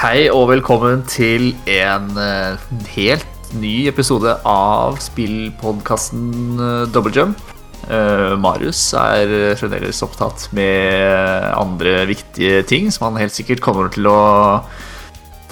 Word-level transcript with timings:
Hei 0.00 0.30
og 0.32 0.46
velkommen 0.48 1.02
til 1.04 1.50
en 1.68 2.06
eh, 2.16 2.62
helt 2.94 3.50
ny 3.60 3.82
episode 3.90 4.32
av 4.48 4.94
spillpodkasten 5.04 6.30
uh, 6.56 6.86
Double 6.88 7.12
Jump. 7.12 7.42
Eh, 7.84 8.32
Marius 8.40 8.80
er 8.96 9.58
fremdeles 9.60 10.00
opptatt 10.06 10.46
med 10.56 11.44
andre 11.52 12.06
viktige 12.08 12.62
ting 12.64 12.88
som 12.88 13.10
han 13.10 13.20
helt 13.20 13.36
sikkert 13.36 13.60
kommer 13.60 13.92
til 13.92 14.08
å 14.08 14.22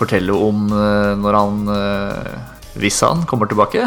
fortelle 0.01 0.33
om 0.33 0.65
eh, 0.73 1.13
når 1.21 1.39
han 1.43 1.61
eh, 1.75 2.33
Hvis 2.81 3.03
han 3.05 3.29
kommer 3.29 3.53
tilbake. 3.53 3.85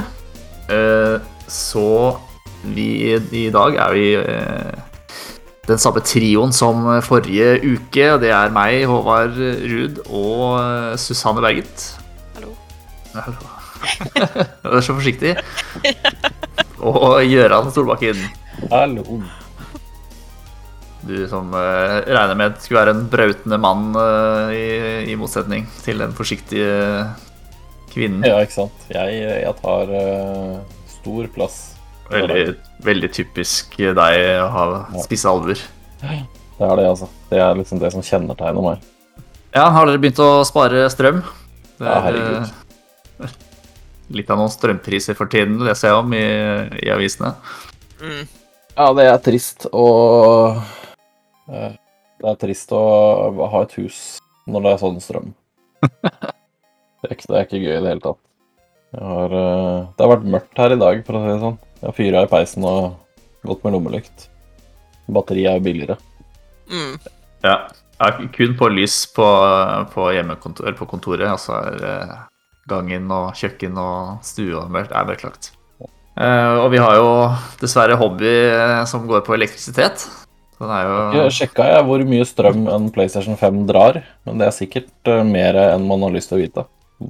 Eh, 0.70 1.18
så 1.50 1.90
vi 2.70 3.18
i 3.18 3.48
dag 3.50 3.82
er 3.82 3.98
vi 3.98 4.08
eh, 4.22 4.91
den 5.70 5.82
samme 5.82 6.02
trioen 6.06 6.54
som 6.56 6.88
forrige 7.06 7.60
uke. 7.62 8.08
Det 8.22 8.32
er 8.34 8.54
meg, 8.54 8.86
Håvard 8.90 9.38
Ruud 9.38 10.02
og 10.08 10.46
eh, 10.58 10.96
Susanne 11.02 11.44
Berget. 11.44 11.86
Hallo. 12.38 12.56
Hallo. 13.14 13.52
Du 14.64 14.74
er 14.78 14.86
så 14.86 14.96
forsiktig. 14.96 15.36
Og 16.82 17.22
Gøran 17.30 17.70
Solbakken. 17.74 18.18
Hallo. 18.72 19.22
Du 21.02 21.16
som 21.26 21.50
uh, 21.50 21.98
regner 22.06 22.38
med 22.38 22.60
skulle 22.62 22.78
være 22.84 22.94
en 22.94 23.08
brautende 23.10 23.58
mann 23.58 23.88
uh, 23.98 24.54
i, 24.54 25.10
i 25.10 25.16
motsetning 25.18 25.66
til 25.82 25.98
den 26.02 26.14
forsiktige 26.14 27.08
kvinnen. 27.90 28.22
Ja, 28.26 28.38
ikke 28.46 28.60
sant. 28.60 28.86
Jeg, 28.94 29.18
jeg 29.42 29.56
tar 29.64 29.90
uh, 29.90 30.60
stor 31.00 31.30
plass. 31.34 31.71
Veldig, 32.12 32.56
veldig 32.84 33.10
typisk 33.16 33.78
deg 33.78 33.96
å 34.44 34.48
ha 34.52 34.66
spisse 35.06 35.30
alver. 35.32 35.60
Det 36.02 36.68
er 36.68 36.76
det, 36.78 36.88
altså. 36.90 37.08
Det 37.32 37.40
er 37.42 37.56
liksom 37.58 37.80
det 37.82 37.92
som 37.94 38.04
kjennetegner 38.06 38.66
meg. 38.66 38.82
Ja, 39.56 39.68
har 39.74 39.88
dere 39.90 40.00
begynt 40.02 40.20
å 40.24 40.44
spare 40.48 40.86
strøm? 40.94 41.22
Det 41.80 41.88
Ja, 41.88 41.96
er 41.98 42.06
herregud. 42.08 42.52
eh, 43.26 43.36
litt 44.12 44.30
av 44.32 44.38
noen 44.42 44.52
strømpriser 44.54 45.16
for 45.18 45.32
tiden, 45.32 45.58
leser 45.66 45.90
jeg 45.90 45.98
om 46.04 46.14
i, 46.14 46.24
i 46.86 46.92
avisene. 46.94 47.34
Mm. 48.02 48.28
Ja, 48.78 48.90
det 48.98 49.06
er 49.12 49.18
trist 49.24 49.66
å 49.72 49.86
eh, 51.52 51.74
Det 52.22 52.30
er 52.32 52.38
trist 52.40 52.72
å 52.76 52.82
ha 53.52 53.62
et 53.66 53.74
hus 53.80 53.98
når 54.48 54.64
det 54.66 54.72
er 54.76 54.82
sånn 54.84 55.02
strøm. 55.04 55.34
Det 57.02 57.10
er 57.10 57.16
ikke, 57.16 57.28
det 57.32 57.38
er 57.40 57.46
ikke 57.48 57.60
gøy 57.64 57.72
i 57.74 57.82
det 57.82 57.90
hele 57.96 58.04
tatt. 58.04 58.20
Har, 59.02 59.32
eh, 59.34 59.78
det 59.98 60.04
har 60.06 60.10
vært 60.12 60.26
mørkt 60.36 60.60
her 60.62 60.74
i 60.76 60.78
dag, 60.78 61.00
for 61.08 61.18
å 61.18 61.22
si 61.24 61.30
det 61.32 61.40
sånn. 61.42 61.56
Jeg 61.82 61.90
har 61.90 61.98
fyra 61.98 62.24
i 62.26 62.30
peisen 62.30 62.66
og 62.68 63.00
gått 63.48 63.64
med 63.66 63.74
lommelykt. 63.74 64.28
Batteri 65.12 65.48
er 65.50 65.58
jo 65.58 65.66
billigere. 65.66 65.98
Mm. 66.70 67.00
Ja, 67.44 67.56
har 68.02 68.20
kun 68.36 68.54
på 68.58 68.70
lys 68.70 69.00
på, 69.16 69.26
på 69.94 70.12
hjemmekontor, 70.16 70.68
eller 70.70 70.78
på 70.78 70.88
kontoret. 70.90 71.26
Altså 71.26 71.58
er 71.58 71.88
eh, 71.90 72.14
gangen 72.70 73.10
og 73.14 73.34
kjøkken 73.38 73.78
og 73.82 74.22
stue 74.26 74.62
mørkt- 74.72 74.94
er 74.94 75.10
mørklagt. 75.10 75.52
Uh, 76.12 76.66
og 76.66 76.74
vi 76.74 76.80
har 76.84 76.98
jo 77.00 77.12
dessverre 77.62 77.96
hobby 77.98 78.30
eh, 78.30 78.82
som 78.86 79.08
går 79.10 79.24
på 79.26 79.34
elektrisitet. 79.38 80.04
Den 80.62 80.70
er 80.70 80.86
jo 80.86 80.98
Jeg 81.24 81.34
sjekka 81.40 81.66
jeg 81.72 81.86
hvor 81.88 82.04
mye 82.06 82.26
strøm 82.28 82.68
en 82.70 82.90
PlayStation 82.94 83.38
5 83.40 83.64
drar, 83.70 84.02
men 84.28 84.38
det 84.38 84.50
er 84.50 84.54
sikkert 84.54 85.10
eh, 85.10 85.24
mer 85.26 85.58
enn 85.64 85.88
man 85.90 86.04
har 86.06 86.14
lyst 86.14 86.30
til 86.30 86.38
å 86.38 86.44
vite. 86.44 86.66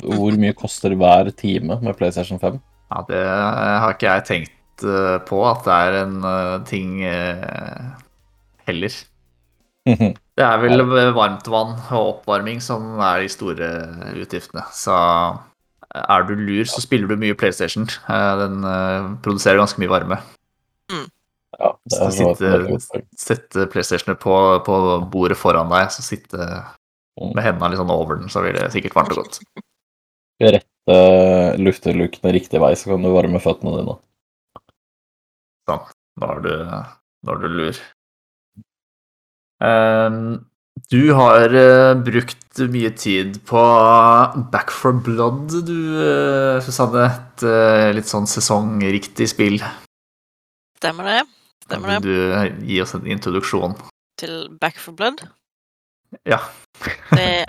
Hvor 0.06 0.38
mye 0.40 0.56
koster 0.56 0.96
hver 0.96 1.34
time 1.36 1.82
med 1.82 1.98
PlayStation 2.00 2.40
5? 2.40 2.62
Ja, 2.92 3.04
det 3.10 3.24
har 3.26 3.98
ikke 3.98 4.08
jeg 4.14 4.28
tenkt 4.30 4.54
eh, 4.54 4.61
på 4.80 5.42
at 5.50 5.64
det 5.66 5.74
er 5.74 5.98
en 6.06 6.24
eh, 6.24 6.58
ting 6.66 7.04
eh, 7.04 7.92
heller. 8.68 8.96
Det 10.38 10.46
er 10.46 10.62
vel 10.62 10.86
varmt 11.14 11.48
vann 11.50 11.76
og 11.92 12.22
oppvarming 12.22 12.62
som 12.62 13.00
er 13.02 13.22
de 13.24 13.30
store 13.30 13.70
utgiftene. 14.22 14.64
Så 14.74 14.96
er 15.92 16.24
du 16.28 16.36
lur, 16.36 16.64
så 16.70 16.82
spiller 16.82 17.08
du 17.10 17.20
mye 17.20 17.36
PlayStation. 17.36 17.88
Eh, 18.08 18.34
Den 18.40 18.64
eh, 18.64 19.10
produserer 19.24 19.60
ganske 19.60 19.82
mye 19.82 19.92
varme. 19.92 20.22
Ja, 21.60 21.74
Så 21.92 22.08
sitte, 22.16 22.80
sette 23.20 23.68
PlayStationet 23.70 24.20
på, 24.22 24.34
på 24.66 24.76
bordet 25.12 25.38
foran 25.38 25.70
deg, 25.70 25.92
så 25.92 26.02
sitte 26.06 26.40
med 27.22 27.44
hendene 27.44 27.74
litt 27.74 27.82
sånn 27.82 27.92
over 27.92 28.18
den, 28.18 28.32
så 28.32 28.42
blir 28.42 28.56
det 28.56 28.72
sikkert 28.74 28.96
varmt 28.96 29.12
og 29.14 29.26
godt. 29.26 29.42
Rette 30.42 30.96
luftelukene 31.62 32.34
riktig 32.34 32.62
vei, 32.64 32.72
så 32.80 32.94
kan 32.94 33.04
du 33.04 33.12
varme 33.14 33.42
føttene 33.44 33.76
dine. 33.78 33.98
Sånn. 35.72 35.98
Da 36.22 36.36
er 36.36 36.42
du, 36.44 36.54
da 37.26 37.36
er 37.36 37.42
du 37.42 37.52
lur. 37.56 37.82
Um, 39.62 40.24
du 40.92 41.14
har 41.16 41.54
uh, 41.54 41.94
brukt 42.04 42.62
mye 42.74 42.92
tid 42.98 43.38
på 43.48 43.62
Back 44.52 44.74
for 44.76 44.98
Blood, 45.06 45.54
du, 45.68 45.78
uh, 45.96 46.58
Susanne. 46.66 47.06
Et 47.08 47.46
uh, 47.48 47.92
litt 47.96 48.10
sånn 48.10 48.28
sesongriktig 48.30 49.30
spill. 49.32 49.62
Stemmer 50.82 51.08
det? 51.08 51.22
Stemmer 51.68 51.96
det? 51.96 52.02
du 52.04 52.68
gi 52.68 52.82
oss 52.84 52.96
en 52.98 53.08
introduksjon? 53.08 53.78
Til 54.20 54.50
Back 54.60 54.82
for 54.82 54.98
Blood? 54.98 55.24
Ja. 56.28 56.42
Det, 57.16 57.46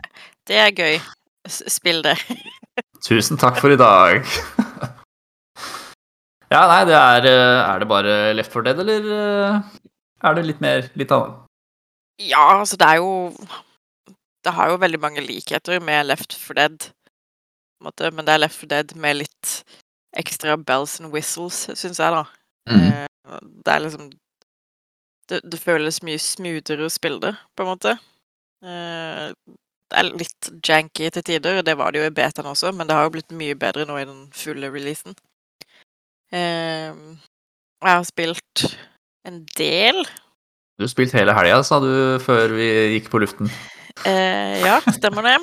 det 0.47 0.63
er 0.63 0.71
gøy. 0.77 1.01
Spill 1.51 2.05
det. 2.07 2.15
Tusen 3.07 3.41
takk 3.41 3.59
for 3.59 3.75
i 3.75 3.81
dag. 3.81 4.23
ja, 6.53 6.63
nei, 6.71 6.83
det 6.89 6.97
er 6.99 7.27
eh, 7.31 7.61
Er 7.67 7.83
det 7.83 7.89
bare 7.91 8.17
Left 8.37 8.53
4 8.55 8.65
Dead, 8.69 8.81
eller 8.85 9.13
eh, 9.19 9.61
er 10.23 10.39
det 10.39 10.47
litt 10.49 10.63
mer 10.65 10.89
litt 10.99 11.13
annet? 11.15 11.39
Ja, 12.23 12.43
altså, 12.61 12.77
det 12.79 12.89
er 12.89 13.01
jo 13.01 13.13
Det 14.45 14.53
har 14.57 14.71
jo 14.71 14.81
veldig 14.83 15.01
mange 15.03 15.25
likheter 15.25 15.81
med 15.83 16.07
Left 16.11 16.35
for 16.39 16.59
Dead, 16.59 16.77
på 16.79 17.83
en 17.83 17.89
måte, 17.89 18.11
men 18.11 18.27
det 18.27 18.35
er 18.35 18.43
Left 18.45 18.59
for 18.61 18.71
Dead 18.71 18.95
med 18.99 19.21
litt 19.23 19.53
ekstra 20.19 20.57
bells 20.59 20.99
and 21.01 21.13
whistles, 21.15 21.65
syns 21.79 22.01
jeg, 22.03 22.13
da. 22.13 22.25
Mm. 22.69 23.07
Det 23.65 23.73
er 23.73 23.85
liksom 23.85 24.11
det, 25.31 25.41
det 25.47 25.61
føles 25.63 26.03
mye 26.05 26.21
smoothere 26.21 26.85
å 26.85 26.93
spille 26.93 27.21
det, 27.23 27.33
på 27.57 27.65
en 27.65 27.71
måte. 27.71 27.97
Eh, 28.67 29.29
Det 29.93 30.01
er 30.01 30.09
litt 30.17 30.49
janky 30.65 31.11
til 31.13 31.25
tider, 31.27 31.63
det 31.63 31.75
var 31.77 31.93
det 31.93 32.01
jo 32.01 32.09
i 32.09 32.15
betaen 32.17 32.47
også, 32.49 32.71
men 32.73 32.89
det 32.89 32.97
har 32.97 33.05
jo 33.05 33.13
blitt 33.13 33.33
mye 33.37 33.57
bedre 33.61 33.85
nå 33.89 33.99
i 34.01 34.07
den 34.09 34.23
fulle 34.33 34.71
releasen. 34.73 35.15
Eh, 36.33 36.93
Jeg 37.83 37.91
har 37.99 38.05
spilt 38.09 38.65
en 39.29 39.43
del. 39.59 40.03
Du 40.79 40.85
har 40.87 40.91
spilt 40.93 41.13
hele 41.15 41.35
helga, 41.37 41.61
sa 41.67 41.79
du 41.83 42.19
før 42.23 42.55
vi 42.57 42.69
gikk 42.97 43.11
på 43.13 43.21
luften. 43.23 43.51
Eh, 44.09 44.63
ja, 44.65 44.79
stemmer 44.97 45.27
det. 45.29 45.37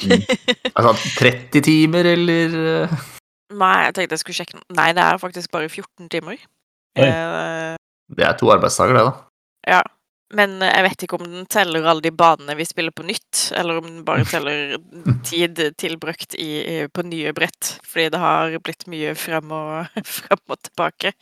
Altså 0.00 0.94
30 1.20 1.60
timer, 1.66 2.06
eller 2.14 2.54
Nei, 3.50 3.76
jeg 3.84 3.94
tenkte 3.96 4.14
jeg 4.16 4.22
skulle 4.22 4.38
sjekke. 4.38 4.60
Nei, 4.72 4.92
det 4.96 5.02
er 5.04 5.18
faktisk 5.20 5.50
bare 5.52 5.68
14 5.68 6.08
timer. 6.12 6.38
Eh, 6.96 7.74
Det 8.16 8.24
er 8.26 8.36
to 8.38 8.48
arbeidsdager, 8.54 8.96
det, 8.96 9.02
da. 9.04 9.12
ja. 9.76 9.82
Men 10.32 10.60
jeg 10.62 10.82
vet 10.86 11.02
ikke 11.02 11.16
om 11.18 11.24
den 11.26 11.46
teller 11.50 11.86
alle 11.90 12.04
de 12.04 12.12
banene 12.14 12.54
vi 12.54 12.64
spiller 12.68 12.94
på 12.94 13.02
nytt, 13.02 13.48
eller 13.58 13.80
om 13.80 13.86
den 13.88 14.04
bare 14.06 14.24
teller 14.30 14.76
tid 15.26 15.58
tilbrakt 15.80 16.36
i, 16.38 16.86
på 16.92 17.02
nye 17.02 17.32
brett. 17.34 17.78
Fordi 17.86 18.08
det 18.14 18.20
har 18.22 18.54
blitt 18.62 18.86
mye 18.86 19.14
frem 19.18 19.50
og, 19.56 19.88
frem 20.20 20.42
og 20.46 20.60
tilbake. 20.68 21.12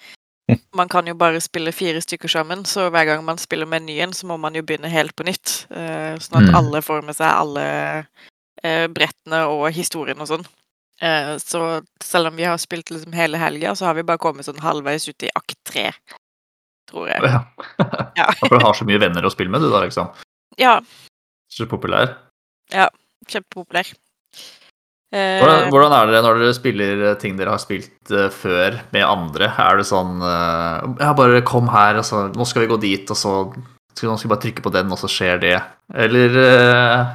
Man 0.77 0.89
kan 0.89 1.07
jo 1.09 1.15
bare 1.19 1.41
spille 1.45 1.73
fire 1.77 2.01
stykker 2.05 2.29
sammen, 2.33 2.65
så 2.69 2.87
hver 2.93 3.05
gang 3.05 3.25
man 3.25 3.37
spiller 3.41 3.69
menyen, 3.69 4.15
så 4.17 4.25
må 4.31 4.39
man 4.41 4.55
jo 4.57 4.63
begynne 4.65 4.89
helt 4.89 5.13
på 5.17 5.27
nytt. 5.29 5.67
eh, 5.71 6.15
Sånn 6.25 6.39
at 6.41 6.49
Mm. 6.49 6.55
alle 6.57 6.81
får 6.85 7.03
med 7.05 7.17
seg 7.17 7.29
alle 7.29 7.65
eh, 8.65 8.87
brettene 8.89 9.43
og 9.53 9.67
historien 9.77 10.21
og 10.21 10.29
sånn. 10.31 10.47
Eh, 11.05 11.35
Så 11.39 11.83
selv 12.03 12.31
om 12.33 12.37
vi 12.37 12.45
har 12.49 12.57
spilt 12.59 12.89
liksom 12.91 13.13
hele 13.13 13.37
helga, 13.39 13.75
så 13.77 13.87
har 13.91 13.95
vi 13.95 14.03
bare 14.09 14.19
kommet 14.19 14.45
sånn 14.49 14.61
halvveis 14.65 15.09
ut 15.09 15.23
i 15.23 15.31
akt 15.37 15.57
tre, 15.69 15.91
tror 16.91 17.11
jeg. 17.13 17.23
Ja. 17.25 17.45
Ja. 18.19 18.25
For 18.41 18.51
du 18.51 18.65
har 18.65 18.75
så 18.75 18.83
mye 18.89 18.99
venner 18.99 19.23
å 19.23 19.31
spille 19.31 19.53
med, 19.53 19.63
du 19.63 19.71
da, 19.71 19.85
liksom. 19.85 20.09
ja 20.59 20.79
Så 21.53 21.69
populær. 21.71 22.17
kjempepopulær. 23.29 23.93
Eh, 25.15 25.39
Hvordan, 25.41 25.71
hvordan 25.73 25.95
er 25.97 26.11
det 26.13 26.19
når 26.25 26.41
dere 26.43 26.57
spiller 26.57 27.05
eh, 27.07 27.15
ting 27.23 27.39
dere 27.39 27.55
har 27.55 27.63
spilt 27.63 28.11
eh, 28.13 28.27
før 28.35 28.81
med 28.93 29.07
andre? 29.07 29.49
Er 29.57 29.79
det 29.81 29.87
sånn 29.89 30.19
Ja, 30.21 31.15
bare 31.17 31.41
kom 31.49 31.71
her, 31.73 31.97
og 32.03 32.05
så 32.05 32.27
Nå 32.35 32.45
skal 32.45 32.67
vi 32.67 32.73
gå 32.75 32.77
dit, 32.83 33.09
og 33.15 33.17
så 33.17 33.33
skal, 33.95 34.11
Nå 34.11 34.19
skal 34.19 34.29
vi 34.29 34.35
bare 34.35 34.45
trykke 34.45 34.67
på 34.67 34.75
den, 34.75 34.93
og 34.93 35.01
så 35.01 35.09
skjer 35.09 35.41
det. 35.47 35.55
Eller 35.95 36.37
uh, 36.37 37.15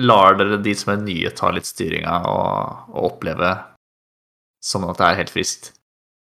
lar 0.00 0.38
dere 0.40 0.56
de 0.64 0.72
som 0.78 0.94
er 0.94 1.02
nye, 1.04 1.34
ta 1.36 1.50
litt 1.54 1.68
styringa 1.68 2.16
og, 2.30 2.86
og 2.94 3.10
oppleve 3.12 3.52
som 4.64 4.86
at 4.88 4.98
det 4.98 5.06
er 5.10 5.20
helt 5.20 5.34
friskt? 5.34 5.72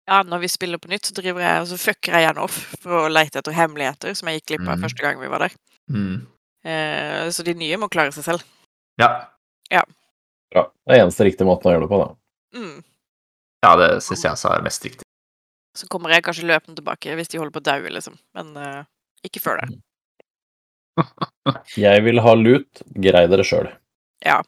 Ja, 0.10 0.24
når 0.26 0.42
vi 0.42 0.50
spiller 0.50 0.82
på 0.82 0.90
nytt, 0.90 1.06
så 1.06 1.14
driver 1.14 1.44
jeg 1.46 1.66
så 1.70 1.78
fucker 1.78 2.16
jeg 2.18 2.26
gjerne 2.26 2.46
off 2.48 2.58
for 2.82 3.04
å 3.04 3.12
lete 3.12 3.42
etter 3.42 3.54
hemmeligheter 3.54 4.16
som 4.18 4.30
jeg 4.30 4.40
gikk 4.40 4.48
glipp 4.54 4.64
av 4.66 4.80
mm. 4.80 4.86
første 4.88 5.06
gang 5.06 5.20
vi 5.22 5.30
var 5.30 5.46
der. 5.46 5.58
Mm. 5.94 6.16
Eh, 6.66 7.26
Så 7.36 7.46
de 7.46 7.54
nye 7.58 7.78
må 7.78 7.92
klare 7.94 8.16
seg 8.16 8.26
selv. 8.26 8.48
Ja. 9.00 9.84
Bra. 10.50 10.66
Det 10.86 10.96
er 10.96 11.04
eneste 11.04 11.28
riktige 11.28 11.48
måten 11.48 11.70
å 11.70 11.76
gjøre 11.76 11.86
det 11.86 11.92
på, 11.92 12.00
da. 12.02 12.10
Mm. 12.58 12.78
ja, 13.62 13.72
det 13.78 13.90
syns 14.02 14.24
jeg 14.26 14.34
også 14.34 14.50
er 14.56 14.64
mest 14.66 14.86
riktig. 14.88 15.06
Så 15.78 15.86
kommer 15.92 16.10
jeg 16.10 16.24
kanskje 16.26 16.48
løpende 16.50 16.80
tilbake 16.80 17.14
hvis 17.20 17.30
de 17.30 17.38
holder 17.38 17.54
på 17.54 17.62
å 17.62 17.68
daue, 17.68 17.92
liksom. 17.94 18.16
Men 18.38 18.50
eh, 18.58 18.80
ikke 19.30 19.44
før 19.44 19.62
det. 19.62 19.70
Jeg 21.80 22.02
vil 22.04 22.20
ha 22.20 22.32
lut, 22.36 22.82
grei 23.00 23.22
dere 23.32 23.46
sjøl. 23.48 23.70
Ja. 24.26 24.42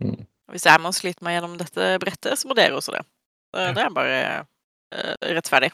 Mm. 0.00 0.22
Hvis 0.48 0.64
jeg 0.64 0.80
må 0.80 0.88
slite 0.96 1.20
meg 1.26 1.34
gjennom 1.36 1.58
dette 1.60 1.88
brettet, 2.00 2.38
så 2.40 2.48
må 2.48 2.56
dere 2.56 2.78
også 2.78 2.94
det. 2.94 3.02
Så 3.52 3.66
Det 3.76 3.82
er 3.84 3.92
bare 3.92 4.22
rettferdig. 5.36 5.72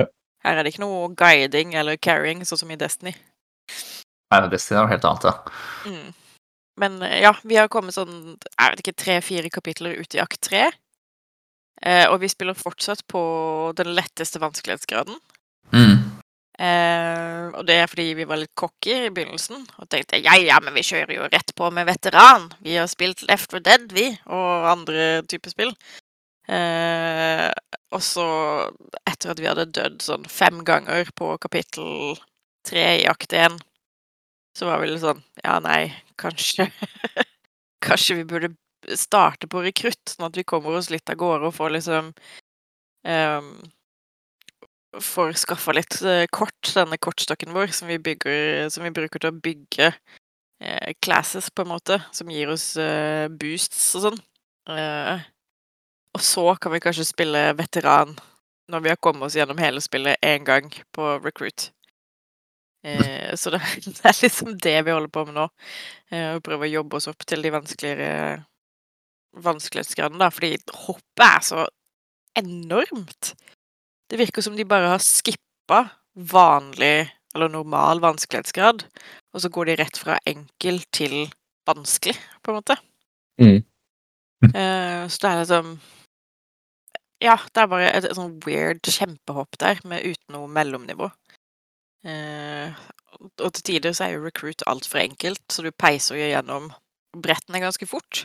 Ja. 0.00 0.08
Her 0.44 0.58
er 0.58 0.64
det 0.64 0.74
ikke 0.74 0.84
noe 0.86 1.10
guiding 1.18 1.74
eller 1.78 2.00
carrying, 2.00 2.44
sånn 2.48 2.62
som 2.62 2.72
i 2.72 2.78
Destiny. 2.80 3.14
Nei, 4.28 4.40
Destiny 4.52 4.78
er 4.78 4.84
noe 4.84 4.92
helt 4.92 5.06
annet, 5.08 5.28
ja. 5.28 5.34
Mm. 5.88 6.16
Men 6.78 7.02
eh, 7.02 7.22
ja, 7.22 7.34
vi 7.42 7.58
har 7.58 7.70
kommet 7.72 7.96
sånn 7.96 8.36
jeg 8.36 8.70
vet 8.70 8.84
ikke, 8.84 9.00
tre-fire 9.02 9.50
kapitler 9.52 9.98
ut 9.98 10.14
i 10.14 10.22
akt 10.22 10.40
tre. 10.48 10.68
Eh, 11.82 12.06
og 12.10 12.20
vi 12.22 12.30
spiller 12.30 12.58
fortsatt 12.58 13.04
på 13.10 13.22
den 13.78 13.92
letteste 13.96 14.40
vanskelighetsgraden. 14.42 15.18
Mm. 15.74 15.96
Eh, 16.58 17.44
og 17.54 17.62
det 17.68 17.76
er 17.78 17.90
fordi 17.90 18.08
vi 18.18 18.26
var 18.26 18.40
litt 18.40 18.54
cocky 18.58 18.94
i 19.06 19.12
begynnelsen 19.14 19.60
og 19.78 19.86
tenkte 19.92 20.18
ja, 20.18 20.34
ja, 20.42 20.56
men 20.64 20.74
vi 20.74 20.82
kjører 20.82 21.12
jo 21.14 21.28
rett 21.30 21.54
på 21.54 21.70
med 21.74 21.86
veteran. 21.86 22.48
Vi 22.64 22.74
har 22.78 22.90
spilt 22.90 23.22
Left 23.28 23.54
4 23.54 23.62
Dead, 23.66 23.86
vi, 23.94 24.10
og 24.26 24.70
andre 24.72 25.08
typer 25.30 25.54
spill. 25.54 25.74
Eh, 26.48 27.48
og 27.94 28.02
så, 28.04 28.26
etter 29.08 29.32
at 29.32 29.40
vi 29.40 29.48
hadde 29.48 29.70
dødd 29.72 30.02
sånn 30.04 30.26
fem 30.28 30.60
ganger 30.66 31.08
på 31.16 31.32
kapittel 31.40 32.18
tre 32.68 32.84
i 33.00 33.06
akt 33.08 33.32
én, 33.36 33.56
så 34.56 34.68
var 34.68 34.82
vi 34.82 34.90
litt 34.90 35.04
sånn 35.04 35.22
Ja, 35.44 35.58
nei, 35.64 35.94
kanskje 36.20 36.68
Kanskje 37.86 38.18
vi 38.18 38.26
burde 38.28 38.52
starte 38.98 39.48
på 39.50 39.62
rekrutt, 39.62 40.02
sånn 40.10 40.28
at 40.28 40.36
vi 40.38 40.46
kommer 40.48 40.76
oss 40.78 40.90
litt 40.90 41.08
av 41.10 41.18
gårde 41.20 41.48
og 41.48 41.56
får 41.56 41.74
liksom 41.76 42.12
um, 43.06 43.50
Får 45.04 45.36
skaffa 45.38 45.74
litt 45.76 45.98
eh, 46.02 46.24
kort, 46.32 46.72
denne 46.74 46.96
kortstokken 46.98 47.52
vår, 47.54 47.74
som 47.76 47.90
vi, 47.92 47.98
bygger, 48.02 48.70
som 48.72 48.86
vi 48.86 48.92
bruker 48.96 49.20
til 49.20 49.30
å 49.30 49.40
bygge 49.44 49.90
uh, 49.92 50.90
classes, 51.04 51.50
på 51.52 51.62
en 51.62 51.70
måte, 51.74 51.98
som 52.16 52.32
gir 52.32 52.48
oss 52.50 52.70
uh, 52.80 53.28
boosts 53.28 53.82
og 53.98 54.06
sånn. 54.06 54.16
Eh, 54.72 55.26
og 56.16 56.24
så 56.24 56.44
kan 56.60 56.72
vi 56.74 56.82
kanskje 56.82 57.06
spille 57.08 57.42
veteran 57.58 58.14
når 58.68 58.84
vi 58.84 58.92
har 58.92 59.00
kommet 59.00 59.28
oss 59.28 59.36
gjennom 59.38 59.60
hele 59.60 59.80
spillet 59.80 60.20
én 60.24 60.44
gang 60.44 60.68
på 60.92 61.16
recruit. 61.24 61.70
Eh, 62.84 63.34
så 63.40 63.50
det, 63.54 63.62
det 63.84 64.04
er 64.04 64.22
liksom 64.22 64.56
det 64.58 64.76
vi 64.84 64.94
holder 64.94 65.12
på 65.12 65.24
med 65.28 65.38
nå. 65.38 65.48
Eh, 66.12 66.36
å 66.36 66.44
prøve 66.44 66.68
å 66.68 66.74
jobbe 66.78 67.00
oss 67.00 67.08
opp 67.10 67.26
til 67.28 67.44
de 67.44 67.54
vanskeligere 67.54 68.12
vanskelighetsgradene, 69.38 70.20
da, 70.22 70.30
fordi 70.32 70.56
hoppet 70.86 71.24
er 71.24 71.44
så 71.44 71.66
enormt. 72.38 73.34
Det 74.08 74.18
virker 74.18 74.44
som 74.44 74.56
de 74.56 74.66
bare 74.68 74.94
har 74.94 75.04
skippa 75.04 75.84
vanlig 76.18 77.10
eller 77.36 77.52
normal 77.52 78.00
vanskelighetsgrad, 78.02 78.82
og 79.34 79.42
så 79.44 79.50
går 79.52 79.68
de 79.68 79.76
rett 79.82 80.00
fra 80.00 80.16
enkel 80.26 80.80
til 80.96 81.28
vanskelig, 81.68 82.16
på 82.42 82.50
en 82.50 82.58
måte. 82.58 82.78
Mm. 83.38 83.60
Eh, 84.48 85.02
så 85.12 85.20
det 85.22 85.30
er 85.30 85.40
liksom 85.42 85.76
Ja, 87.22 87.34
det 87.54 87.62
er 87.62 87.70
bare 87.70 87.88
et, 87.90 88.04
et 88.06 88.14
sånn 88.14 88.36
weird 88.44 88.86
kjempehopp 88.86 89.58
der, 89.58 89.80
med 89.90 90.04
uten 90.06 90.36
noe 90.36 90.50
mellomnivå. 90.54 91.08
Eh, 92.06 92.76
og 93.42 93.48
til 93.56 93.64
tider 93.66 93.96
så 93.96 94.06
er 94.06 94.14
jo 94.14 94.26
recruit 94.26 94.62
altfor 94.70 95.02
enkelt, 95.02 95.42
så 95.50 95.64
du 95.66 95.72
peiser 95.74 96.18
jo 96.18 96.28
gjennom 96.30 96.68
brettene 97.18 97.62
ganske 97.64 97.88
fort. 97.90 98.22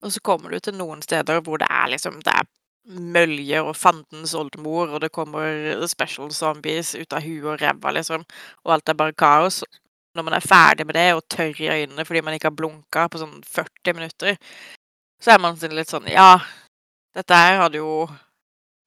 Og 0.00 0.14
så 0.14 0.22
kommer 0.24 0.54
du 0.54 0.62
til 0.64 0.78
noen 0.78 1.02
steder 1.04 1.42
hvor 1.44 1.60
det 1.60 1.68
er 1.68 1.90
liksom 1.92 2.22
Det 2.24 2.32
er 2.32 2.48
møljer 2.90 3.66
og 3.68 3.76
fandens 3.76 4.32
oldemor, 4.34 4.88
og 4.88 5.02
det 5.04 5.12
kommer 5.12 5.84
special 5.86 6.32
zombies 6.32 6.94
ut 6.96 7.12
av 7.12 7.20
huet 7.26 7.44
og 7.44 7.60
ræva, 7.60 7.92
liksom, 7.92 8.24
og 8.64 8.72
alt 8.72 8.88
er 8.88 8.96
bare 8.96 9.12
kaos. 9.12 9.60
Når 10.16 10.26
man 10.26 10.34
er 10.34 10.42
ferdig 10.42 10.86
med 10.88 10.96
det 10.96 11.10
og 11.14 11.26
tørr 11.30 11.60
i 11.60 11.68
øynene 11.70 12.04
fordi 12.08 12.22
man 12.24 12.34
ikke 12.34 12.48
har 12.48 12.56
blunka 12.56 13.04
på 13.12 13.20
sånn 13.20 13.36
40 13.46 13.94
minutter, 13.94 14.40
så 15.22 15.36
er 15.36 15.44
man 15.44 15.60
sånn 15.60 15.76
litt 15.76 15.92
sånn 15.92 16.08
Ja, 16.10 16.40
dette 17.14 17.36
her 17.36 17.60
hadde 17.60 17.78
jo 17.78 18.08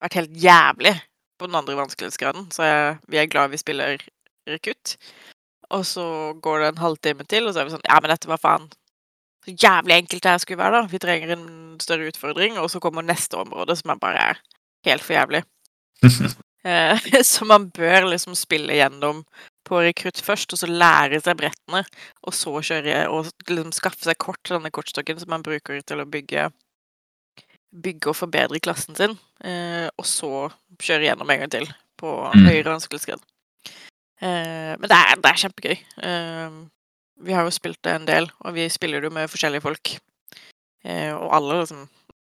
vært 0.04 0.20
helt 0.20 0.38
jævlig 0.44 0.94
på 1.40 1.50
den 1.50 1.58
andre 1.60 1.78
vanskelighetsgraden, 1.80 2.48
så 2.54 2.68
jeg, 2.68 2.98
vi 3.10 3.20
er 3.20 3.32
glad 3.32 3.52
vi 3.54 3.62
spiller 3.62 4.04
rekrutt. 4.50 4.96
Og 5.74 5.86
så 5.88 6.06
går 6.44 6.62
det 6.62 6.72
en 6.72 6.84
halvtime 6.84 7.26
til, 7.30 7.48
og 7.48 7.56
så 7.56 7.64
er 7.64 7.68
vi 7.68 7.76
sånn 7.76 7.88
Ja, 7.88 8.00
men 8.04 8.14
dette 8.14 8.30
var 8.30 8.42
faen 8.42 8.70
så 9.44 9.52
jævlig 9.60 9.96
enkelt 9.98 10.24
det 10.24 10.32
her 10.32 10.38
skulle 10.40 10.62
være, 10.64 10.78
da. 10.78 10.88
Vi 10.88 11.00
trenger 11.04 11.34
en 11.36 11.48
større 11.84 12.08
utfordring, 12.08 12.56
og 12.60 12.70
så 12.72 12.80
kommer 12.80 13.04
neste 13.04 13.36
område, 13.40 13.76
som 13.76 13.92
er 13.92 14.00
bare 14.00 14.28
helt 14.88 15.04
for 15.04 15.18
jævlig. 15.18 15.44
Eh, 16.64 16.96
så 17.28 17.44
man 17.44 17.66
bør 17.76 18.06
liksom 18.08 18.38
spille 18.40 18.78
gjennom 18.78 19.18
på 19.68 19.82
rekrutt 19.84 20.22
først, 20.24 20.54
og 20.56 20.62
så 20.62 20.70
lære 20.72 21.20
seg 21.20 21.36
brettene, 21.42 21.82
og 22.24 22.32
så 22.32 22.54
kjøre 22.64 23.02
og 23.12 23.28
liksom 23.50 23.74
skaffe 23.76 24.08
seg 24.08 24.16
kort, 24.16 24.40
denne 24.48 24.72
kortstokken 24.72 25.20
som 25.20 25.34
man 25.34 25.44
bruker 25.44 25.82
til 25.84 26.00
å 26.00 26.08
bygge 26.08 26.46
bygge 27.74 28.12
og 28.12 28.16
forbedre 28.16 28.60
klassen 28.62 28.96
sin, 28.96 29.18
eh, 29.44 29.88
og 29.98 30.06
så 30.06 30.52
kjøre 30.80 31.08
gjennom 31.08 31.30
en 31.30 31.40
gang 31.40 31.52
til 31.52 31.68
på 31.98 32.12
Mm. 32.34 32.46
høyere 32.46 32.70
vanskelighetsgrad. 32.74 33.22
Eh, 34.22 34.76
men 34.80 34.90
det 34.90 34.98
er, 34.98 35.16
det 35.16 35.26
er 35.32 35.42
kjempegøy. 35.42 35.78
Eh, 36.04 36.52
vi 37.24 37.32
har 37.34 37.44
jo 37.44 37.50
spilt 37.50 37.82
det 37.84 37.94
en 37.96 38.08
del, 38.08 38.32
og 38.42 38.54
vi 38.54 38.68
spiller 38.70 39.02
det 39.02 39.12
med 39.12 39.30
forskjellige 39.30 39.62
folk. 39.62 39.98
Eh, 40.86 41.14
og 41.16 41.36
alle 41.36 41.60
liksom 41.62 41.90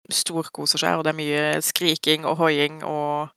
storkoser 0.10 0.80
seg, 0.82 0.98
og 0.98 1.04
det 1.06 1.12
er 1.14 1.20
mye 1.22 1.62
skriking 1.62 2.26
og 2.26 2.38
hoiing 2.38 2.84
og 2.84 3.30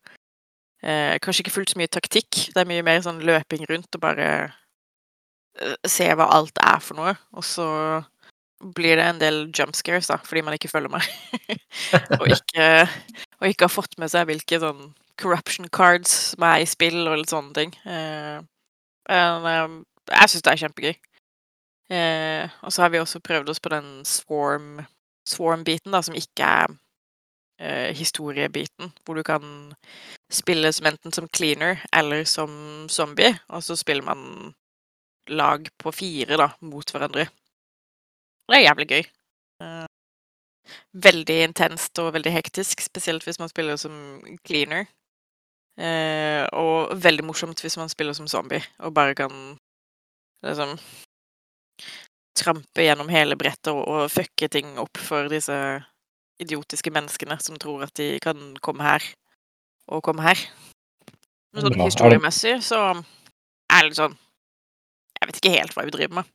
eh, 0.82 1.18
kanskje 1.20 1.44
ikke 1.44 1.52
fullt 1.52 1.70
så 1.70 1.78
mye 1.78 1.90
taktikk. 1.92 2.30
Det 2.54 2.56
er 2.56 2.68
mye 2.70 2.82
mer 2.82 3.00
sånn 3.04 3.20
løping 3.20 3.66
rundt 3.68 3.94
og 3.94 4.00
bare 4.00 4.28
eh, 5.60 5.74
se 5.86 6.08
hva 6.14 6.30
alt 6.32 6.56
er 6.62 6.80
for 6.80 6.96
noe. 6.96 7.14
Og 7.36 7.44
så 7.44 7.66
blir 8.62 8.96
det 8.96 9.04
en 9.04 9.20
del 9.20 9.38
jump 9.50 9.76
scares, 9.76 10.08
da, 10.10 10.18
fordi 10.24 10.42
man 10.46 10.54
ikke 10.56 10.70
følger 10.70 10.92
med. 10.92 11.06
og, 12.20 12.26
ikke, 12.30 12.66
og 13.40 13.48
ikke 13.48 13.66
har 13.66 13.72
fått 13.72 13.96
med 13.98 14.12
seg 14.12 14.28
hvilke 14.30 14.60
sånn 14.62 14.92
corruption 15.20 15.68
cards 15.72 16.12
som 16.32 16.46
er 16.46 16.62
i 16.62 16.68
spill, 16.68 17.02
og 17.06 17.18
litt 17.20 17.32
sånne 17.32 17.56
ting. 17.56 17.74
Eh, 17.86 18.38
men 19.10 19.50
eh, 19.50 19.74
jeg 20.12 20.32
syns 20.32 20.46
det 20.46 20.54
er 20.54 20.62
kjempegøy. 20.62 20.94
Eh, 21.92 22.54
og 22.62 22.72
så 22.72 22.84
har 22.84 22.94
vi 22.94 23.02
også 23.02 23.22
prøvd 23.24 23.52
oss 23.52 23.62
på 23.62 23.74
den 23.74 23.92
swarm 24.08 24.80
swarm-biten, 25.28 25.92
da, 25.94 26.00
som 26.02 26.18
ikke 26.18 26.54
er 26.58 26.78
historiebiten, 27.94 28.88
hvor 29.06 29.14
du 29.14 29.22
kan 29.22 29.44
spille 30.34 30.72
som 30.74 30.88
enten 30.88 31.12
som 31.14 31.28
cleaner 31.30 31.84
eller 31.94 32.24
som 32.26 32.50
zombie, 32.90 33.36
og 33.54 33.62
så 33.62 33.76
spiller 33.78 34.02
man 34.02 34.50
lag 35.30 35.68
på 35.78 35.92
fire, 35.94 36.40
da, 36.40 36.48
mot 36.66 36.90
hverandre. 36.90 37.28
Det 38.48 38.58
er 38.58 38.66
jævlig 38.66 38.88
gøy. 38.90 39.04
Eh, 39.62 39.86
veldig 41.06 41.38
intenst 41.48 41.98
og 42.02 42.12
veldig 42.16 42.32
hektisk, 42.34 42.82
spesielt 42.84 43.24
hvis 43.26 43.40
man 43.42 43.50
spiller 43.52 43.78
som 43.80 43.94
cleaner. 44.46 44.88
Eh, 45.80 46.44
og 46.52 46.92
veldig 47.00 47.24
morsomt 47.24 47.62
hvis 47.64 47.78
man 47.80 47.88
spiller 47.88 48.12
som 48.12 48.26
zombie 48.28 48.60
og 48.84 48.92
bare 48.92 49.14
kan 49.16 49.32
liksom 50.44 50.74
trampe 52.36 52.84
gjennom 52.84 53.08
hele 53.08 53.38
brettet 53.40 53.70
og, 53.72 53.80
og 53.88 54.10
fucke 54.12 54.50
ting 54.52 54.74
opp 54.82 55.00
for 55.00 55.30
disse 55.32 55.56
idiotiske 56.42 56.92
menneskene 56.92 57.38
som 57.40 57.56
tror 57.60 57.86
at 57.86 57.94
de 57.96 58.18
kan 58.20 58.52
komme 58.60 58.84
her 58.84 59.06
og 59.88 60.04
komme 60.04 60.26
her. 60.26 60.44
Men 61.52 61.66
sånn 61.66 61.80
historiemessig 61.80 62.58
så 62.64 62.82
er 62.92 63.80
det 63.80 63.88
litt 63.88 64.00
sånn 64.00 64.18
Jeg 65.20 65.28
vet 65.28 65.40
ikke 65.40 65.56
helt 65.56 65.74
hva 65.76 65.84
vi 65.86 65.94
driver 65.94 66.20
med. 66.20 66.30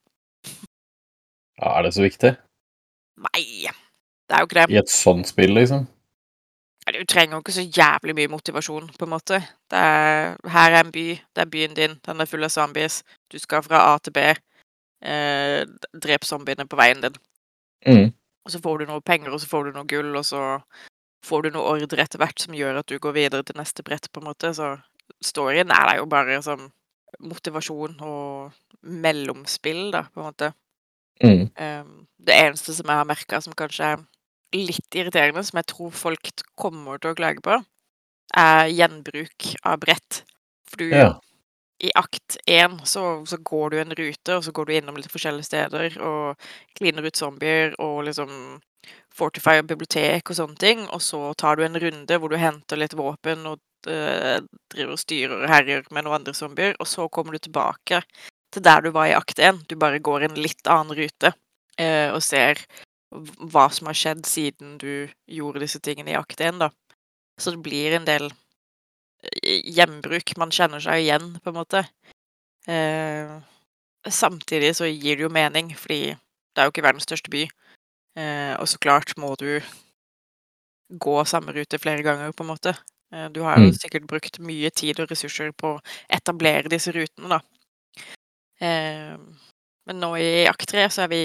Ja, 1.58 1.78
er 1.78 1.88
det 1.88 1.94
så 1.96 2.06
viktig? 2.06 2.34
Nei, 3.28 3.44
det 4.30 4.36
er 4.36 4.44
jo 4.44 4.50
ikke 4.50 4.60
det. 4.60 4.74
I 4.74 4.82
et 4.82 4.94
sånt 4.94 5.30
spill, 5.30 5.56
liksom? 5.58 5.88
Du 6.88 7.04
trenger 7.04 7.36
jo 7.36 7.42
ikke 7.44 7.56
så 7.56 7.66
jævlig 7.66 8.14
mye 8.16 8.32
motivasjon, 8.32 8.92
på 9.00 9.06
en 9.06 9.12
måte. 9.12 9.42
Det 9.72 9.80
er, 9.80 10.38
her 10.54 10.72
er 10.72 10.86
en 10.86 10.92
by, 10.92 11.08
det 11.36 11.42
er 11.44 11.50
byen 11.52 11.74
din, 11.76 11.98
den 12.06 12.22
er 12.22 12.30
full 12.30 12.48
av 12.48 12.54
zombies. 12.54 13.02
Du 13.32 13.40
skal 13.40 13.66
fra 13.66 13.82
A 13.90 13.98
til 14.00 14.14
B. 14.16 14.24
Eh, 15.04 15.66
drep 15.94 16.24
zombiene 16.26 16.68
på 16.68 16.80
veien 16.80 17.02
din. 17.04 17.18
Mm. 17.88 18.14
Og 18.46 18.54
så 18.54 18.62
får 18.64 18.80
du 18.80 18.86
noe 18.88 19.04
penger, 19.04 19.34
og 19.34 19.42
så 19.44 19.50
får 19.50 19.68
du 19.68 19.76
noe 19.76 19.90
gull, 19.90 20.16
og 20.16 20.26
så 20.26 20.44
får 21.28 21.44
du 21.44 21.58
noe 21.58 21.74
ordre 21.74 22.06
etter 22.06 22.22
hvert 22.22 22.40
som 22.40 22.56
gjør 22.56 22.80
at 22.80 22.88
du 22.88 22.96
går 23.04 23.18
videre 23.18 23.44
til 23.44 23.60
neste 23.60 23.84
brett, 23.84 24.08
på 24.14 24.24
en 24.24 24.30
måte. 24.30 24.54
Så 24.56 24.78
storyen 25.26 25.74
er 25.76 25.98
jo 26.00 26.08
bare 26.08 26.40
som 26.46 26.70
motivasjon 27.20 28.00
og 28.06 28.56
mellomspill, 28.88 29.90
da, 29.92 30.06
på 30.14 30.24
en 30.24 30.30
måte. 30.30 30.54
Mm. 31.24 31.50
Ehm, 31.56 32.08
det 32.28 32.36
eneste 32.36 32.74
som 32.76 32.90
jeg 32.90 33.00
har 33.00 33.08
merka 33.10 33.42
som 33.42 33.56
kanskje 33.58 33.94
er 33.94 34.04
litt 34.56 34.96
irriterende, 34.96 35.44
som 35.44 35.58
jeg 35.60 35.70
tror 35.74 35.92
folk 35.92 36.32
kommer 36.56 37.00
til 37.02 37.12
å 37.14 37.18
klage 37.18 37.44
på, 37.44 37.58
er 38.38 38.68
gjenbruk 38.74 39.54
av 39.64 39.80
brett. 39.80 40.24
For 40.68 40.78
du, 40.78 40.90
Ja. 40.90 41.20
i 41.80 41.92
akt 41.96 42.38
én 42.48 42.80
så, 42.86 43.24
så 43.26 43.38
går 43.38 43.70
du 43.70 43.80
en 43.80 43.94
rute, 43.96 44.36
og 44.36 44.44
så 44.44 44.52
går 44.52 44.66
du 44.66 44.74
innom 44.74 44.96
litt 44.98 45.12
forskjellige 45.12 45.46
steder 45.46 46.00
og 46.02 46.36
kliner 46.76 47.06
ut 47.06 47.16
zombier 47.16 47.76
og 47.80 48.04
liksom 48.06 48.62
fortify 49.14 49.62
bibliotek 49.62 50.30
og 50.30 50.36
sånne 50.36 50.58
ting, 50.58 50.88
og 50.90 51.02
så 51.02 51.34
tar 51.38 51.56
du 51.58 51.64
en 51.66 51.80
runde 51.80 52.18
hvor 52.18 52.30
du 52.30 52.38
henter 52.38 52.78
litt 52.78 52.94
våpen 52.98 53.46
og 53.46 53.60
øh, 53.88 54.40
driver 54.74 54.94
og 54.94 55.00
styrer 55.00 55.44
og 55.44 55.50
herjer 55.50 55.84
med 55.92 56.06
noen 56.06 56.22
andre 56.22 56.34
zombier, 56.34 56.76
og 56.80 56.88
så 56.88 57.08
kommer 57.10 57.34
du 57.34 57.40
tilbake 57.40 58.04
til 58.54 58.64
der 58.64 58.82
du 58.82 58.92
var 58.96 59.08
i 59.10 59.16
akt 59.18 59.40
1. 59.40 59.64
Du 59.68 59.76
bare 59.76 60.00
går 60.00 60.28
en 60.28 60.36
litt 60.40 60.68
annen 60.68 60.96
rute 60.98 61.34
eh, 61.78 62.10
og 62.14 62.22
ser 62.24 62.60
hva 63.12 63.68
som 63.72 63.88
har 63.88 63.96
skjedd 63.98 64.26
siden 64.28 64.78
du 64.82 65.08
gjorde 65.32 65.62
disse 65.64 65.80
tingene 65.80 66.12
i 66.12 66.20
akt 66.20 66.42
1, 66.44 66.60
da. 66.60 66.70
Så 67.40 67.54
det 67.54 67.62
blir 67.66 67.94
en 67.96 68.06
del 68.08 68.28
hjembruk. 68.28 69.64
gjenbruk. 69.78 70.38
Man 70.38 70.52
kjenner 70.54 70.80
seg 70.84 71.04
igjen, 71.04 71.40
på 71.44 71.50
en 71.52 71.58
måte. 71.58 71.84
Eh, 72.68 73.32
samtidig 74.08 74.76
så 74.76 74.86
gir 74.90 75.16
det 75.18 75.24
jo 75.26 75.30
mening, 75.30 75.72
fordi 75.76 76.14
det 76.16 76.62
er 76.62 76.68
jo 76.68 76.74
ikke 76.74 76.86
verdens 76.86 77.08
største 77.08 77.32
by. 77.34 77.48
Eh, 78.18 78.54
og 78.60 78.68
så 78.68 78.78
klart 78.82 79.16
må 79.18 79.36
du 79.40 79.60
gå 80.90 81.16
samme 81.28 81.54
rute 81.56 81.80
flere 81.80 82.04
ganger, 82.06 82.32
på 82.34 82.44
en 82.44 82.52
måte. 82.54 82.76
Eh, 83.14 83.28
Du 83.30 83.42
har 83.44 83.58
jo 83.60 83.68
Mm. 83.72 83.74
sikkert 83.74 84.08
brukt 84.08 84.40
mye 84.40 84.70
tid 84.70 85.00
og 85.00 85.10
ressurser 85.10 85.52
på 85.52 85.76
å 85.78 85.82
etablere 86.10 86.70
disse 86.70 86.92
rutene, 86.92 87.30
da. 87.30 87.40
Eh, 88.64 89.18
Men 89.88 90.02
nå 90.04 90.10
i 90.20 90.48
akt 90.50 90.68
3 90.68 90.90
så 90.92 91.06
er 91.06 91.12
vi 91.14 91.20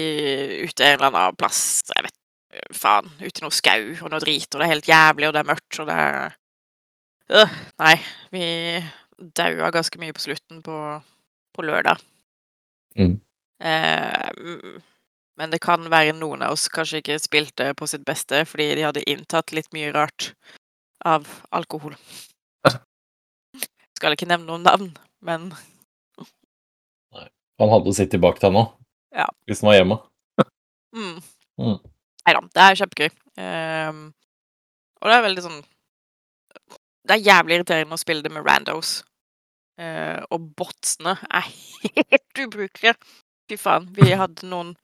ute 0.63 0.85
en 0.85 0.93
eller 0.95 1.09
annen 1.09 1.35
plass, 1.35 1.81
jeg 1.89 2.05
vet 2.05 2.77
faen, 2.77 3.09
ute 3.19 3.41
i 3.41 3.43
noe 3.43 3.51
skau 3.51 3.89
og 4.05 4.11
noe 4.13 4.21
drit, 4.23 4.47
og 4.53 4.61
det 4.61 4.67
er 4.67 4.71
helt 4.71 4.87
jævlig, 4.87 5.27
og 5.27 5.33
det 5.35 5.41
er 5.41 5.49
mørkt, 5.49 5.79
og 5.81 5.89
det 5.89 5.97
er 5.99 6.37
øh, 7.41 7.57
Nei, 7.81 7.95
vi 8.31 8.45
daua 9.35 9.71
ganske 9.73 9.99
mye 9.99 10.15
på 10.15 10.23
slutten 10.23 10.61
på, 10.63 10.77
på 11.55 11.65
lørdag. 11.65 11.99
Mm. 12.95 13.17
Eh, 13.63 14.79
men 15.39 15.53
det 15.53 15.61
kan 15.63 15.89
være 15.89 16.13
noen 16.15 16.45
av 16.45 16.55
oss 16.55 16.67
kanskje 16.71 17.01
ikke 17.01 17.19
spilte 17.21 17.71
på 17.77 17.87
sitt 17.89 18.03
beste 18.05 18.43
fordi 18.45 18.69
de 18.77 18.85
hadde 18.85 19.05
inntatt 19.09 19.53
litt 19.55 19.71
mye 19.73 19.91
rart 19.95 20.33
av 21.03 21.27
alkohol. 21.51 21.95
Skal 23.97 24.15
ikke 24.15 24.27
nevne 24.29 24.49
noen 24.49 24.67
navn, 24.67 24.91
men 25.25 25.51
Han 27.61 27.71
hadde 27.71 27.93
sittet 27.95 28.21
bak 28.23 28.39
deg 28.41 28.53
nå, 28.55 28.65
Ja. 29.13 29.27
hvis 29.47 29.61
han 29.61 29.69
var 29.69 29.77
hjemme. 29.77 29.99
mm. 30.97 31.17
Mm. 31.61 31.77
Nei 32.23 32.35
da, 32.37 32.41
det 32.55 32.65
er 32.65 32.79
kjempegøy. 32.81 33.09
Um, 33.37 34.03
og 35.01 35.09
det 35.09 35.15
er 35.15 35.23
veldig 35.25 35.41
sånn 35.41 35.55
Det 37.03 37.15
er 37.15 37.23
jævlig 37.25 37.55
irriterende 37.57 37.97
å 37.97 38.01
spille 38.01 38.23
det 38.23 38.31
med 38.31 38.45
randos. 38.47 39.01
Uh, 39.81 40.21
og 40.31 40.51
botsene 40.57 41.15
er 41.27 41.49
helt 41.97 42.43
ubrukelige. 42.45 42.93
Fy 43.49 43.57
faen. 43.59 43.89
Vi 43.97 44.13
hadde 44.15 44.47
noen 44.47 44.75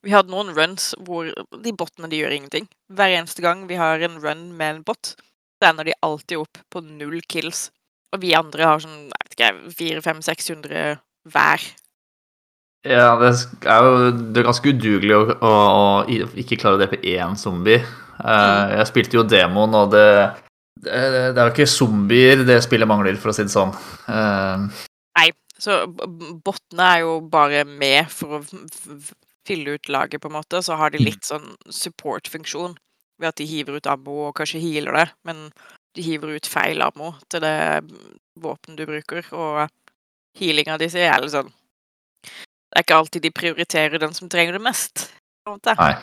vi 0.00 0.14
hadde 0.14 0.32
noen 0.32 0.54
runs 0.56 0.94
hvor 1.04 1.28
de 1.28 1.72
botene 1.76 2.08
de 2.08 2.22
gjør 2.22 2.32
ingenting. 2.32 2.66
Hver 2.88 3.12
eneste 3.18 3.44
gang 3.44 3.66
vi 3.68 3.76
har 3.76 4.00
en 4.00 4.16
run 4.22 4.46
med 4.56 4.78
en 4.78 4.82
bot, 4.88 5.12
så 5.60 5.68
ender 5.68 5.90
de 5.90 5.98
alltid 6.00 6.40
opp 6.40 6.60
på 6.72 6.80
null 6.86 7.20
kills. 7.28 7.68
Og 8.14 8.22
vi 8.24 8.32
andre 8.34 8.64
har 8.66 8.80
sånn 8.82 9.10
jeg 9.10 9.26
vet 9.26 9.36
ikke, 9.36 9.50
400-500-600 9.76 11.02
hver. 11.30 11.66
Ja, 12.88 13.12
det 13.20 13.30
er 13.68 13.84
jo 13.84 13.96
det 14.32 14.40
er 14.40 14.46
ganske 14.46 14.72
udugelig 14.72 15.16
å, 15.16 15.24
å, 15.44 15.50
å 15.50 16.20
ikke 16.40 16.56
klare 16.56 16.78
å 16.78 16.80
drepe 16.80 17.00
én 17.04 17.36
zombie. 17.36 17.82
Uh, 18.20 18.72
jeg 18.78 18.88
spilte 18.88 19.18
jo 19.18 19.24
demoen, 19.28 19.74
og 19.76 19.92
det, 19.92 20.06
det, 20.80 21.00
det 21.34 21.34
er 21.34 21.42
jo 21.42 21.52
ikke 21.52 21.68
zombier 21.68 22.44
det 22.48 22.60
spillet 22.64 22.88
mangler, 22.88 23.18
for 23.20 23.32
å 23.32 23.36
si 23.36 23.44
det 23.44 23.52
sånn. 23.52 23.74
Nei, 24.08 25.26
Så 25.60 25.82
bottene 25.92 26.86
er 26.86 27.02
jo 27.04 27.18
bare 27.20 27.66
med 27.68 28.08
for 28.12 28.38
å 28.38 28.42
fylle 29.46 29.76
ut 29.76 29.92
laget, 29.92 30.22
på 30.22 30.30
en 30.30 30.38
måte. 30.38 30.62
Så 30.64 30.78
har 30.80 30.92
de 30.94 31.02
litt 31.04 31.28
sånn 31.28 31.52
support-funksjon 31.68 32.78
ved 33.20 33.28
at 33.28 33.40
de 33.40 33.48
hiver 33.48 33.76
ut 33.76 33.92
ammo 33.92 34.30
og 34.30 34.36
kanskje 34.40 34.62
healer 34.62 34.96
det, 35.02 35.06
men 35.28 35.50
de 35.96 36.04
hiver 36.06 36.32
ut 36.32 36.48
feil 36.48 36.80
ammo 36.84 37.12
til 37.28 37.44
det 37.44 37.56
våpenet 38.40 38.80
du 38.80 38.88
bruker, 38.88 39.26
og 39.36 39.66
healinga 40.40 40.78
di 40.80 40.88
er 40.96 41.20
litt 41.20 41.34
sånn 41.36 41.52
Det 42.70 42.78
er 42.78 42.86
ikke 42.86 43.00
alltid 43.02 43.24
de 43.26 43.34
prioriterer 43.34 43.98
den 43.98 44.14
som 44.14 44.30
trenger 44.30 44.54
det 44.54 44.62
mest, 44.62 45.08
på 45.42 45.50
en 45.50 45.58
måte. 45.58 45.74
nei. 45.80 45.94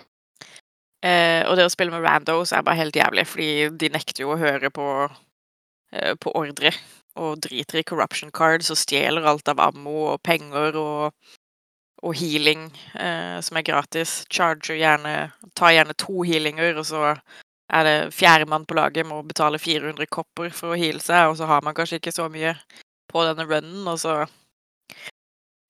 Eh, 1.05 1.45
og 1.45 1.55
det 1.55 1.67
å 1.67 1.71
spille 1.71 1.93
med 1.93 2.03
randos 2.03 2.51
er 2.51 2.65
bare 2.65 2.81
helt 2.81 2.97
jævlig, 2.97 3.27
fordi 3.29 3.49
de 3.79 3.89
nekter 3.93 4.23
jo 4.25 4.33
å 4.33 4.39
høre 4.41 4.71
på, 4.73 4.87
eh, 5.93 6.13
på 6.19 6.33
ordre. 6.35 6.73
Og 7.15 7.39
driter 7.41 7.79
i 7.79 7.83
corruption 7.87 8.31
cards 8.31 8.71
og 8.73 8.77
stjeler 8.77 9.25
alt 9.25 9.47
av 9.47 9.59
ammo 9.59 10.13
og 10.13 10.23
penger 10.23 10.75
og, 10.75 11.13
og 12.03 12.15
healing, 12.17 12.67
eh, 12.95 13.39
som 13.41 13.57
er 13.57 13.65
gratis. 13.65 14.25
Charger 14.29 14.77
gjerne 14.77 15.31
Tar 15.55 15.73
gjerne 15.73 15.95
to 15.97 16.21
healinger, 16.21 16.77
og 16.77 16.85
så 16.85 17.15
er 17.69 17.83
det 17.83 18.13
fjerdemann 18.13 18.65
på 18.65 18.75
laget 18.77 19.07
må 19.07 19.21
betale 19.25 19.59
400 19.59 20.05
kopper 20.07 20.51
for 20.53 20.73
å 20.73 20.77
heale 20.77 21.01
seg, 21.03 21.29
og 21.29 21.37
så 21.37 21.47
har 21.49 21.63
man 21.65 21.73
kanskje 21.73 21.99
ikke 21.99 22.13
så 22.15 22.27
mye 22.29 22.53
på 23.11 23.23
denne 23.25 23.47
runnen, 23.47 23.87
og 23.87 23.99
så 23.99 24.27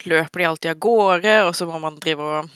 løper 0.05 0.41
de 0.41 0.47
alltid 0.49 0.71
av 0.71 0.81
gårde, 0.83 1.35
og 1.47 1.53
så 1.57 1.67
må 1.69 1.79
man 1.81 1.97
drive 2.01 2.23
og 2.23 2.49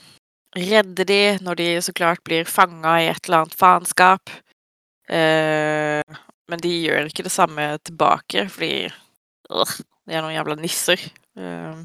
redde 0.58 1.06
de 1.08 1.22
når 1.42 1.60
de 1.62 1.70
så 1.82 1.94
klart 1.96 2.24
blir 2.28 2.50
fanga 2.50 2.98
i 3.02 3.08
et 3.12 3.26
eller 3.26 3.46
annet 3.46 3.58
faenskap. 3.58 4.34
Eh, 5.10 6.20
men 6.52 6.62
de 6.64 6.74
gjør 6.84 7.08
ikke 7.10 7.26
det 7.26 7.34
samme 7.34 7.66
tilbake, 7.88 8.46
fordi 8.52 8.88
øh, 8.92 9.74
de 10.08 10.16
er 10.16 10.24
noen 10.24 10.36
jævla 10.36 10.58
nisser. 10.60 11.02
Eh, 11.40 11.82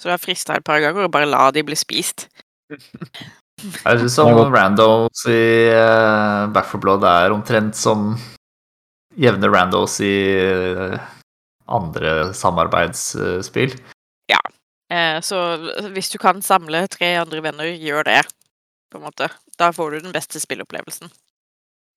så 0.00 0.08
det 0.08 0.14
har 0.16 0.22
frista 0.22 0.56
et 0.56 0.66
par 0.66 0.80
ganger 0.80 1.08
å 1.08 1.12
bare 1.12 1.28
la 1.28 1.48
de 1.54 1.64
bli 1.66 1.78
spist. 1.78 2.28
Er 3.84 3.98
det 4.00 4.08
som 4.08 4.32
randos 4.54 5.26
i 5.28 5.68
uh, 5.68 6.48
Back 6.48 6.70
for 6.70 6.80
Blood 6.80 7.04
er 7.04 7.34
omtrent 7.34 7.76
som 7.76 8.14
jevne 9.20 9.50
randos 9.52 9.98
i 10.00 10.14
uh, 10.40 10.96
andre 11.68 12.30
samarbeidsspill? 12.32 13.74
Eh, 14.90 15.18
så 15.22 15.38
hvis 15.94 16.10
du 16.10 16.18
kan 16.18 16.42
samle 16.42 16.84
tre 16.90 17.14
andre 17.20 17.42
venner, 17.44 17.70
gjør 17.70 18.06
det, 18.08 18.22
på 18.90 18.98
en 18.98 19.06
måte. 19.06 19.30
Da 19.58 19.70
får 19.74 19.90
du 19.90 20.00
den 20.06 20.14
beste 20.16 20.42
spillopplevelsen. 20.42 21.12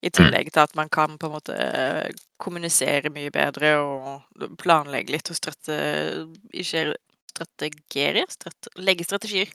I 0.04 0.12
tillegg 0.12 0.52
til 0.52 0.66
at 0.66 0.76
man 0.76 0.90
kan 0.92 1.16
på 1.18 1.30
en 1.30 1.36
måte 1.38 1.56
eh, 1.56 2.12
kommunisere 2.42 3.10
mye 3.14 3.32
bedre 3.32 3.78
og 3.80 4.56
planlegge 4.60 5.16
litt 5.16 5.32
og 5.32 5.40
strategere 5.40 6.98
strategere? 7.34 8.26
Strate, 8.30 8.72
legge 8.78 9.06
strategier. 9.08 9.52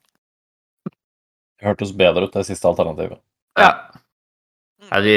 Det 1.58 1.66
hørtes 1.66 1.94
bedre 1.96 2.26
ut, 2.26 2.34
det 2.34 2.46
siste 2.46 2.68
alternativet. 2.70 3.20
Ja. 3.58 3.72
Nei, 4.88 5.00
vi, 5.02 5.16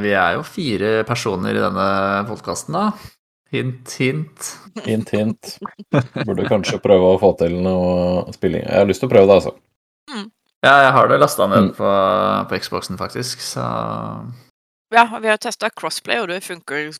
vi 0.00 0.14
er 0.16 0.38
jo 0.38 0.44
fire 0.48 0.92
personer 1.04 1.56
i 1.56 1.60
denne 1.60 1.88
podkasten, 2.28 2.76
da. 2.76 3.10
Hint, 3.54 3.92
hint. 4.00 4.48
Hint, 4.84 5.10
hint. 5.14 5.50
Burde 6.26 6.46
kanskje 6.50 6.80
prøve 6.82 7.12
å 7.14 7.18
få 7.22 7.28
til 7.38 7.54
noe 7.62 8.32
spilling. 8.34 8.64
Jeg 8.66 8.80
har 8.80 8.88
lyst 8.88 9.04
til 9.04 9.08
å 9.08 9.12
prøve 9.12 9.28
det, 9.30 9.36
altså. 9.38 9.54
Ja, 10.64 10.72
jeg 10.86 10.92
har 10.96 11.08
det 11.12 11.18
lasta 11.20 11.46
ned 11.46 11.68
Mm. 11.68 11.74
på, 11.76 11.90
på 12.50 12.58
Xboxen, 12.64 12.96
faktisk, 12.98 13.38
så 13.44 13.62
Ja, 14.94 15.04
vi 15.20 15.28
har 15.28 15.36
testa 15.38 15.68
crossplay, 15.70 16.18
og 16.22 16.28
det 16.32 16.40
funker 16.42 16.90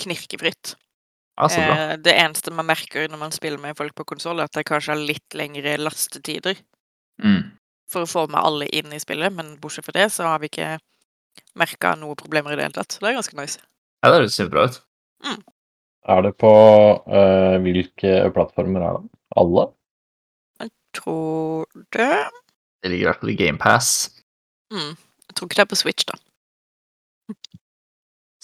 knirkefritt. 0.00 0.74
Bra. 1.36 1.48
Eh, 1.50 1.96
det 1.98 2.14
eneste 2.14 2.52
man 2.54 2.66
merker 2.68 3.08
når 3.10 3.18
man 3.18 3.32
spiller 3.34 3.58
med 3.58 3.76
folk 3.76 3.94
på 3.98 4.04
konsoll, 4.06 4.38
er 4.40 4.44
at 4.48 4.52
det 4.54 4.64
kanskje 4.68 4.92
har 4.94 5.00
litt 5.02 5.34
lengre 5.34 5.76
lastetider 5.82 6.56
Mm. 7.22 7.50
for 7.90 8.02
å 8.02 8.10
få 8.10 8.24
med 8.30 8.40
alle 8.40 8.66
inn 8.72 8.92
i 8.92 8.98
spillet, 9.02 9.32
men 9.32 9.56
bortsett 9.58 9.84
fra 9.84 9.92
det 9.92 10.08
så 10.12 10.24
har 10.30 10.38
vi 10.38 10.48
ikke 10.48 10.78
merka 11.56 11.94
noe 11.98 12.14
problemer 12.14 12.52
i 12.52 12.56
det 12.56 12.62
hele 12.68 12.78
tatt. 12.78 12.98
Det 13.00 13.08
er 13.10 13.18
ganske 13.18 13.36
nice. 13.36 13.58
Ja, 14.02 14.10
det 14.10 14.20
høres 14.20 14.38
kjempebra 14.38 14.64
ut. 14.70 14.80
Er 16.04 16.20
det 16.26 16.34
på 16.40 16.50
uh, 16.50 17.56
Hvilke 17.64 18.16
plattformer 18.34 18.84
er 18.84 18.98
det? 18.98 19.08
Alle? 19.40 19.66
Jeg 20.60 20.70
Tror 20.94 21.64
det 21.96 22.12
Det 22.82 22.90
ligger 22.92 23.06
i 23.06 23.08
hvert 23.08 23.22
fall 23.22 23.32
i 23.32 23.38
GamePass. 23.40 23.88
mm. 24.70 24.92
Jeg 25.24 25.34
tror 25.34 25.48
ikke 25.48 25.56
det 25.56 25.64
er 25.64 25.70
på 25.72 25.80
Switch, 25.80 26.04
da. 26.06 26.14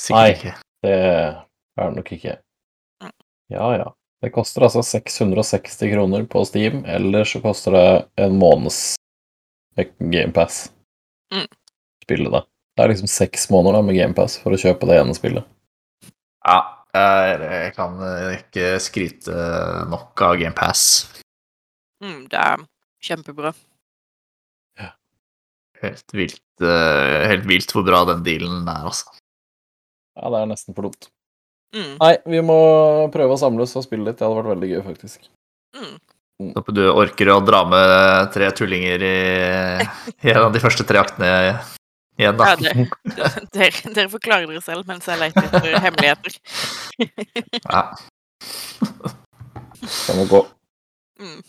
Sikkert 0.01 0.17
Nei. 0.17 0.31
ikke. 0.33 0.55
Det 0.83 0.95
er 0.97 1.37
det 1.77 1.97
nok 1.99 2.13
ikke. 2.17 2.37
Mm. 3.05 3.13
Ja, 3.53 3.67
ja. 3.77 3.89
Det 4.25 4.33
koster 4.33 4.65
altså 4.65 4.83
660 4.83 5.93
kroner 5.93 6.25
på 6.27 6.43
Steam, 6.49 6.83
eller 6.89 7.29
så 7.29 7.41
koster 7.45 7.77
det 7.77 7.85
en 8.25 8.39
måneds 8.41 8.97
GamePass. 9.77 10.73
Mm. 11.33 11.47
Spille 12.05 12.33
det. 12.33 12.43
Det 12.77 12.85
er 12.85 12.93
liksom 12.95 13.13
seks 13.13 13.47
måneder 13.53 13.79
da 13.79 13.85
med 13.87 13.97
GamePass 14.01 14.39
for 14.43 14.57
å 14.57 14.61
kjøpe 14.61 14.89
det 14.89 14.99
ene 15.01 15.15
spillet. 15.17 15.47
Ja, 16.49 16.59
jeg, 16.95 17.41
jeg 17.55 17.73
kan 17.77 17.99
ikke 18.35 18.69
skryte 18.83 19.49
nok 19.91 20.25
av 20.27 20.39
GamePass. 20.41 20.85
Mm, 22.05 22.25
det 22.33 22.39
er 22.41 22.65
kjempebra. 23.05 23.53
Helt 25.81 26.13
vilt, 26.13 26.45
eh, 26.61 27.27
helt 27.31 27.47
vilt 27.49 27.73
hvor 27.73 27.85
bra 27.87 28.03
den 28.11 28.23
dealen 28.25 28.69
er, 28.69 28.85
altså. 28.91 29.09
Ja, 30.19 30.29
det 30.29 30.43
er 30.43 30.51
nesten 30.51 30.77
for 30.77 30.89
dumt. 30.89 31.09
Mm. 31.73 31.95
Nei, 32.03 32.15
vi 32.29 32.41
må 32.45 32.59
prøve 33.15 33.37
å 33.37 33.41
samles 33.41 33.73
og 33.79 33.87
spille 33.87 34.05
litt. 34.05 34.19
Det 34.19 34.27
hadde 34.27 34.41
vært 34.43 34.53
veldig 34.53 34.71
gøy, 34.75 34.81
faktisk. 34.91 35.31
Mm. 35.79 35.95
Håper 36.57 36.77
du 36.77 36.83
orker 36.91 37.31
å 37.33 37.41
dra 37.45 37.63
med 37.69 38.33
tre 38.35 38.49
tullinger 38.57 39.05
i, 39.05 39.17
i 40.25 40.33
en 40.33 40.49
av 40.49 40.53
de 40.53 40.63
første 40.63 40.85
tre 40.89 41.01
aktene 41.01 41.31
igjen, 42.21 42.39
da. 42.39 42.51
Ja, 42.61 42.73
dere, 43.57 43.93
dere 43.95 44.09
forklarer 44.13 44.47
dere 44.51 44.63
selv 44.65 44.89
mens 44.91 45.09
jeg 45.09 45.21
leter 45.21 45.49
etter 45.49 45.79
hemmeligheter. 45.87 46.33
Ja. 47.65 47.83
Det 49.81 50.15
må 50.19 50.27
gå. 50.29 50.43
Mm. 51.21 51.41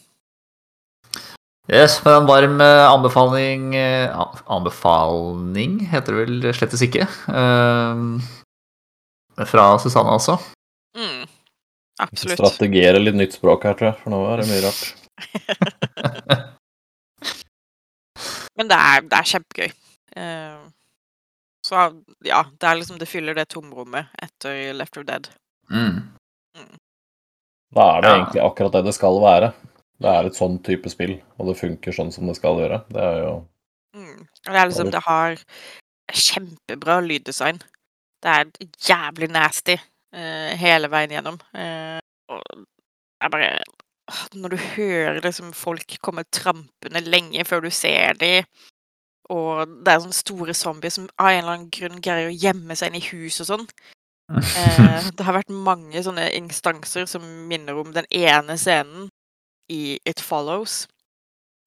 Yes, 1.72 1.98
men 2.04 2.14
en 2.22 2.28
varm 2.28 2.62
eh, 2.64 2.84
anbefaling 2.88 3.76
eh, 3.76 4.22
Anbefaling 4.52 5.76
heter 5.92 6.16
det 6.16 6.24
vel 6.24 6.48
slettes 6.56 6.82
ikke. 6.84 7.06
Eh, 7.28 7.96
fra 9.52 9.66
Susanne 9.84 10.16
også. 10.16 10.38
Mm. 10.98 11.28
Absolutt. 12.02 12.40
Strategere 12.40 13.04
litt 13.04 13.20
nytt 13.20 13.36
språk 13.38 13.68
her, 13.68 13.76
tror 13.78 13.92
jeg, 13.92 14.00
for 14.02 14.16
nå 14.16 14.20
er 14.32 14.42
det 14.42 14.50
mye 14.50 14.64
rart. 14.66 14.82
Men 18.58 18.72
det 18.72 18.78
er, 18.78 19.06
det 19.08 19.20
er 19.20 19.30
kjempegøy. 19.36 19.72
Eh, 20.16 20.62
så 21.68 21.76
ja, 22.26 22.42
det 22.60 22.68
er 22.68 22.76
liksom 22.80 22.98
Det 23.00 23.08
fyller 23.08 23.36
det 23.38 23.48
tomrommet 23.54 24.08
etter 24.22 24.74
Left 24.74 24.98
of 24.98 25.06
Dead. 25.06 25.30
Mm. 25.72 26.02
Da 27.72 27.86
er 27.98 28.02
det 28.02 28.10
Ja. 28.10 28.16
egentlig 28.16 28.42
akkurat 28.44 28.72
det 28.74 28.84
det 28.86 28.94
skal 28.96 29.22
være. 29.22 29.54
Det 30.02 30.10
er 30.10 30.26
et 30.26 30.36
sånn 30.36 30.58
type 30.64 30.90
spill, 30.90 31.22
og 31.40 31.48
det 31.48 31.60
funker 31.60 31.94
sånn 31.94 32.12
som 32.12 32.28
det 32.28 32.36
skal 32.36 32.58
gjøre. 32.58 32.84
Det 32.90 33.02
er 33.02 33.24
jo 33.24 33.48
Mm. 33.94 34.26
Det 34.46 34.56
er 34.56 34.68
liksom 34.68 34.90
Det 34.92 35.02
har 35.04 35.36
kjempebra 36.12 37.00
lyddesign. 37.04 37.60
Det 38.24 38.30
er 38.32 38.46
jævlig 38.80 39.30
nasty 39.30 39.74
uh, 40.14 40.52
hele 40.56 40.88
veien 40.88 41.12
gjennom. 41.12 41.40
Uh, 41.56 42.00
og 42.30 42.42
det 42.56 43.26
er 43.26 43.30
bare 43.30 43.60
Når 44.36 44.50
du 44.50 44.58
hører 44.58 45.22
liksom 45.22 45.54
folk 45.54 45.98
komme 46.02 46.24
trampende 46.32 47.00
lenge 47.06 47.46
før 47.46 47.62
du 47.62 47.70
ser 47.70 48.14
dem, 48.20 48.44
og 49.30 49.70
det 49.86 49.94
er 49.94 50.02
sånne 50.04 50.18
store 50.18 50.54
zombier 50.58 50.94
som 50.94 51.10
av 51.22 51.30
en 51.32 51.42
eller 51.44 51.54
annen 51.56 51.70
grunn 51.74 52.02
greier 52.04 52.32
å 52.32 52.36
gjemme 52.36 52.76
seg 52.76 52.92
inn 52.92 53.02
i 53.02 53.06
hus 53.12 53.40
og 53.44 53.50
sånn. 53.52 53.68
Eh, 54.32 55.08
det 55.18 55.28
har 55.28 55.38
vært 55.38 55.54
mange 55.54 56.02
sånne 56.04 56.30
instanser 56.38 57.06
som 57.10 57.26
minner 57.50 57.78
om 57.80 57.94
den 57.96 58.08
ene 58.16 58.58
scenen 58.60 59.10
i 59.72 60.00
It 60.08 60.24
Follows. 60.24 60.86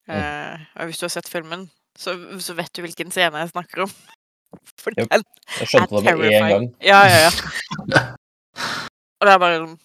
Eh, 0.09 0.61
og 0.77 0.91
hvis 0.91 1.01
du 1.01 1.07
har 1.07 1.15
sett 1.15 1.31
filmen, 1.31 1.69
så, 1.97 2.17
så 2.43 2.57
vet 2.59 2.73
du 2.75 2.83
hvilken 2.85 3.13
scene 3.15 3.45
jeg 3.45 3.55
snakker 3.55 3.87
om. 3.87 3.95
For 4.83 4.95
Yep. 4.95 5.09
den 5.11 5.25
Jeg 5.61 5.71
skjønte 5.71 6.03
det 6.05 6.13
med 6.19 6.35
en 6.37 6.51
gang. 6.53 6.67
Ja, 6.85 7.01
ja, 7.11 7.25
ja. 7.27 8.03
Og 9.19 9.27
det 9.27 9.33
er 9.33 9.41
bare 9.43 9.57
sånn 9.63 9.79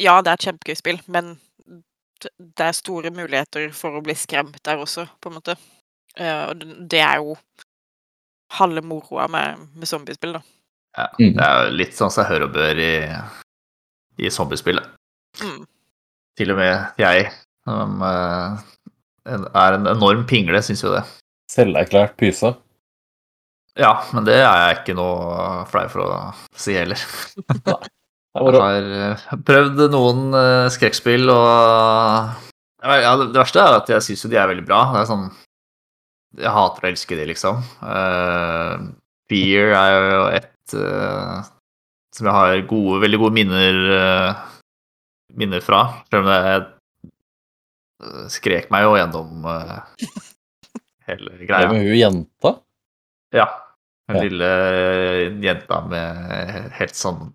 Ja, 0.00 0.14
det 0.24 0.30
er 0.30 0.38
et 0.38 0.46
kjempegøy 0.46 0.78
spill, 0.78 1.00
men 1.12 1.34
det 2.24 2.64
er 2.64 2.72
store 2.76 3.10
muligheter 3.12 3.68
for 3.76 3.98
å 3.98 4.02
bli 4.04 4.14
skremt 4.16 4.56
der 4.64 4.80
også, 4.80 5.04
på 5.20 5.30
en 5.30 5.36
måte. 5.36 5.56
Eh, 6.18 6.44
og 6.50 6.58
det- 6.88 7.00
er 7.02 7.16
jo 7.22 7.36
halve 8.54 8.82
moroa 8.86 9.26
med, 9.28 9.58
med 9.74 9.88
zombiespill, 9.88 10.32
da. 10.36 10.42
Ja, 10.96 11.08
Mm. 11.18 11.32
det 11.34 11.42
er 11.42 11.64
jo 11.64 11.70
litt 11.76 11.94
sånn 11.96 12.10
som 12.12 12.24
hører 12.28 12.44
og 12.46 12.52
bør 12.54 12.78
i, 12.78 12.92
i 14.22 14.30
zombiespillet. 14.30 14.84
Mm. 15.42 15.64
Til 16.38 16.50
og 16.52 16.56
med 16.58 16.92
jeg, 16.98 17.32
som 17.66 18.02
eh, 18.02 18.58
er 19.26 19.72
en 19.74 19.86
enorm 19.90 20.24
pingle, 20.26 20.62
syns 20.62 20.82
jo 20.84 20.92
det. 20.94 21.02
Selverklært 21.50 22.14
pyse. 22.16 22.54
Ja, 23.76 24.04
men 24.14 24.24
det 24.24 24.36
er 24.38 24.68
jeg 24.68 24.76
ikke 24.84 24.94
noe 24.94 25.64
flau 25.66 25.88
for 25.90 26.04
å 26.06 26.34
si 26.54 26.74
heller. 26.78 27.00
Er 28.34 28.50
Jeg 28.50 28.58
har 28.58 28.86
eh, 28.98 29.20
prøvd 29.46 29.82
noen 29.92 30.32
skrekkspill, 30.74 31.28
og 31.30 32.32
ja, 32.82 33.12
Det 33.20 33.28
verste 33.36 33.60
er 33.62 33.76
at 33.76 33.86
jeg 33.92 34.02
syns 34.02 34.24
jo 34.24 34.30
de 34.32 34.36
er 34.42 34.48
veldig 34.50 34.64
bra. 34.66 34.80
Det 34.90 35.02
er 35.04 35.06
sånn 35.06 35.28
Jeg 36.40 36.50
hater 36.50 36.84
å 36.84 36.88
elske 36.90 37.16
de, 37.18 37.26
liksom. 37.30 37.60
Uh, 37.82 38.90
Fear 39.30 39.72
er 39.78 39.90
jo 39.94 40.22
et 40.34 40.74
uh, 40.78 41.44
som 42.14 42.26
jeg 42.28 42.34
har 42.36 42.62
gode, 42.70 43.00
veldig 43.04 43.20
gode 43.22 43.36
minner, 43.36 43.78
uh, 43.94 44.32
minner 45.38 45.62
fra. 45.64 45.80
Selv 46.10 46.26
om 46.26 46.32
jeg 46.34 46.64
skrek 48.34 48.66
meg 48.74 48.84
jo 48.84 48.96
gjennom 48.98 49.46
hele 51.08 51.30
det 51.38 51.46
greia. 51.48 51.70
med 51.70 51.80
hun 51.86 51.96
jenta. 51.98 52.54
Ja. 53.34 53.46
Den 54.10 54.18
Ja. 54.18 54.22
lille 54.26 54.48
jenta 55.40 55.78
med 55.88 56.72
helt 56.76 56.96
sånn 56.98 57.30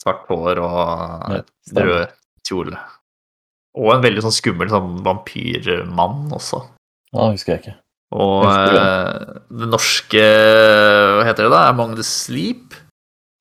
svart 0.00 0.24
hår 0.30 0.60
og 0.64 1.42
rød 1.76 2.14
kjole. 2.48 2.78
Og 3.76 3.90
en 3.96 4.04
veldig 4.06 4.22
sånn 4.24 4.36
skummel 4.38 4.70
sånn 4.72 5.02
vampyrmann 5.04 6.30
også. 6.32 6.62
Ja, 7.12 7.28
husker 7.34 7.52
jeg 7.56 7.60
ikke. 7.64 7.76
Og 8.14 8.44
uh, 8.46 9.40
det 9.50 9.66
norske 9.72 10.22
Hva 10.22 11.24
heter 11.26 11.48
det 11.48 11.52
da? 11.54 11.64
Among 11.72 11.96
the 11.98 12.06
Sleep 12.06 12.74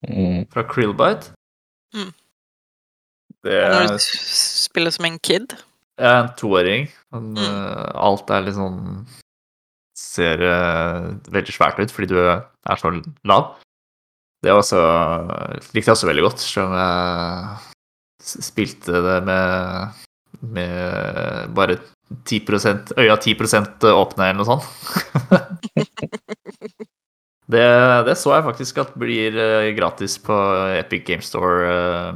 Mm. 0.03 0.41
fra 0.51 0.65
Krillbite. 0.67 1.29
Mm. 1.95 2.09
Det 3.45 3.53
er 3.55 3.69
Når 3.71 3.93
du 3.93 4.01
spiller 4.03 4.91
som 4.91 5.05
en 5.07 5.15
kid. 5.23 5.53
Jeg 5.95 6.09
er 6.09 6.23
en 6.25 6.33
toåring. 6.35 6.89
Men, 7.13 7.29
Mm. 7.37 7.37
eh, 7.39 7.91
alt 7.95 8.29
er 8.35 8.41
litt 8.43 8.57
sånn 8.57 9.05
Ser 9.95 10.41
uh, 10.43 11.13
veldig 11.31 11.53
svært 11.55 11.79
ut 11.79 11.91
fordi 11.93 12.09
du 12.11 12.17
er 12.19 12.75
så 12.81 12.91
lav. 13.23 13.53
Det 14.43 14.51
også, 14.51 14.81
likte 15.71 15.87
jeg 15.87 15.95
også 15.95 16.09
veldig 16.09 16.23
godt, 16.25 16.39
selv 16.43 16.65
om 16.67 16.75
jeg 16.75 18.43
spilte 18.43 18.99
det 19.05 19.19
med, 19.23 19.93
med 20.41 21.53
bare 21.55 21.77
10% 22.11 22.93
øya 22.97 23.15
10 23.17 23.35
åpne 23.93 24.29
eller 24.29 24.39
noe 24.39 24.47
sånt. 24.47 24.65
det, 27.53 27.65
det 28.07 28.17
så 28.19 28.35
jeg 28.35 28.45
faktisk 28.47 28.81
at 28.83 28.93
blir 28.99 29.37
eh, 29.39 29.71
gratis 29.77 30.19
på 30.21 30.37
Epic 30.77 31.05
Game 31.07 31.25
Store 31.25 31.71
eh, 31.71 32.11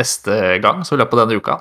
neste 0.00 0.58
gang, 0.64 0.82
så 0.84 0.96
i 0.96 1.02
løpet 1.02 1.20
av 1.20 1.24
denne 1.24 1.40
uka. 1.40 1.60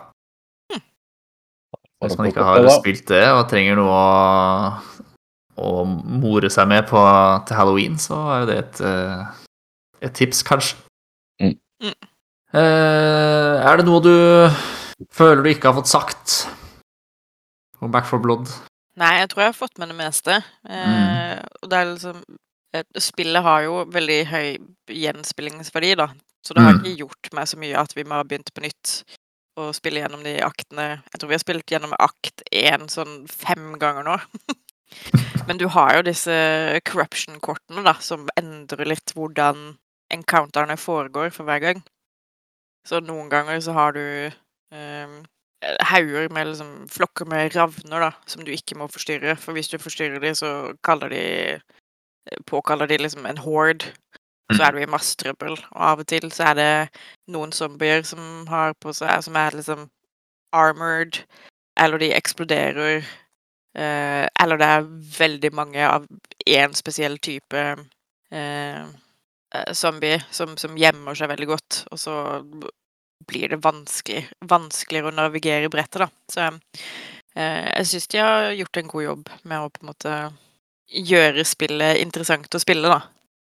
Hvis 2.03 2.17
man 2.19 2.27
ikke 2.27 2.43
har 2.43 2.65
spilt 2.75 3.05
det 3.13 3.23
og 3.31 3.45
trenger 3.47 3.77
noe 3.79 3.93
å, 3.95 4.73
å 5.63 5.85
more 5.87 6.49
seg 6.51 6.67
med 6.67 6.89
på, 6.89 7.03
til 7.47 7.59
halloween, 7.59 7.95
så 8.01 8.17
er 8.33 8.41
jo 8.41 8.49
det 8.49 8.57
et, 8.63 8.81
eh, 8.89 9.45
et 10.09 10.17
tips, 10.17 10.43
kanskje. 10.47 10.81
Mm. 11.39 11.55
Er 12.53 13.79
det 13.79 13.85
noe 13.87 14.03
du 14.03 14.13
føler 15.15 15.41
du 15.41 15.49
ikke 15.49 15.71
har 15.71 15.79
fått 15.79 15.89
sagt 15.89 16.35
om 17.83 17.91
Back 17.93 18.05
for 18.09 18.19
Blood? 18.23 18.49
Nei, 18.99 19.13
jeg 19.21 19.29
tror 19.31 19.41
jeg 19.43 19.51
har 19.53 19.57
fått 19.57 19.79
med 19.81 19.89
det 19.89 19.97
meste. 19.97 20.35
Eh, 20.69 21.39
og 21.63 21.69
det 21.71 21.77
er 21.79 21.87
liksom 21.91 22.19
eh, 22.75 22.83
Spillet 23.01 23.41
har 23.45 23.63
jo 23.65 23.79
veldig 23.89 24.19
høy 24.29 24.47
gjenspillingsverdi, 24.93 25.95
da. 25.99 26.07
Så 26.45 26.53
det 26.53 26.63
har 26.65 26.73
Mm. 26.73 26.79
ikke 26.83 26.97
gjort 27.05 27.29
meg 27.33 27.47
så 27.47 27.57
mye 27.57 27.79
at 27.79 27.93
vi 27.95 28.03
må 28.03 28.17
ha 28.19 28.23
begynt 28.27 28.51
på 28.53 28.61
nytt 28.65 29.03
og 29.57 29.73
spille 29.77 30.01
gjennom 30.01 30.23
de 30.25 30.35
aktene. 30.43 31.01
Jeg 31.13 31.19
tror 31.19 31.29
vi 31.29 31.35
har 31.37 31.43
spilt 31.43 31.71
gjennom 31.71 31.93
akt 31.99 32.41
én 32.51 32.87
sånn 32.89 33.27
fem 33.29 33.77
ganger 33.79 34.03
nå. 34.03 34.17
Men 35.47 35.57
du 35.57 35.67
har 35.73 35.95
jo 35.97 36.01
disse 36.05 36.33
corruption-kortene, 36.85 37.83
da, 37.85 37.93
som 38.01 38.27
endrer 38.37 38.85
litt 38.89 39.13
hvordan 39.15 39.77
encounterne 40.13 40.77
foregår 40.77 41.31
for 41.33 41.45
hver 41.47 41.59
gang. 41.63 41.83
Så 42.87 42.99
noen 43.01 43.29
ganger 43.31 43.59
så 43.63 43.73
har 43.77 43.93
du 43.95 44.01
eh, 44.29 45.15
hauger 45.81 46.29
med 46.33 46.47
liksom 46.47 46.71
flokker 46.91 47.25
med 47.29 47.55
ravner, 47.55 47.99
da, 48.07 48.11
som 48.27 48.43
du 48.45 48.51
ikke 48.51 48.77
må 48.79 48.87
forstyrre. 48.91 49.35
For 49.39 49.55
hvis 49.55 49.71
du 49.71 49.77
forstyrrer 49.81 50.19
de, 50.23 50.35
så 50.35 50.73
kaller 50.83 51.13
de 51.13 51.23
påkaller 52.47 52.87
de 52.87 52.97
liksom 52.97 53.25
en 53.25 53.37
horde. 53.37 53.85
Så 54.53 54.63
er 54.63 54.71
du 54.71 54.77
i 54.83 54.89
masse 54.89 55.15
trøbbel. 55.17 55.57
Og 55.71 55.81
av 55.89 56.03
og 56.03 56.07
til 56.07 56.29
så 56.31 56.51
er 56.51 56.59
det 56.59 56.71
noen 57.31 57.51
zombier 57.55 58.03
som 58.05 58.47
har 58.47 58.75
på 58.81 58.93
seg 58.93 59.23
Som 59.23 59.35
er 59.39 59.55
liksom 59.55 59.87
armored, 60.53 61.23
eller 61.79 61.97
de 61.97 62.13
eksploderer. 62.13 63.03
Eh, 63.75 64.27
eller 64.41 64.57
det 64.57 64.67
er 64.69 64.91
veldig 65.19 65.53
mange 65.53 65.87
av 65.87 66.05
én 66.45 66.75
spesiell 66.77 67.17
type 67.17 67.63
eh, 68.31 68.83
eh, 69.55 69.71
zombie 69.73 70.19
som, 70.29 70.53
som 70.57 70.77
gjemmer 70.77 71.17
seg 71.17 71.31
veldig 71.31 71.47
godt, 71.49 71.79
og 71.89 71.99
så 71.99 72.17
blir 73.27 73.53
det 73.53 73.61
vanskelig, 73.63 74.25
vanskeligere 74.49 75.11
å 75.11 75.17
navigere 75.17 75.67
i 75.67 75.73
brettet, 75.73 76.05
da. 76.05 76.09
Så 76.31 76.45
eh, 76.47 77.67
jeg 77.79 77.89
syns 77.91 78.07
de 78.13 78.21
har 78.23 78.51
gjort 78.57 78.79
en 78.81 78.91
god 78.93 79.05
jobb 79.07 79.33
med 79.43 79.59
å 79.59 79.71
på 79.73 79.83
en 79.83 79.91
måte 79.91 80.15
gjøre 80.93 81.45
spillet 81.47 82.01
interessant 82.03 82.55
å 82.55 82.61
spille, 82.61 82.91
da. 82.91 83.01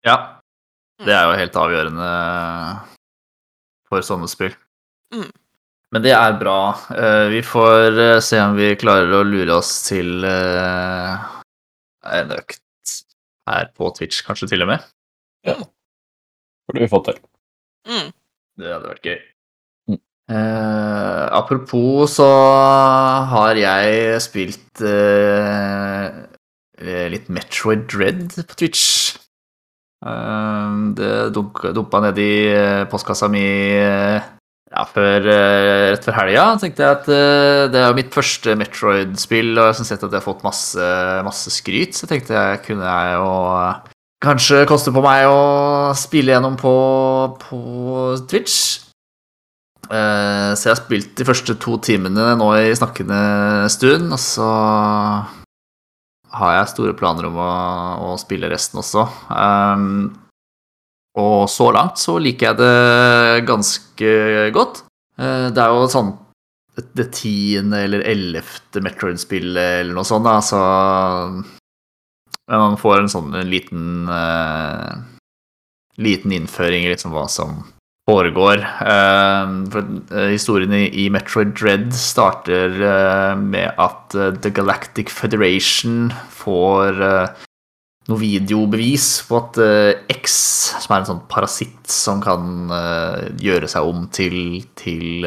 Ja. 0.07 0.17
Det 1.03 1.15
er 1.15 1.25
jo 1.27 1.39
helt 1.41 1.57
avgjørende 1.59 2.09
for 3.91 4.05
sånne 4.07 4.29
spill. 4.31 4.55
Mm. 5.15 5.31
Men 5.93 6.05
det 6.07 6.13
er 6.17 6.39
bra. 6.41 6.59
Eh, 6.95 7.27
Vi 7.35 7.43
får 7.45 7.99
eh, 8.01 8.19
se 8.25 8.41
om 8.41 8.57
vi 8.57 8.71
klarer 8.81 9.13
å 9.19 9.25
lure 9.27 9.59
oss 9.59 9.73
til 9.89 10.25
eh, 10.25 11.27
en 12.17 12.33
økt 12.39 12.61
her 13.51 13.69
på 13.77 13.91
Twitch, 13.99 14.23
kanskje 14.25 14.49
til 14.53 14.65
og 14.65 14.71
med. 14.73 14.87
Ja. 15.45 15.59
Burde 16.69 16.85
vi 16.85 16.89
fått 16.89 17.11
til. 17.11 17.21
Mm. 17.91 18.09
Det 18.63 18.73
hadde 18.73 18.93
vært 18.93 19.09
gøy. 19.11 19.19
Eh, 20.31 21.25
apropos 21.35 22.07
så 22.15 22.29
har 23.33 23.59
jeg 23.59 24.21
spilt 24.23 24.83
eh, 24.87 26.23
litt 27.11 27.27
Metroid 27.33 27.89
Dread 27.91 28.37
på 28.37 28.59
Twitch. 28.59 28.85
Eh, 30.07 30.77
det 30.99 31.33
dumpa 31.35 32.05
ned 32.07 32.21
i 32.23 32.35
eh, 32.53 32.85
postkassa 32.91 33.29
mi 33.33 33.43
eh, 33.75 34.31
ja, 34.73 34.85
før, 34.89 35.27
eh, 35.27 35.89
rett 35.93 36.07
før 36.07 36.17
helga 36.23 36.45
tenkte 36.63 36.87
jeg 36.87 37.01
at 37.01 37.11
det 37.75 37.81
er 37.83 37.91
jo 37.91 37.99
mitt 37.99 38.15
første 38.15 38.55
Metroid-spill, 38.57 39.57
og 39.59 39.67
jeg 39.67 39.81
har 39.83 39.91
sett 39.91 40.07
at 40.07 40.07
jeg 40.07 40.21
har 40.21 40.25
fått 40.25 40.47
masse, 40.47 40.93
masse 41.27 41.53
skryt, 41.53 41.99
så 41.99 42.09
tenkte 42.09 42.39
jeg 42.39 42.63
kunne 42.69 42.87
jeg 42.87 43.19
jo 43.19 43.35
kanskje 44.23 44.63
koste 44.71 44.95
på 44.95 45.03
meg 45.03 45.27
å 45.27 45.93
spille 45.99 46.33
gjennom 46.33 46.57
på, 46.57 46.73
på 47.43 47.61
Twitch. 48.31 48.92
Eh, 49.93 50.51
så 50.57 50.69
jeg 50.69 50.73
har 50.73 50.81
spilt 50.81 51.13
de 51.19 51.27
første 51.29 51.55
to 51.61 51.77
timene 51.85 52.31
nå 52.41 52.49
i 52.57 52.73
snakkende 52.77 53.69
stund, 53.73 54.09
og 54.15 54.21
så 54.21 54.49
har 56.33 56.55
jeg 56.57 56.71
store 56.73 56.95
planer 56.97 57.29
om 57.29 57.37
å, 57.37 57.49
å 58.09 58.13
spille 58.21 58.49
resten 58.49 58.81
også. 58.81 59.05
Um, 59.29 60.15
og 61.21 61.45
så 61.53 61.67
langt 61.77 62.01
så 62.01 62.15
liker 62.17 62.49
jeg 62.49 62.61
det 62.63 63.45
ganske 63.51 64.13
godt. 64.57 64.81
Uh, 65.21 65.51
Det 65.53 65.61
er 65.61 65.75
jo 65.75 65.91
sånn 65.93 66.15
det- 66.97 67.11
tiende 67.13 67.83
eller 67.85 68.01
ellevte 68.09 68.81
Metroid-spillet 68.81 69.83
eller 69.83 69.93
noe 69.93 70.09
sånt, 70.09 70.25
da, 70.25 70.39
så 70.41 70.63
man 72.49 72.79
får 72.81 73.03
en 73.03 73.13
sånn 73.13 73.35
en 73.37 73.51
liten 73.51 74.09
uh, 74.09 75.05
Liten 76.01 76.33
innføring 76.33 76.87
i 76.87 76.89
liksom 76.89 77.13
hva 77.13 77.27
som 77.29 77.59
foregår. 78.09 78.63
Eh, 78.63 79.55
For 79.73 79.87
eh, 80.17 80.31
historien 80.33 80.75
i 80.75 81.09
Metroid 81.13 81.55
Dread 81.59 81.93
starter 81.95 82.77
eh, 82.83 83.35
med 83.39 83.79
at 83.81 84.17
The 84.43 84.53
Galactic 84.55 85.13
Federation 85.13 86.11
får 86.43 87.01
noe 88.11 88.19
videobevis 88.19 89.05
på 89.29 89.39
at 89.39 89.59
X, 90.11 90.33
som 90.83 90.91
er 90.91 91.03
en 91.05 91.07
sånn 91.13 91.21
parasitt 91.31 91.87
som 91.87 92.19
kan 92.23 92.73
gjøre 93.39 93.69
seg 93.71 93.87
om 93.87 94.09
til 94.11 94.65
til, 94.75 95.23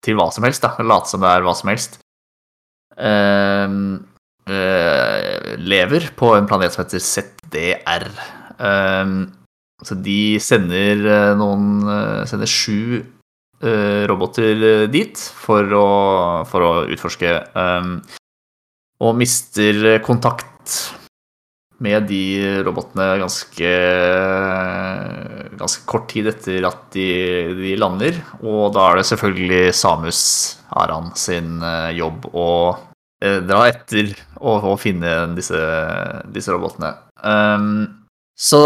til 0.00 0.16
hva 0.16 0.30
som 0.32 0.46
helst, 0.48 0.64
da. 0.64 0.72
Late 0.80 1.12
som 1.12 1.20
det 1.20 1.28
er 1.28 1.44
hva 1.44 1.52
som 1.58 1.68
helst. 1.68 2.00
lever 5.76 6.08
på 6.16 6.32
en 6.38 6.48
planet 6.48 6.72
som 6.72 6.86
heter 6.86 7.04
ZDR. 7.04 8.08
Eh, 8.56 9.14
så 9.86 9.98
de 9.98 10.38
sender 10.42 11.02
eh, 11.10 11.34
noen 11.38 11.82
eh, 11.90 12.22
Sender 12.30 12.50
sju 12.50 13.02
eh, 13.62 14.02
roboter 14.10 14.86
dit 14.92 15.18
for 15.18 15.76
å, 15.76 15.86
for 16.48 16.66
å 16.66 16.72
utforske. 16.92 17.36
eh, 17.42 18.18
og 19.02 19.16
mister 19.18 19.98
kontakt 20.06 20.76
med 21.82 22.04
de 22.06 22.62
robotene 22.62 23.08
ganske, 23.18 23.70
ganske 25.58 25.82
kort 25.90 26.04
tid 26.12 26.28
etter 26.30 26.62
at 26.68 26.84
de, 26.94 27.08
de 27.58 27.72
lander. 27.74 28.20
Og 28.38 28.68
da 28.76 28.84
er 28.92 29.00
det 29.00 29.08
selvfølgelig 29.08 29.72
Samus 29.74 30.20
Aran 30.78 31.10
sin 31.18 31.58
jobb 31.98 32.28
å 32.30 32.46
dra 33.18 33.64
etter 33.72 34.12
og, 34.38 34.68
og 34.70 34.78
finne 34.84 35.16
disse, 35.34 35.58
disse 36.30 36.54
robotene. 36.54 36.94
Um, 37.18 38.01
så 38.38 38.62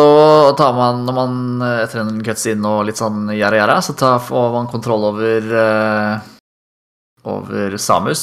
tar 0.57 0.73
man, 0.77 1.03
når 1.07 1.17
man 1.17 1.63
eh, 1.67 1.81
etter 1.85 2.03
en 2.05 2.23
cutscene 2.25 2.71
og 2.71 2.87
litt 2.89 3.01
sånn 3.01 3.31
gjæra, 3.35 3.81
så 3.83 3.97
tar, 3.99 4.21
får 4.25 4.53
man 4.55 4.71
kontroll 4.71 5.09
over, 5.11 5.49
uh, 5.53 6.15
over 7.27 7.77
Samus. 7.81 8.23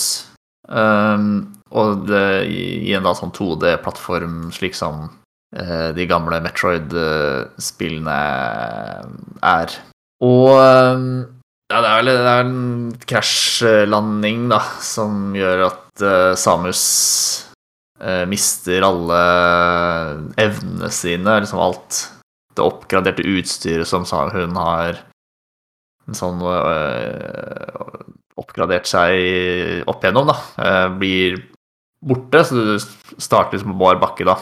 Um, 0.64 1.52
og 1.74 2.08
det, 2.08 2.48
i 2.48 2.94
en 2.96 3.04
da 3.06 3.14
sånn 3.18 3.34
2D-plattform, 3.36 4.52
slik 4.56 4.78
som 4.78 5.10
uh, 5.12 5.90
de 5.94 6.08
gamle 6.10 6.40
Metroid-spillene 6.46 8.20
er. 9.44 9.78
Og 10.24 10.50
um, 10.56 11.08
ja, 11.74 11.80
det 11.82 11.90
er 11.90 11.98
vel 11.98 12.12
det 12.12 12.34
er 12.34 12.44
en 12.46 12.92
krasjlanding, 13.10 14.48
da, 14.54 14.62
som 14.86 15.34
gjør 15.36 15.68
at 15.72 16.06
uh, 16.06 16.36
Samus 16.40 16.84
mister 18.28 18.84
alle 18.86 19.20
evnene 20.42 20.90
sine, 20.92 21.40
liksom 21.44 21.62
alt 21.64 22.00
det 22.54 22.66
oppgraderte 22.66 23.26
utstyret 23.26 23.90
som 23.90 24.06
hun 24.34 24.58
har 24.60 25.00
en 26.08 26.18
sånn 26.18 26.42
øh, 26.44 28.02
oppgradert 28.40 28.90
seg 28.90 29.88
opp 29.88 30.04
igjennom, 30.04 30.30
da, 30.30 30.36
øh, 30.60 30.90
blir 31.00 31.40
borte. 32.04 32.44
Så 32.44 32.58
du 32.60 32.74
starter 33.22 33.56
liksom 33.56 33.74
på 33.74 33.80
bar 33.86 34.02
bakke 34.02 34.28
da, 34.28 34.36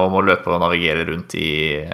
og 0.00 0.14
må 0.14 0.24
løpe 0.24 0.50
og 0.54 0.62
navigere 0.62 1.04
rundt 1.10 1.36
i, 1.38 1.84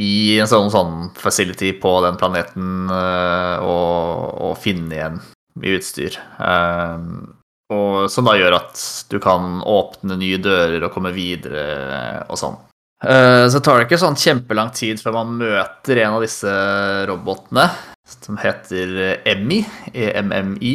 i 0.00 0.14
en 0.38 0.50
sånn, 0.50 0.70
sånn 0.72 1.10
facility 1.18 1.74
på 1.82 1.96
den 2.06 2.20
planeten 2.20 2.88
og, 2.92 4.38
og 4.46 4.56
finne 4.62 4.94
igjen 4.94 5.20
mye 5.60 5.80
utstyr. 5.80 6.16
Eh, 6.38 6.96
og 7.70 8.10
som 8.10 8.26
da 8.26 8.34
gjør 8.38 8.56
at 8.58 8.80
du 9.10 9.18
kan 9.22 9.60
åpne 9.66 10.16
nye 10.18 10.38
dører 10.42 10.82
og 10.86 10.92
komme 10.94 11.12
videre 11.14 12.24
og 12.28 12.38
sånn. 12.40 12.56
Eh, 13.04 13.46
Så 13.48 13.60
tar 13.64 13.78
det 13.78 13.86
ikke 13.88 14.00
sånn 14.02 14.18
kjempelang 14.18 14.72
tid 14.76 15.00
før 15.00 15.14
man 15.20 15.36
møter 15.40 16.02
en 16.02 16.16
av 16.18 16.24
disse 16.24 16.50
robotene, 17.08 17.68
som 18.20 18.36
heter 18.42 19.22
Emmy, 19.24 19.62
EMMI. 19.94 20.74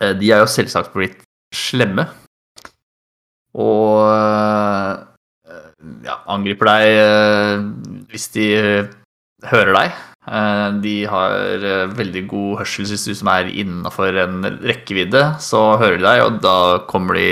Eh, 0.00 0.14
De 0.14 0.30
er 0.32 0.44
jo 0.44 0.50
selvsagt 0.50 0.94
blitt 0.94 1.20
slemme. 1.54 2.06
Og 3.54 4.00
eh, 4.08 4.94
ja, 6.06 6.16
angriper 6.32 6.70
deg 6.70 7.68
hvis 8.10 8.30
de 8.34 8.46
hører 9.50 9.76
deg. 9.76 10.00
Eh, 10.24 10.68
De 10.80 10.94
har 11.10 11.64
eh, 11.68 11.90
veldig 11.92 12.22
god 12.30 12.58
hørsel 12.62 12.86
hvis 12.88 13.04
du 13.08 13.12
som 13.16 13.28
er 13.32 13.50
innafor 13.52 14.16
en 14.22 14.40
rekkevidde, 14.64 15.22
så 15.44 15.76
hører 15.80 15.98
de 16.00 16.06
deg, 16.06 16.22
og 16.24 16.38
da 16.44 16.56
kommer 16.88 17.18
de 17.18 17.26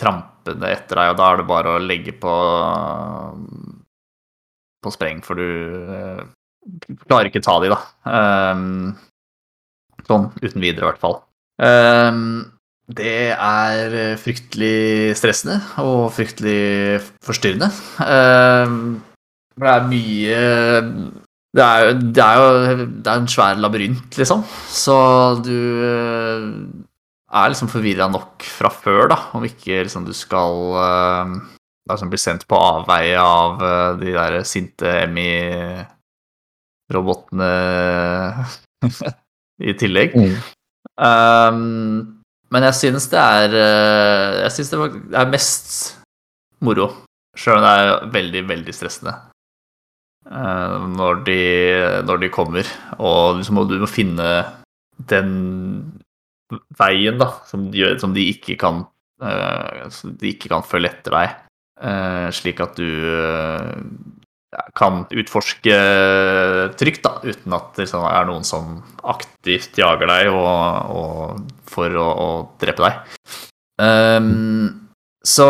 trampende 0.00 0.70
etter 0.72 0.96
deg, 0.96 1.12
og 1.12 1.18
da 1.20 1.28
er 1.28 1.40
det 1.42 1.48
bare 1.50 1.74
å 1.76 1.82
legge 1.84 2.16
på 2.16 2.34
på 4.80 4.88
spreng, 4.94 5.18
for 5.20 5.36
du 5.36 5.44
eh, 5.92 6.22
klarer 7.04 7.28
ikke 7.28 7.42
ta 7.44 7.58
de, 7.60 7.68
da. 7.68 7.76
Sånn 10.08 10.30
uten 10.40 10.64
videre, 10.64 10.86
i 10.86 10.88
hvert 10.88 11.02
fall. 11.02 11.18
Det 12.90 13.12
er 13.36 13.96
fryktelig 14.18 15.12
stressende 15.20 15.58
og 15.84 16.08
fryktelig 16.16 17.02
forstyrrende. 17.28 17.68
For 18.00 19.66
det 19.68 19.74
er 19.74 19.90
mye 19.92 20.40
det 21.56 21.64
er, 21.64 21.78
jo, 21.82 21.94
det 22.14 22.22
er 22.22 22.36
jo 22.38 22.46
det 22.86 23.08
er 23.10 23.16
en 23.18 23.28
svær 23.30 23.54
labyrint, 23.58 24.18
liksom. 24.18 24.44
Så 24.70 24.94
du 25.42 25.82
eh, 25.82 26.42
er 27.30 27.48
liksom 27.50 27.68
forvirra 27.72 28.08
nok 28.10 28.42
fra 28.46 28.70
før, 28.70 29.08
da, 29.10 29.16
om 29.34 29.44
ikke 29.46 29.82
liksom 29.86 30.04
du 30.06 30.12
skal 30.14 30.54
Det 30.78 31.90
er 31.90 31.94
liksom 31.96 32.10
bli 32.12 32.18
sendt 32.22 32.46
på 32.50 32.56
avveie 32.58 33.18
av 33.18 33.62
eh, 33.66 33.92
de 34.04 34.10
der 34.14 34.42
sinte 34.46 34.86
Emmy-robotene 35.08 37.52
i 39.70 39.72
tillegg. 39.78 40.10
Mm. 40.14 40.36
Um, 41.00 42.20
men 42.50 42.66
jeg 42.66 42.74
synes 42.76 43.06
det 43.12 43.20
er 43.20 43.54
eh, 43.56 44.40
Jeg 44.44 44.52
synes 44.52 44.70
det 44.72 44.78
er 45.16 45.32
mest 45.32 45.68
moro, 46.60 46.90
sjøl 47.38 47.60
om 47.60 47.64
det 47.64 47.72
er 47.72 48.10
veldig, 48.12 48.42
veldig 48.50 48.74
stressende. 48.76 49.14
Eh, 50.28 50.76
når, 50.98 51.24
de, 51.26 51.40
når 52.06 52.22
de 52.24 52.32
kommer, 52.32 52.70
og 52.98 53.40
liksom 53.40 53.62
du 53.70 53.78
må 53.80 53.90
finne 53.90 54.30
den 55.10 55.34
veien 56.78 57.20
da, 57.20 57.32
som 57.48 57.68
de, 57.72 57.84
som 58.02 58.14
de 58.16 58.26
ikke 58.32 58.58
kan 58.60 58.84
eh, 59.22 60.00
de 60.20 60.32
ikke 60.34 60.50
kan 60.52 60.66
følge 60.66 60.90
etter 60.92 61.16
deg, 61.16 61.36
eh, 61.86 62.26
slik 62.34 62.62
at 62.64 62.80
du 62.80 62.90
kan 64.74 65.04
utforske 65.14 65.76
trygt, 66.80 67.04
da, 67.04 67.12
uten 67.22 67.54
at 67.54 67.68
det 67.76 67.84
liksom 67.84 68.06
er 68.08 68.26
noen 68.26 68.46
som 68.46 68.80
aktivt 69.06 69.78
jager 69.78 70.10
deg 70.10 70.32
og, 70.34 70.90
og 70.90 71.44
for 71.70 71.94
å, 71.94 72.08
å 72.10 72.30
drepe 72.58 72.82
deg. 72.82 73.14
Ehm, 73.80 74.89
så 75.20 75.46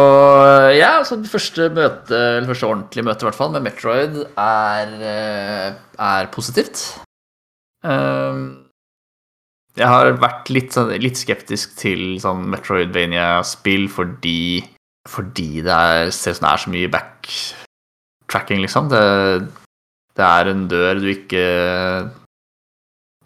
ja, 0.74 0.96
så 1.06 1.20
det 1.20 1.30
første 1.30 1.68
møte, 1.70 2.18
første 2.48 2.66
ordentlige 2.66 3.06
møte 3.06 3.22
i 3.22 3.28
hvert 3.28 3.38
fall, 3.38 3.52
med 3.54 3.62
Metroid 3.68 4.16
er, 4.35 4.96
eh, 4.98 5.78
er 5.94 6.30
positivt. 6.35 6.83
Ehm, 7.87 8.66
jeg 9.78 9.87
har 9.87 10.11
vært 10.18 10.50
litt, 10.50 10.74
sånn, 10.74 10.90
litt 11.00 11.20
skeptisk 11.20 11.76
til 11.78 12.18
sånn 12.22 12.48
Metroidvania-spill 12.50 13.87
fordi, 13.94 14.61
fordi 15.09 15.62
det 15.62 15.76
er, 15.76 16.11
ser 16.11 16.35
ut 16.35 16.40
som 16.40 16.48
det 16.48 16.52
er 16.52 16.64
så 16.64 16.74
mye 16.74 16.92
backtracking, 16.96 18.64
liksom. 18.66 18.90
Det, 18.90 19.04
det 20.18 20.26
er 20.26 20.50
en 20.50 20.66
dør 20.68 20.98
du 20.98 21.12
ikke 21.14 21.44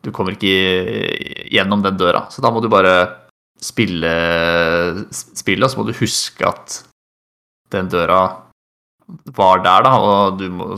Du 0.04 0.11
kommer 0.12 0.37
ikke 0.37 1.48
gjennom 1.48 1.80
den 1.80 1.96
døra, 1.96 2.26
så 2.28 2.44
da 2.44 2.52
må 2.52 2.61
du 2.61 2.68
bare 2.68 3.24
spille 3.61 4.11
spillet, 5.14 5.64
og 5.64 5.71
så 5.73 5.81
må 5.81 5.87
du 5.88 5.95
huske 5.99 6.47
at 6.49 6.81
den 7.75 7.88
døra 7.93 8.23
var 9.37 9.62
der, 9.64 9.85
da, 9.85 9.93
og 10.01 10.40
du 10.40 10.49
må 10.53 10.69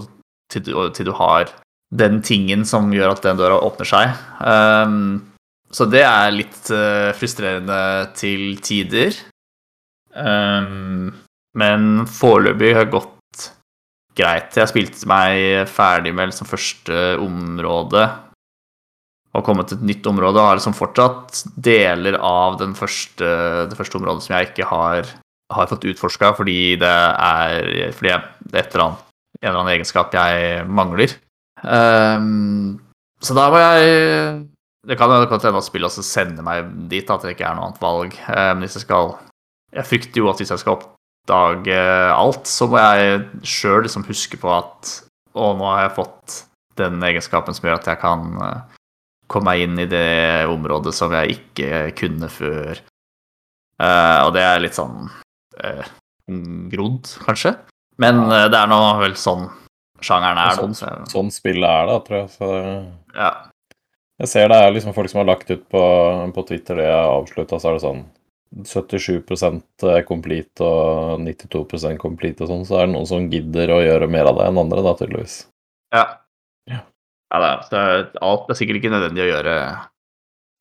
til 0.51 0.63
du, 0.67 0.75
til 0.95 1.09
du 1.09 1.15
har 1.19 1.51
den 1.95 2.21
tingen 2.25 2.65
som 2.67 2.91
gjør 2.95 3.15
at 3.15 3.25
den 3.25 3.39
døra 3.39 3.59
åpner 3.63 3.89
seg. 3.89 4.15
Um, 4.41 5.23
så 5.75 5.87
det 5.91 6.03
er 6.07 6.35
litt 6.35 6.71
uh, 6.71 7.13
frustrerende 7.19 7.79
til 8.19 8.59
tider. 8.63 9.17
Um, 10.15 11.13
men 11.59 12.07
foreløpig 12.11 12.75
har 12.77 12.87
det 12.87 12.95
gått 12.95 13.49
greit. 14.17 14.57
Jeg 14.57 14.71
spilte 14.71 15.09
meg 15.11 15.67
ferdig 15.71 16.15
med 16.17 16.31
liksom 16.31 16.49
første 16.49 17.17
område 17.23 18.07
og 19.37 19.45
kommet 19.45 19.69
til 19.71 19.79
et 19.81 19.87
nytt 19.91 20.09
område 20.09 20.41
og 20.41 20.49
har 20.49 20.59
liksom 20.59 20.77
fortsatt 20.77 21.43
deler 21.61 22.17
av 22.25 22.59
første, 22.79 23.29
det 23.69 23.79
første 23.79 23.99
området 23.99 24.25
som 24.25 24.37
jeg 24.37 24.51
ikke 24.51 24.69
har, 24.71 25.13
har 25.53 25.71
fått 25.71 25.87
utforska 25.93 26.33
fordi 26.39 26.77
det 26.81 26.93
er 26.93 27.93
fordi 27.97 28.13
jeg, 28.13 28.25
det 28.47 28.57
er 28.57 28.65
et 28.65 28.75
eller 28.75 28.87
annet, 28.87 29.07
en 29.37 29.49
eller 29.49 29.61
annen 29.61 29.75
egenskap 29.75 30.17
jeg 30.17 30.67
mangler. 30.69 31.17
Um, 31.63 32.77
så 33.25 33.33
da 33.37 33.47
må 33.49 33.57
jeg 33.57 34.43
Det 34.87 34.99
kan 35.01 35.11
hende 35.11 35.27
at 35.33 35.65
spillet 35.65 35.89
også 35.89 36.03
sender 36.05 36.45
meg 36.45 36.69
dit, 36.91 37.09
at 37.11 37.25
det 37.25 37.33
ikke 37.33 37.47
er 37.49 37.57
noe 37.57 37.71
annet 37.71 37.81
valg. 37.83 38.13
Um, 38.29 38.61
hvis 38.63 38.77
jeg 38.77 38.85
skal 38.85 39.17
Jeg 39.75 39.89
frykter 39.89 40.21
jo 40.21 40.29
at 40.31 40.41
hvis 40.41 40.53
jeg 40.53 40.63
skal 40.63 40.77
oppdage 40.77 41.81
alt, 42.15 42.47
så 42.47 42.69
må 42.71 42.79
jeg 42.79 43.25
sjøl 43.43 43.83
liksom 43.85 44.07
huske 44.07 44.39
på 44.41 44.53
at 44.53 44.93
Å, 45.37 45.53
nå 45.53 45.67
har 45.69 45.83
jeg 45.89 45.97
fått 45.99 46.43
den 46.77 47.03
egenskapen 47.05 47.57
som 47.57 47.67
gjør 47.67 47.81
at 47.81 47.89
jeg 47.89 48.01
kan 48.01 48.37
komme 49.31 49.53
meg 49.53 49.67
inn 49.67 49.81
i 49.83 49.89
det 49.91 50.47
området 50.51 50.95
som 50.95 51.15
jeg 51.17 51.39
ikke 51.39 51.81
kunne 51.99 52.31
før. 52.33 52.81
Uh, 53.77 54.27
og 54.27 54.33
det 54.37 54.45
er 54.47 54.63
litt 54.63 54.77
sånn 54.77 55.09
uh, 55.61 55.89
grodd, 56.73 57.11
kanskje. 57.27 57.57
Men 58.01 58.23
uh, 58.31 58.47
det 58.53 58.59
er 58.59 58.71
nå 58.71 58.81
vel 59.03 59.17
sånn 59.21 59.49
sjangeren 60.05 60.41
er. 60.41 60.57
Sånn, 60.57 60.77
så, 60.77 60.93
sånn 61.13 61.33
spillet 61.35 61.69
er, 61.69 61.91
da, 61.91 62.01
tror 62.05 62.19
jeg. 62.23 62.33
Så 62.37 62.51
ja. 63.17 63.31
jeg 64.23 64.33
ser 64.33 64.53
det 64.53 64.61
er 64.63 64.77
liksom 64.77 64.97
folk 64.97 65.13
som 65.13 65.23
har 65.23 65.31
lagt 65.33 65.51
ut 65.53 65.65
på, 65.73 65.83
på 66.37 66.47
Twitter 66.49 66.81
det 66.81 66.89
jeg 66.89 67.17
avslutta, 67.17 67.61
så 67.61 67.71
er 67.71 67.79
det 67.79 67.85
sånn 67.87 68.05
77 68.57 69.21
complete 70.07 70.65
og 70.65 71.21
92 71.21 71.97
complete 72.01 72.45
og 72.45 72.53
sånn, 72.53 72.65
så 72.69 72.79
er 72.79 72.87
det 72.87 72.95
noen 72.95 73.09
som 73.09 73.27
gidder 73.33 73.75
å 73.75 73.83
gjøre 73.83 74.09
mer 74.09 74.31
av 74.31 74.39
det 74.39 74.47
enn 74.49 74.63
andre, 74.63 74.85
da, 74.87 74.95
tydeligvis. 74.97 75.41
Ja. 75.93 76.07
Ja. 77.33 77.41
det, 77.43 77.49
er, 77.49 77.63
det, 77.71 77.83
er, 77.83 78.09
alt, 78.23 78.51
er 78.51 78.59
sikkert 78.59 78.81
ikke 78.81 78.93
nødvendig 78.93 79.25
å 79.25 79.31
gjøre, 79.31 79.57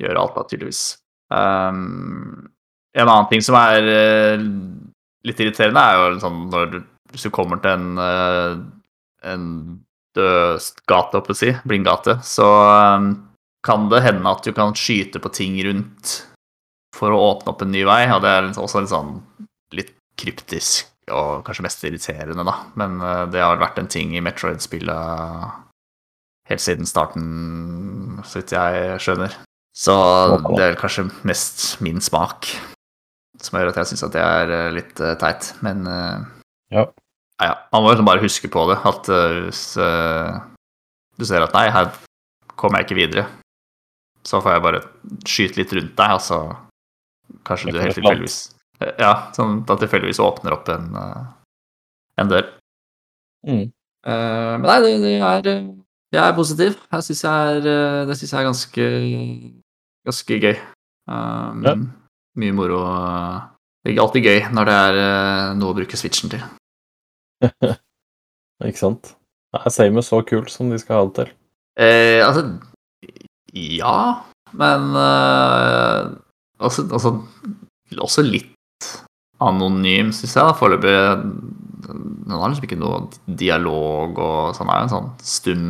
gjøre 0.01 0.21
alt, 0.21 0.37
da, 0.37 0.45
tydeligvis. 0.49 0.83
Um, 1.33 2.49
en 2.95 3.09
annen 3.09 3.29
ting 3.29 3.43
som 3.45 3.57
er 3.59 3.85
uh, 3.85 4.45
litt 5.25 5.41
irriterende, 5.41 5.81
er 5.81 5.99
jo 5.99 6.21
sånn 6.23 6.45
når 6.53 6.79
hvis 7.15 7.27
du 7.27 7.31
kommer 7.33 7.61
til 7.63 7.71
en, 7.71 7.99
uh, 7.99 8.57
en 9.29 9.45
død 10.15 10.81
gate, 10.89 11.19
oppe 11.19 11.35
å 11.35 11.37
si, 11.37 11.51
blindgate, 11.67 12.17
så 12.25 12.47
um, 12.97 13.11
kan 13.65 13.87
det 13.91 14.03
hende 14.05 14.31
at 14.31 14.45
du 14.45 14.51
kan 14.55 14.75
skyte 14.77 15.21
på 15.21 15.31
ting 15.33 15.57
rundt 15.65 16.17
for 16.95 17.11
å 17.11 17.21
åpne 17.31 17.53
opp 17.53 17.63
en 17.63 17.73
ny 17.75 17.83
vei, 17.87 18.03
og 18.13 18.23
det 18.23 18.31
er 18.31 18.49
også 18.51 18.83
litt 18.83 18.93
sånn 18.93 19.15
litt 19.75 19.95
kryptisk 20.19 20.91
og 21.11 21.43
kanskje 21.45 21.65
mest 21.65 21.83
irriterende, 21.85 22.45
da. 22.47 22.55
Men 22.79 22.97
uh, 23.03 23.25
det 23.31 23.43
har 23.43 23.61
vært 23.61 23.79
en 23.81 23.91
ting 23.91 24.15
i 24.15 24.23
Metroid-spillet 24.23 25.64
helt 26.49 26.61
siden 26.61 26.87
starten, 26.89 28.21
så 28.25 28.39
vidt 28.39 28.53
jeg 28.55 28.99
skjønner. 29.01 29.35
Så 29.75 29.95
det 30.55 30.61
er 30.61 30.71
vel 30.71 30.79
kanskje 30.79 31.09
mest 31.27 31.81
min 31.83 31.99
smak 32.03 32.47
som 33.43 33.57
gjør 33.59 33.73
at 33.73 33.79
jeg 33.81 33.91
syns 33.91 34.05
at 34.07 34.13
det 34.15 34.21
er 34.23 34.53
uh, 34.53 34.73
litt 34.73 35.01
uh, 35.03 35.13
teit. 35.21 35.51
Men 35.65 35.83
Ja. 36.73 36.85
ja, 37.43 37.53
man 37.73 37.83
må 37.83 37.91
jo 37.93 38.05
bare 38.07 38.23
huske 38.23 38.49
på 38.51 38.63
det. 38.71 38.79
At 38.87 39.09
hvis 39.45 39.75
du 39.75 41.25
ser 41.27 41.45
at 41.45 41.53
nei, 41.53 41.67
her 41.69 41.91
kommer 42.55 42.79
jeg 42.81 42.89
ikke 42.89 43.01
videre, 43.03 43.25
så 44.25 44.41
får 44.41 44.55
jeg 44.55 44.65
bare 44.65 44.81
skyte 45.27 45.59
litt 45.61 45.73
rundt 45.77 45.95
deg, 45.99 46.15
og 46.15 46.23
så 46.25 46.39
kanskje 47.45 47.75
du 47.75 47.79
helt 47.83 47.97
tilfeldigvis 47.99 48.37
Ja, 48.99 49.29
sånn 49.35 49.59
at 49.61 49.69
det 49.69 49.77
tilfeldigvis 49.85 50.19
åpner 50.23 50.55
opp 50.57 50.71
en, 50.73 50.89
en 52.19 52.31
dør. 52.31 52.49
Mm. 53.45 53.67
Uh, 54.05 54.55
men 54.61 54.65
nei, 54.69 54.79
det, 54.83 54.95
det 55.03 55.13
er 55.19 55.59
Jeg 56.13 56.21
er 56.21 56.35
positiv. 56.37 56.75
Jeg 56.91 57.03
syns 57.03 57.23
jeg 57.25 57.55
er 57.57 58.05
Det 58.07 58.17
syns 58.17 58.33
jeg 58.33 58.39
er 58.39 58.49
ganske 58.49 58.85
ganske 60.05 60.39
gøy. 60.39 60.55
Um, 61.09 61.63
Ja. 61.65 61.75
Mye 62.35 62.51
moro. 62.51 62.79
Det 63.85 63.93
er 63.93 64.01
alltid 64.01 64.25
gøy 64.25 64.39
når 64.51 64.67
det 64.67 64.75
er 64.75 64.97
uh, 64.99 65.57
noe 65.57 65.71
å 65.71 65.77
bruke 65.77 65.97
switchen 65.97 66.31
til. 66.33 66.43
Ikke 68.65 68.81
sant? 68.81 69.13
Nei, 69.55 69.71
Same 69.71 70.03
så 70.03 70.21
kult 70.27 70.51
som 70.51 70.71
de 70.71 70.79
skal 70.81 70.99
ha 70.99 71.05
det 71.07 71.15
til. 71.19 71.33
Eh, 71.79 72.21
altså 72.23 72.45
Ja, 73.55 74.23
men 74.55 74.95
eh, 74.95 76.11
altså, 76.59 76.85
altså 76.87 77.11
Også 77.99 78.23
litt 78.23 78.51
anonym, 79.43 80.13
syns 80.15 80.35
jeg, 80.35 80.43
da, 80.43 80.55
foreløpig. 80.55 80.93
Den 81.85 82.33
har 82.33 82.49
liksom 82.49 82.67
ikke 82.67 82.79
noe 82.81 82.99
dialog 83.39 84.19
og 84.21 84.57
sånn. 84.57 84.71
Er 84.71 84.81
jo 84.81 84.87
en 84.87 84.93
sånn 84.93 85.09
stum, 85.21 85.69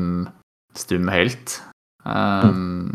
stum 0.77 1.11
helt. 1.13 1.59
Um, 2.05 2.93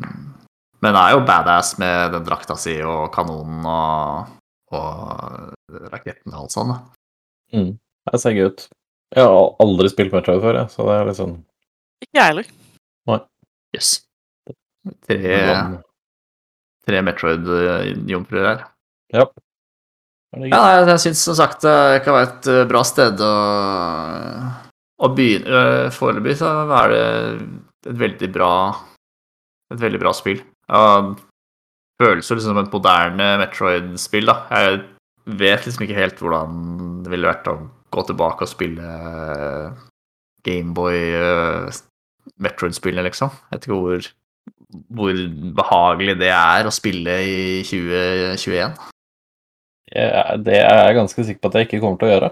Men 0.81 0.97
er 0.97 1.13
jo 1.13 1.25
badass 1.29 1.75
med 1.83 2.15
den 2.15 2.25
drakta 2.25 2.57
si 2.57 2.79
og 2.81 3.11
kanonen 3.13 3.67
og, 3.69 4.31
og 4.73 5.83
raketten 5.93 6.37
alt 6.37 6.55
sånt. 6.55 6.79
Mm. 7.53 7.75
Det 8.09 8.21
ser 8.23 8.37
gøy 8.37 8.49
ut. 8.49 8.65
Jeg 9.11 9.27
har 9.27 9.51
aldri 9.61 9.91
spilt 9.91 10.15
Metroid 10.15 10.41
før, 10.41 10.63
jeg, 10.63 10.71
så 10.73 10.87
det 10.87 10.97
er 10.97 11.09
litt 11.09 11.19
sånn 11.19 11.37
Ikke 12.05 12.17
jeg 12.17 12.29
heller. 12.31 12.51
Yes. 13.77 13.91
Tre, 15.07 15.41
tre 16.89 17.03
Metroid-jomfruer 17.07 18.47
her. 18.49 18.63
Ja. 19.15 19.27
Ja, 20.31 20.61
nei, 20.63 20.85
jeg 20.87 21.03
syns 21.03 21.25
som 21.27 21.35
sagt 21.35 21.65
det 21.67 22.05
kan 22.05 22.15
være 22.15 22.29
et 22.29 22.49
eh, 22.53 22.67
bra 22.71 22.85
sted 22.87 23.19
å, 23.19 23.31
å 25.03 25.09
begynne 25.11 25.63
eh, 25.63 25.89
Foreløpig 25.91 26.37
så 26.39 26.53
er 26.77 26.93
det 26.93 27.01
et 27.91 27.97
veldig 27.99 28.29
bra 28.37 28.53
et 29.75 29.81
veldig 29.81 30.01
bra 30.03 30.13
spill. 30.15 30.39
Jeg 30.71 31.11
føles 32.03 32.31
jo 32.31 32.37
liksom 32.39 32.55
som 32.55 32.63
et 32.63 32.73
moderne 32.75 33.27
Metroid-spill, 33.43 34.31
da. 34.31 34.37
Jeg 34.51 34.81
vet 35.41 35.67
liksom 35.67 35.85
ikke 35.87 35.99
helt 35.99 36.23
hvordan 36.23 36.57
det 37.05 37.13
ville 37.13 37.31
vært 37.31 37.51
å 37.51 37.57
gå 37.95 38.05
tilbake 38.09 38.47
og 38.47 38.51
spille 38.51 38.95
Gameboy 40.47 40.99
Metroid-spillene, 42.43 43.07
liksom. 43.07 43.35
Jeg 43.51 43.57
vet 43.59 43.69
ikke 43.69 43.79
hvor, 43.79 44.11
hvor 44.99 45.23
behagelig 45.63 46.19
det 46.23 46.33
er 46.35 46.67
å 46.67 46.75
spille 46.75 47.19
i 47.27 47.39
2021. 47.67 48.90
Jeg, 49.91 50.43
det 50.47 50.59
er 50.63 50.85
jeg 50.87 50.99
ganske 51.01 51.25
sikker 51.27 51.43
på 51.43 51.51
at 51.51 51.59
jeg 51.59 51.67
ikke 51.69 51.81
kommer 51.83 51.99
til 52.01 52.09
å 52.09 52.13
gjøre, 52.15 52.31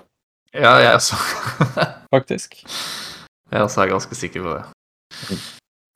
Ja, 0.54 0.72
jeg 0.80 0.94
også. 0.96 1.16
faktisk. 2.14 2.54
Jeg 3.50 3.64
også 3.64 3.82
er 3.82 3.90
ganske 3.92 4.14
sikker 4.18 4.44
på 4.44 4.54
det. 4.54 5.40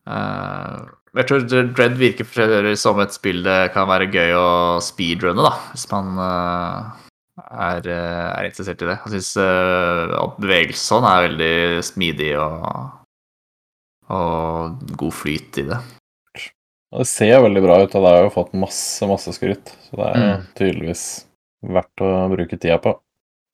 Uh, 0.09 0.89
tror 1.29 1.45
Dread 1.47 1.95
virker 2.01 2.75
som 2.81 2.99
et 3.05 3.15
spill 3.15 3.43
det 3.47 3.61
kan 3.77 3.87
være 3.91 4.11
gøy 4.13 4.35
å 4.35 4.49
speedrunne, 4.83 5.45
da, 5.47 5.55
hvis 5.71 5.87
man 5.93 6.19
uh, 6.19 6.91
er, 7.39 7.87
uh, 7.87 8.29
er 8.35 8.49
interessert 8.51 8.83
i 8.83 8.91
det. 8.91 8.99
Jeg 9.07 9.15
syns 9.15 9.33
at 10.19 10.39
bevegelse 10.43 10.83
sånn 10.91 11.07
er 11.09 11.29
veldig 11.29 11.55
smidig 11.87 12.33
og, 12.43 12.71
og 14.13 14.87
god 14.99 15.17
flyt 15.23 15.63
i 15.63 15.69
det. 15.71 15.81
Det 16.93 17.07
ser 17.09 17.39
veldig 17.41 17.63
bra 17.65 17.79
ut, 17.81 17.95
og 17.97 18.03
det 18.05 18.11
har 18.11 18.27
jo 18.27 18.33
fått 18.35 18.51
masse, 18.59 19.07
masse 19.09 19.33
skryt. 19.39 19.71
Så 19.89 19.97
det 19.97 20.09
er 20.11 20.19
Mm. 20.27 20.43
tydeligvis 20.59 21.05
verdt 21.63 22.03
å 22.05 22.11
bruke 22.33 22.59
tida 22.59 22.79
på. 22.83 22.97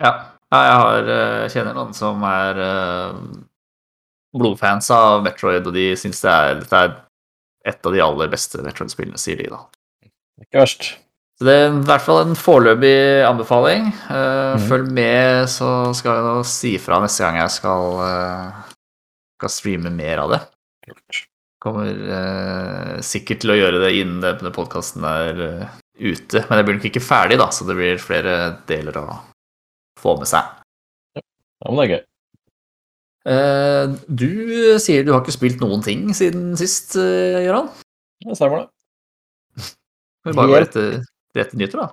Ja, 0.02 0.12
jeg 0.54 0.78
har, 0.80 1.08
uh, 1.10 1.48
kjenner 1.52 1.74
noen 1.76 1.92
som 1.96 2.22
er 2.24 2.60
uh, 2.62 3.18
blodfans 4.36 4.88
av 4.94 5.22
Metroid, 5.26 5.66
og 5.68 5.74
de 5.76 5.90
syns 5.98 6.22
det 6.24 6.30
er, 6.32 6.62
dette 6.62 6.80
er 6.86 6.96
et 7.68 7.84
av 7.88 7.92
de 7.92 8.00
aller 8.04 8.30
beste 8.32 8.62
Metroid-spillene, 8.64 9.18
sier 9.20 9.36
de 9.40 9.50
da. 9.52 9.60
Ikke 10.40 10.62
verst. 10.62 10.90
Så 11.38 11.46
det 11.46 11.54
er 11.54 11.68
i 11.70 11.82
hvert 11.86 12.02
fall 12.02 12.20
en 12.24 12.34
foreløpig 12.38 12.94
anbefaling. 13.28 13.92
Eh, 14.10 14.54
Mhm. 14.58 14.64
Følg 14.70 14.88
med, 14.90 15.48
så 15.48 15.94
skal 15.94 16.16
jeg 16.16 16.24
nå 16.26 16.44
si 16.46 16.72
fra 16.82 16.98
neste 17.02 17.22
gang 17.22 17.36
jeg 17.38 17.50
skal, 17.54 18.00
eh, 18.06 18.72
skal 19.38 19.52
streame 19.54 19.90
mer 19.94 20.18
av 20.24 20.30
det. 20.32 20.40
Kommer 21.62 21.90
eh, 21.90 22.96
sikkert 23.02 23.40
til 23.42 23.50
å 23.50 23.58
gjøre 23.58 23.80
det 23.82 23.92
innen 24.00 24.20
denne 24.22 24.50
podkasten 24.54 25.04
er 25.04 25.40
eh, 25.46 25.68
ute. 25.98 26.42
Men 26.48 26.60
jeg 26.60 26.66
blir 26.68 26.78
nok 26.78 26.88
ikke 26.90 27.04
ferdig, 27.04 27.38
da, 27.40 27.48
så 27.54 27.66
det 27.68 27.76
blir 27.78 28.00
flere 28.02 28.36
deler 28.68 28.98
å 29.00 29.06
få 30.00 30.16
med 30.20 30.30
seg. 30.30 30.54
Ja, 31.18 31.68
men 31.68 31.78
det 31.80 31.86
er 31.86 31.92
gøy. 31.94 32.02
Eh, 33.28 33.94
du 34.08 34.28
sier 34.80 35.04
du 35.04 35.12
har 35.12 35.22
ikke 35.24 35.36
spilt 35.36 35.62
noen 35.62 35.82
ting 35.84 36.06
siden 36.16 36.52
sist, 36.60 36.94
eh, 36.96 37.42
Gøran? 37.44 37.70
Det 38.24 38.36
stemmer 38.38 38.64
det. 38.64 39.70
Vi 40.28 40.34
bare 40.36 40.50
går 40.50 40.64
rett 40.64 40.76
til 40.76 41.58
nyheter, 41.58 41.82
da. 41.82 41.88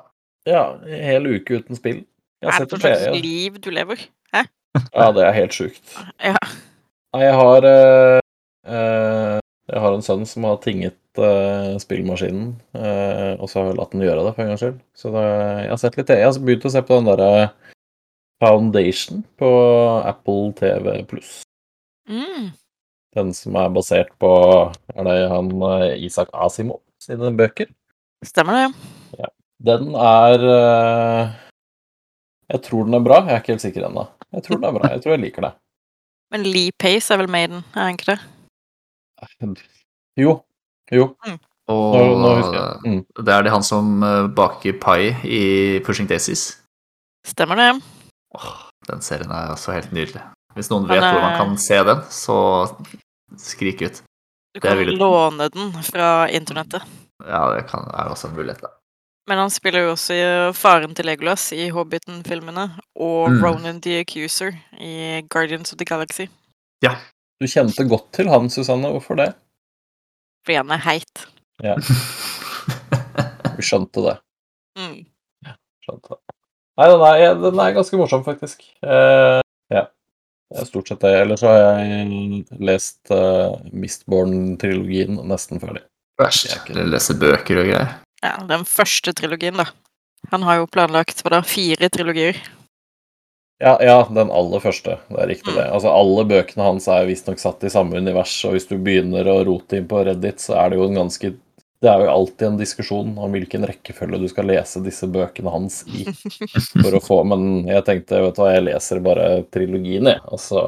Ja, 0.45 0.65
en 0.85 1.07
hel 1.09 1.31
uke 1.35 1.61
uten 1.61 1.77
spill. 1.77 2.03
Jeg 2.43 2.51
har 2.51 2.61
Er 2.61 2.65
det 2.65 2.69
sett 2.69 2.75
for 2.75 2.85
slags 2.85 3.23
liv 3.23 3.57
du 3.61 3.71
lever? 3.73 4.05
ja. 4.35 4.45
ja, 4.93 5.11
det 5.15 5.23
er 5.25 5.33
helt 5.39 5.55
sjukt. 5.55 5.81
Ja. 6.19 6.37
Nei, 7.15 7.23
jeg 7.23 7.35
har 7.39 7.65
uh, 7.65 8.19
Eh, 8.65 9.39
jeg 9.65 9.81
har 9.81 9.95
en 9.95 10.03
sønn 10.05 10.25
som 10.29 10.45
har 10.45 10.59
tinget 10.61 10.97
uh, 11.17 11.73
spillmaskinen, 11.81 12.51
uh, 12.77 13.33
og 13.39 13.47
så 13.49 13.61
har 13.61 13.71
jeg 13.71 13.79
latt 13.79 13.95
den 13.95 14.03
gjøre 14.05 14.25
det 14.27 14.33
for 14.35 14.43
en 14.43 14.51
gangs 14.51 14.61
skyld. 14.61 14.81
Så 14.93 15.13
det, 15.15 15.23
jeg 15.63 15.71
har 15.71 15.79
sett 15.81 15.97
litt 15.97 16.13
Jeg 16.13 16.27
har 16.27 16.37
begynt 16.43 16.67
å 16.69 16.73
se 16.75 16.83
på 16.85 16.99
den 16.99 17.09
derre 17.09 17.31
Foundation 18.43 19.23
på 19.39 19.49
Apple 20.05 20.51
TV 20.59 20.99
pluss. 21.09 21.39
Mm. 22.09 22.51
Den 23.15 23.31
som 23.33 23.55
er 23.57 23.71
basert 23.73 24.11
på 24.21 24.29
Er 24.93 25.07
det 25.07 25.15
han 25.31 25.47
eh, 25.65 26.03
Isak 26.05 26.27
Asimov 26.35 26.81
sine 27.01 27.31
bøker? 27.33 27.71
Stemmer 28.25 28.59
det? 28.59 28.89
Ja. 29.21 29.31
Den 29.65 29.95
er 29.95 30.43
uh, 30.43 31.33
Jeg 32.51 32.61
tror 32.67 32.85
den 32.85 32.99
er 32.99 33.07
bra. 33.07 33.23
Jeg 33.23 33.37
er 33.37 33.41
ikke 33.41 33.55
helt 33.55 33.65
sikker 33.65 33.87
ennå. 33.87 34.05
Jeg 34.35 34.45
tror 34.45 34.59
den 34.59 34.69
er 34.69 34.77
bra. 34.77 34.93
Jeg 34.93 35.01
tror 35.05 35.15
jeg 35.15 35.25
liker 35.25 35.47
det. 35.47 35.55
Men 36.35 36.45
Lee 36.45 36.75
Pace 36.77 37.13
er 37.13 37.23
vel 37.23 37.31
med 37.31 37.47
i 37.47 37.53
den, 37.55 37.67
er 37.73 37.87
han 37.87 37.97
ikke 37.97 38.11
det? 38.13 38.19
Jo. 40.17 40.43
Jo. 40.91 41.15
Og 41.67 41.95
Nå, 41.97 42.01
nå 42.21 42.31
husker 42.37 42.57
jeg. 42.59 42.79
Mm. 42.85 43.25
det 43.25 43.33
er 43.33 43.43
det 43.47 43.51
han 43.55 43.63
som 43.65 44.03
eh, 44.05 44.27
baker 44.37 44.75
pai 44.81 45.15
i 45.25 45.79
Pushing 45.85 46.07
Daisies. 46.07 46.61
Stemmer 47.25 47.57
det? 47.57 47.69
Åh, 48.37 48.51
den 48.87 49.01
serien 49.01 49.31
er 49.33 49.55
så 49.57 49.73
helt 49.73 49.91
nydelig. 49.95 50.21
Hvis 50.55 50.69
noen 50.71 50.85
vet 50.87 51.01
vet 51.01 51.07
hvor 51.09 51.19
er- 51.19 51.25
man 51.25 51.37
kan 51.39 51.57
se 51.57 51.79
den, 51.87 52.03
så 52.13 52.37
skrik 53.41 53.81
ut. 53.81 54.01
Du 54.55 54.59
er 54.61 54.61
kan 54.61 54.93
låne 54.99 55.49
den 55.51 55.73
fra 55.83 56.27
internettet. 56.29 56.83
Ja, 57.25 57.41
det 57.55 57.65
kan, 57.67 57.87
er 57.91 58.11
også 58.13 58.29
en 58.29 58.35
mulighet, 58.37 58.61
da. 58.61 58.67
Men 59.27 59.39
han 59.41 59.49
spiller 59.49 59.81
jo 59.87 59.91
også 59.95 60.13
i 60.13 60.53
faren 60.53 60.93
til 60.95 61.05
Legolas 61.09 61.47
i 61.51 61.69
Hobbiten-filmene, 61.73 62.67
og 62.95 63.31
Mm. 63.31 63.41
Ronan 63.43 63.81
the 63.81 63.99
Accuser 64.03 64.51
i 64.79 65.21
Guardians 65.29 65.73
of 65.73 65.77
the 65.79 65.85
Galaxy. 65.85 66.27
Du 67.41 67.47
kjente 67.51 67.83
godt 67.89 68.11
til 68.15 68.29
han, 68.31 68.49
Susanne. 68.49 68.91
Hvorfor 68.95 69.17
det? 69.19 69.31
Fordi 70.45 70.59
han 70.61 70.71
er 70.75 70.83
heit. 70.87 71.25
Du 73.55 73.61
skjønte 73.63 74.01
det. 74.03 74.13
Mm. 74.75 74.95
Skjønte 75.85 76.09
det. 76.11 76.17
Nei, 76.75 76.87
den 76.91 77.03
er, 77.07 77.37
den 77.39 77.59
er 77.63 77.75
ganske 77.77 77.95
morsom, 77.99 78.25
faktisk. 78.25 78.65
Uh, 78.83 79.39
ja. 79.71 79.85
Stort 80.67 80.91
sett 80.91 80.99
det. 81.05 81.13
Ellers 81.21 81.43
har 81.47 81.55
jeg 81.61 82.41
lest 82.59 83.13
uh, 83.15 83.55
Mistborn-trilogien 83.71 85.21
nesten 85.31 85.63
ferdig. 85.63 85.85
Verst. 86.19 86.49
Er 86.51 86.59
ikke- 86.59 86.83
lese 86.91 87.15
bøker 87.21 87.61
og 87.63 87.69
greier. 87.71 87.95
Ja, 88.25 88.33
den 88.49 88.67
første 88.67 89.13
trilogien, 89.15 89.55
da. 89.63 89.69
Han 90.33 90.43
har 90.43 90.59
jo 90.59 90.67
planlagt 90.67 91.23
hva 91.23 91.37
da, 91.37 91.41
fire 91.47 91.87
trilogier. 91.93 92.35
Ja, 93.63 93.77
ja, 93.83 94.07
den 94.11 94.31
aller 94.35 94.59
første. 94.59 94.97
Det 95.07 95.19
er 95.23 95.29
riktig, 95.31 95.53
det. 95.55 95.63
Altså, 95.71 95.87
alle 95.95 96.25
bøkene 96.27 96.65
hans 96.65 96.89
er 96.91 97.05
visstnok 97.07 97.39
satt 97.39 97.63
i 97.63 97.71
samme 97.71 97.95
univers, 98.03 98.33
og 98.47 98.55
hvis 98.57 98.67
du 98.67 98.75
begynner 98.83 99.27
å 99.31 99.37
rote 99.47 99.77
inn 99.79 99.87
på 99.87 100.01
Reddit, 100.03 100.41
så 100.43 100.57
er 100.59 100.73
det 100.73 100.79
jo 100.81 100.87
en 100.89 100.99
ganske 101.05 101.33
Det 101.83 101.89
er 101.91 102.01
jo 102.01 102.09
alltid 102.11 102.47
en 102.47 102.57
diskusjon 102.57 103.09
om 103.21 103.33
hvilken 103.35 103.65
rekkefølge 103.67 104.17
du 104.21 104.27
skal 104.31 104.47
lese 104.49 104.79
disse 104.83 105.05
bøkene 105.11 105.51
hans 105.53 105.81
i. 105.87 106.05
For 106.81 106.95
å 106.97 107.01
få 107.03 107.17
Men 107.27 107.65
jeg 107.67 107.83
tenkte, 107.85 108.21
vet 108.23 108.35
du 108.37 108.41
hva, 108.41 108.53
jeg 108.55 108.63
leser 108.67 109.01
bare 109.05 109.27
trilogien, 109.53 110.07
jeg. 110.11 110.21
Og 110.31 110.39
så 110.41 110.63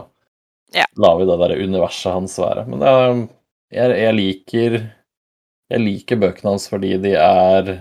Ja. 0.75 0.85
lar 0.99 1.15
vi 1.17 1.25
det 1.25 1.37
der 1.39 1.55
universet 1.63 2.11
hans 2.13 2.35
være. 2.39 2.65
Men 2.67 2.79
det 2.83 2.87
er, 2.91 3.21
jeg, 3.79 3.99
jeg 4.03 4.15
liker 4.17 4.77
Jeg 5.71 5.81
liker 5.83 6.19
bøkene 6.21 6.51
hans 6.53 6.67
fordi 6.71 6.97
de 7.03 7.15
er 7.19 7.71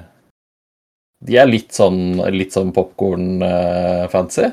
De 1.27 1.37
er 1.39 1.47
litt 1.51 1.73
sånn, 1.75 2.17
litt 2.35 2.53
sånn 2.55 2.73
popkorn-fancy. 2.77 4.53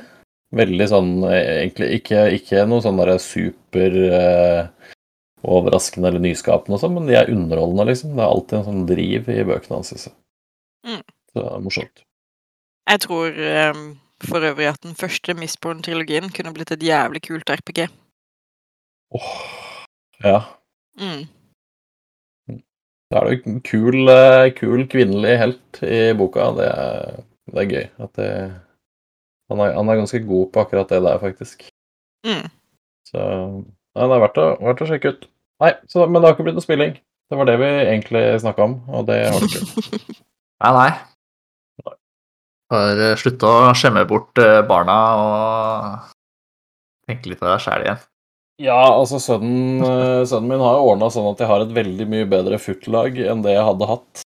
Veldig 0.53 0.85
sånn 0.89 1.11
eh, 1.25 1.63
egentlig 1.63 1.87
Ikke, 1.97 2.25
ikke 2.37 2.65
noe 2.69 2.83
sånn 2.85 2.99
derre 3.01 3.17
super 3.21 3.95
eh, 4.05 4.91
overraskende 5.43 6.11
eller 6.11 6.23
nyskapende 6.23 6.77
og 6.77 6.83
sånn, 6.83 6.93
men 6.95 7.09
de 7.09 7.17
er 7.19 7.31
underholdende, 7.33 7.89
liksom. 7.89 8.13
Det 8.15 8.23
er 8.23 8.29
alltid 8.31 8.57
en 8.59 8.67
sånn 8.69 8.85
driv 8.87 9.27
i 9.33 9.43
bøkene 9.49 9.79
hans, 9.79 9.91
jeg. 9.91 10.15
Mm. 10.87 11.03
Så 11.03 11.41
det 11.41 11.49
er 11.49 11.65
morsomt. 11.65 12.03
Jeg 12.91 13.01
tror 13.03 13.39
um, 13.73 13.83
for 14.23 14.47
øvrig 14.47 14.69
at 14.71 14.81
den 14.83 14.95
første 14.95 15.35
Mistborn-trilogien 15.35 16.31
kunne 16.35 16.53
blitt 16.55 16.71
et 16.71 16.83
jævlig 16.83 17.23
kult 17.27 17.51
RPG. 17.51 17.85
Åh, 19.19 19.31
ja. 20.23 20.39
Mm. 20.99 21.25
Da 23.11 23.19
er 23.19 23.27
det 23.27 23.33
jo 23.33 23.51
en 23.51 23.61
kul, 23.61 23.99
eh, 24.09 24.51
kul 24.57 24.87
kvinnelig 24.89 25.37
helt 25.37 25.81
i 25.85 26.01
boka. 26.17 26.49
Det 26.57 26.69
er, 26.69 27.19
det 27.51 27.63
er 27.63 27.73
gøy. 27.75 27.85
At 28.05 28.15
det, 28.17 28.29
han, 29.51 29.61
er, 29.63 29.73
han 29.77 29.89
er 29.91 29.99
ganske 30.01 30.21
god 30.25 30.51
på 30.53 30.63
akkurat 30.63 30.91
det 30.91 31.01
der, 31.05 31.21
faktisk. 31.21 31.65
Mm. 32.27 32.45
Så 33.09 33.21
ja, 33.21 34.05
det 34.07 34.15
er 34.15 34.23
verdt 34.23 34.39
å, 34.41 34.45
verdt 34.63 34.83
å 34.85 34.89
sjekke 34.89 35.13
ut. 35.13 35.25
Nei, 35.63 35.73
så, 35.89 36.05
men 36.07 36.19
det 36.19 36.27
har 36.27 36.37
ikke 36.37 36.47
blitt 36.47 36.57
noe 36.59 36.65
spilling. 36.65 36.95
Det 37.31 37.39
var 37.39 37.49
det 37.49 37.57
vi 37.61 37.71
egentlig 37.81 38.23
snakka 38.43 38.67
om, 38.67 38.77
og 38.93 39.07
det 39.09 39.19
har 39.27 39.43
det 39.43 39.49
ikke. 39.49 40.15
Nei, 40.63 40.71
nei. 40.79 40.91
Bare 42.73 43.11
slutte 43.21 43.49
å 43.49 43.73
skjemme 43.77 44.05
bort 44.09 44.39
eh, 44.41 44.63
barna 44.65 44.97
og 45.19 46.09
tenke 47.05 47.29
litt 47.29 47.41
på 47.41 47.47
deg 47.47 47.61
sjæl 47.61 47.85
igjen. 47.85 48.01
Ja, 48.61 48.77
altså 48.93 49.19
sønnen, 49.21 49.81
eh, 49.83 50.21
sønnen 50.29 50.51
min 50.51 50.61
har 50.63 50.77
jo 50.77 50.91
ordna 50.93 51.09
sånn 51.13 51.31
at 51.31 51.41
jeg 51.41 51.49
har 51.49 51.63
et 51.63 51.73
veldig 51.73 52.05
mye 52.09 52.29
bedre 52.29 52.59
footlag 52.61 53.17
enn 53.19 53.41
det 53.45 53.55
jeg 53.55 53.65
hadde 53.65 53.89
hatt 53.89 54.23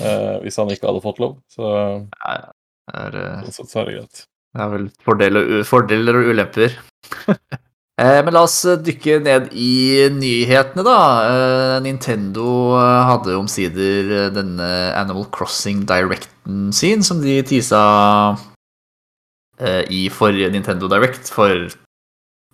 eh, 0.00 0.36
hvis 0.42 0.58
han 0.60 0.72
ikke 0.72 0.88
hadde 0.88 1.04
fått 1.04 1.20
lov. 1.22 1.38
Så 1.52 1.68
Ja, 1.68 2.34
ja. 2.40 2.52
Det 2.92 3.02
er, 3.06 3.16
eh, 3.20 3.42
sånn 3.46 3.54
sett 3.60 3.72
så 3.72 3.82
er 3.82 3.88
det 3.88 3.96
greit. 3.98 4.22
Det 4.52 4.60
er 4.64 4.72
vel 4.72 4.88
fordeler, 5.06 5.52
og 5.60 5.68
fordeler 5.68 6.18
og 6.22 6.32
ulemper. 6.34 6.78
Eh, 8.00 8.22
Men 8.24 8.32
la 8.32 8.40
oss 8.46 8.62
dykke 8.80 9.18
ned 9.20 9.50
i 9.52 10.08
nyhetene, 10.16 10.80
da. 10.86 10.94
Eh, 11.28 11.74
Nintendo 11.84 12.72
eh, 12.80 13.02
hadde 13.04 13.34
omsider 13.36 14.08
eh, 14.16 14.30
denne 14.32 14.68
Animal 14.96 15.26
Crossing 15.30 15.82
Directen 15.86 16.70
sin, 16.74 17.04
som 17.04 17.20
de 17.20 17.34
tisa 17.46 17.82
eh, 19.60 19.84
i 19.92 20.06
forrige 20.10 20.48
Nintendo 20.56 20.88
Direct 20.90 21.28
for 21.36 21.68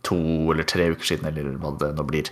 to 0.05 0.19
eller 0.51 0.67
tre 0.69 0.91
uker 0.91 1.07
siden, 1.13 1.31
eller 1.31 1.55
hva 1.63 1.71
det 1.81 1.93
nå 1.97 2.05
blir. 2.11 2.29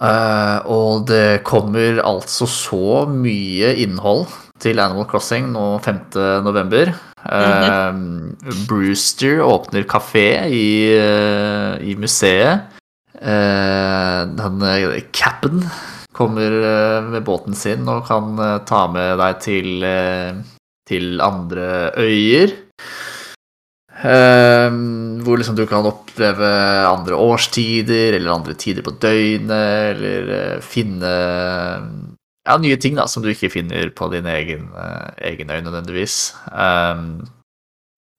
Eh, 0.00 0.58
og 0.64 1.04
det 1.12 1.44
kommer 1.46 2.00
altså 2.00 2.48
så 2.50 3.04
mye 3.12 3.74
innhold 3.84 4.24
til 4.64 4.80
Animal 4.80 5.06
Crossing 5.12 5.52
nå 5.52 5.68
5. 5.84 6.00
november. 6.48 6.96
Eh, 7.24 7.94
Brewster 8.68 9.40
åpner 9.40 9.88
kafé 9.88 10.28
i, 10.52 10.68
uh, 11.00 11.80
i 11.80 11.96
museet. 11.96 12.70
Uh, 13.14 14.26
den 14.36 14.60
uh, 14.60 14.98
capen 15.12 15.62
kommer 16.14 16.52
eh, 16.52 17.02
med 17.02 17.24
båten 17.26 17.56
sin 17.58 17.88
og 17.90 18.06
kan 18.08 18.38
eh, 18.38 18.60
ta 18.68 18.86
med 18.92 19.18
deg 19.20 19.40
til, 19.42 19.70
eh, 19.86 20.38
til 20.88 21.18
andre 21.24 21.66
øyer. 21.98 22.54
Eh, 24.04 24.70
hvor 25.24 25.40
liksom 25.40 25.58
du 25.58 25.64
kan 25.70 25.86
oppleve 25.88 26.50
andre 26.86 27.18
årstider 27.18 28.18
eller 28.18 28.34
andre 28.36 28.54
tider 28.58 28.86
på 28.86 28.94
døgnet, 29.02 29.94
eller 29.94 30.34
eh, 30.38 30.58
finne 30.64 31.14
ja, 32.44 32.58
nye 32.60 32.76
ting 32.80 32.98
da, 32.98 33.06
som 33.08 33.24
du 33.24 33.30
ikke 33.32 33.52
finner 33.52 33.90
på 33.96 34.10
din 34.12 34.28
egen, 34.28 34.68
eh, 34.76 35.08
egen 35.32 35.50
øy 35.50 35.60
nødvendigvis. 35.64 36.34
Um, 36.52 37.24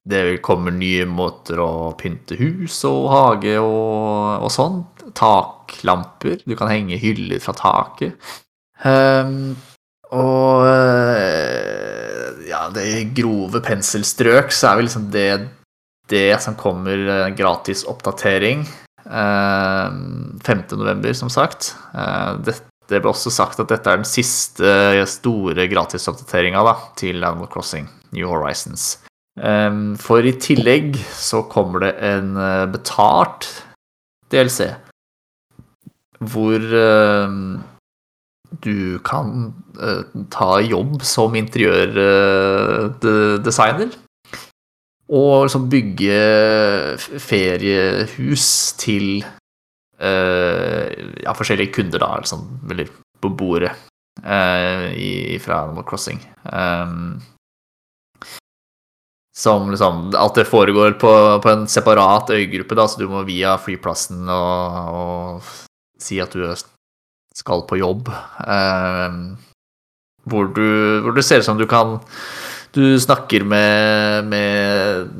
det 0.06 0.42
kommer 0.46 0.74
nye 0.74 1.06
måter 1.10 1.60
å 1.62 1.94
pynte 1.98 2.38
hus 2.38 2.84
og 2.86 3.08
hage 3.14 3.56
og, 3.62 4.46
og 4.46 4.52
sånn. 4.54 4.84
Taklamper. 5.18 6.42
Du 6.46 6.54
kan 6.58 6.70
henge 6.70 7.00
hyller 7.02 7.42
fra 7.42 7.56
taket. 7.58 8.18
Um, 8.86 9.56
og 10.14 10.66
eh, 10.70 12.46
ja, 12.50 12.68
det 12.74 13.16
grove 13.18 13.62
penselstrøk 13.66 14.54
så 14.54 14.72
er 14.72 14.80
vel 14.80 14.90
liksom 14.90 15.08
det 15.14 15.30
det 16.10 16.38
som 16.44 16.58
kommer 16.58 17.02
eh, 17.10 17.32
gratis 17.38 17.82
oppdatering. 17.90 18.66
Eh, 19.06 19.90
5. 20.46 20.64
november, 20.78 21.14
som 21.14 21.30
sagt. 21.34 21.74
Eh, 22.86 22.90
det, 22.90 23.02
ble 23.02 23.10
også 23.12 23.30
sagt 23.34 23.60
at 23.60 23.70
dette 23.70 23.90
er 23.90 23.98
den 24.02 24.08
siste 24.08 25.06
store 25.08 25.68
gratisoppdateringa 25.72 26.64
da, 26.66 26.76
til 26.96 27.24
Animal 27.24 27.48
Crossing 27.52 27.90
New 28.14 28.28
Horizons. 28.30 29.00
Eh, 29.40 29.72
for 29.98 30.26
i 30.26 30.32
tillegg 30.40 30.96
så 31.14 31.42
kommer 31.52 31.80
det 31.86 31.96
en 32.00 32.38
eh, 32.38 32.66
betalt 32.72 33.64
DLC, 34.32 34.74
hvor 36.20 36.60
eh, 36.60 37.30
du 38.64 39.00
kan 39.06 39.54
eh, 39.82 40.04
ta 40.32 40.62
jobb 40.62 41.04
som 41.04 41.36
interiørdesigner. 41.36 43.90
Og 45.06 45.46
liksom 45.46 45.70
bygge 45.70 46.18
feriehus 47.22 48.74
til 48.82 49.22
eh, 49.22 49.28
ja, 49.98 51.34
forskjellige 51.38 51.72
kunder, 51.78 52.02
da, 52.04 52.10
sånn, 52.28 52.44
eller 52.68 52.90
beboere 53.24 53.72
eh, 54.24 54.94
i, 54.94 55.40
fra 55.40 55.64
Animal 55.64 55.86
Crossing. 55.88 56.20
Um, 56.44 57.22
som 59.36 59.72
liksom 59.72 60.14
Alt 60.16 60.36
det 60.36 60.46
foregår 60.48 60.92
på, 61.00 61.40
på 61.44 61.50
en 61.52 61.68
separat 61.68 62.30
øygruppe, 62.32 62.76
da, 62.76 62.88
så 62.88 63.02
du 63.02 63.10
må 63.12 63.26
via 63.28 63.58
flyplassen 63.60 64.30
og, 64.32 64.78
og 64.96 66.00
si 66.02 66.22
at 66.24 66.36
du 66.36 66.46
skal 67.36 67.66
på 67.68 67.82
jobb. 67.82 68.12
Eh, 68.48 69.18
hvor, 70.26 70.48
du, 70.56 71.02
hvor 71.04 71.16
det 71.16 71.26
ser 71.28 71.44
ut 71.44 71.48
som 71.48 71.60
du 71.60 71.68
kan 71.70 72.00
Du 72.74 72.98
snakker 73.00 73.44
med, 73.46 74.26
med 74.32 75.12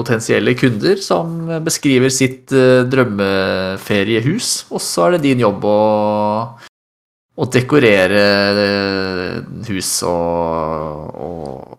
potensielle 0.00 0.54
kunder 0.58 1.00
som 1.04 1.44
beskriver 1.64 2.12
sitt 2.12 2.52
eh, 2.56 2.82
drømmeferiehus, 2.88 4.50
og 4.72 4.82
så 4.84 5.06
er 5.06 5.16
det 5.16 5.24
din 5.28 5.44
jobb 5.44 5.66
å, 5.68 5.78
å 7.36 7.48
dekorere 7.52 8.24
eh, 8.64 9.36
hus 9.68 9.92
og, 10.08 11.20
og, 11.28 11.78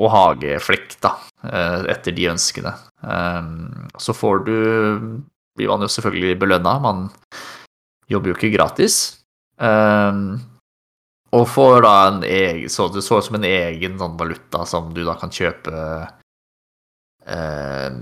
og 0.00 0.12
hageflekk, 0.14 0.98
da, 1.04 1.14
eh, 1.44 1.88
etter 1.94 2.16
de 2.16 2.30
ønskene. 2.32 2.74
Så 4.02 4.14
får 4.16 4.40
du 4.48 4.56
blir 5.58 5.70
man 5.70 5.82
jo 5.84 5.90
selvfølgelig 5.90 6.38
belønna. 6.38 6.72
Man 6.82 7.04
jobber 8.10 8.32
jo 8.32 8.36
ikke 8.38 8.50
gratis. 8.54 8.96
Og 11.28 11.44
får 11.50 11.82
da 11.84 11.94
en 12.08 12.20
egen 12.24 12.70
Så 12.72 12.86
det 12.94 13.02
så 13.04 13.18
ut 13.18 13.26
som 13.26 13.38
en 13.38 13.46
egen 13.46 13.98
sånn 14.00 14.16
valuta 14.18 14.64
som 14.66 14.90
du 14.94 15.02
da 15.06 15.14
kan 15.18 15.30
kjøpe 15.34 15.74
eh, 17.28 17.92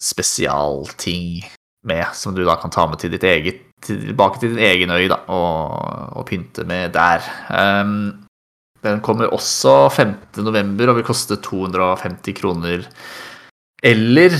spesialting 0.00 1.42
med, 1.86 2.06
som 2.14 2.34
du 2.36 2.44
da 2.44 2.56
kan 2.60 2.72
ta 2.72 2.86
med 2.88 3.00
til 3.00 3.12
ditt 3.14 3.24
eget 3.24 3.66
tilbake 3.84 4.40
til 4.40 4.54
din 4.54 4.64
egen 4.64 4.92
øy 4.92 5.06
da, 5.08 5.22
og, 5.32 6.18
og 6.20 6.26
pynte 6.28 6.66
med 6.68 6.92
der. 6.92 7.24
Um, 7.48 8.26
den 8.84 9.00
kommer 9.04 9.32
også 9.32 9.88
5.11. 9.92 10.88
og 10.88 10.96
vil 10.96 11.04
koste 11.04 11.36
250 11.36 12.36
kroner. 12.40 12.84
Eller 13.82 14.36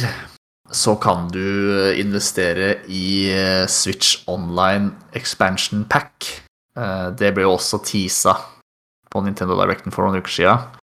så 0.71 0.95
kan 1.01 1.29
du 1.33 1.93
investere 1.99 2.77
i 2.89 3.31
eh, 3.33 3.67
Switch 3.69 4.23
Online 4.31 4.93
Expansion 5.13 5.85
Pack. 5.85 6.29
Eh, 6.77 7.09
det 7.19 7.33
ble 7.35 7.45
jo 7.45 7.57
også 7.57 7.83
teasa 7.85 8.37
på 9.11 9.23
Nintendo 9.25 9.59
Directen 9.59 9.93
for 9.93 10.07
noen 10.07 10.23
uker 10.23 10.37
siden. 10.37 10.80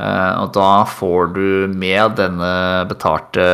Eh, 0.00 0.34
og 0.40 0.52
da 0.56 0.84
får 0.88 1.34
du 1.36 1.48
med 1.76 2.16
denne 2.20 2.52
betalte 2.90 3.44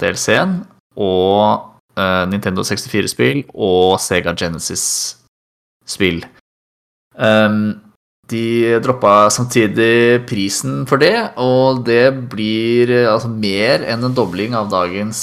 DLC-en 0.00 0.60
og 1.00 1.70
Nintendo 1.94 2.64
64-spill 2.66 3.44
og 3.54 4.00
Sega 4.02 4.32
Genesis-spill. 4.34 6.24
De 8.34 8.46
droppa 8.82 9.12
samtidig 9.30 10.24
prisen 10.26 10.82
for 10.90 10.98
det, 10.98 11.14
og 11.38 11.84
det 11.86 12.08
blir 12.32 12.90
altså 13.12 13.30
mer 13.30 13.86
enn 13.86 14.08
en 14.08 14.16
dobling 14.18 14.58
av 14.58 14.72
dagens 14.74 15.20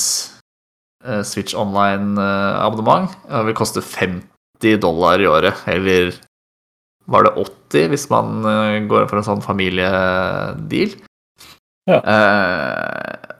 Switch 1.27 1.57
Online-abonnement. 1.59 3.11
Det 3.27 3.43
vil 3.49 3.59
koste 3.59 3.83
50 3.83 4.79
dollar 4.79 5.19
i 5.19 5.27
året, 5.27 5.59
eller 5.75 6.15
var 7.09 7.25
det 7.25 7.33
80 7.41 7.87
hvis 7.93 8.09
man 8.11 8.43
uh, 8.45 8.77
går 8.89 9.07
for 9.09 9.21
en 9.21 9.27
sånn 9.29 9.45
familiedeal? 9.45 10.99
Ja. 11.89 11.97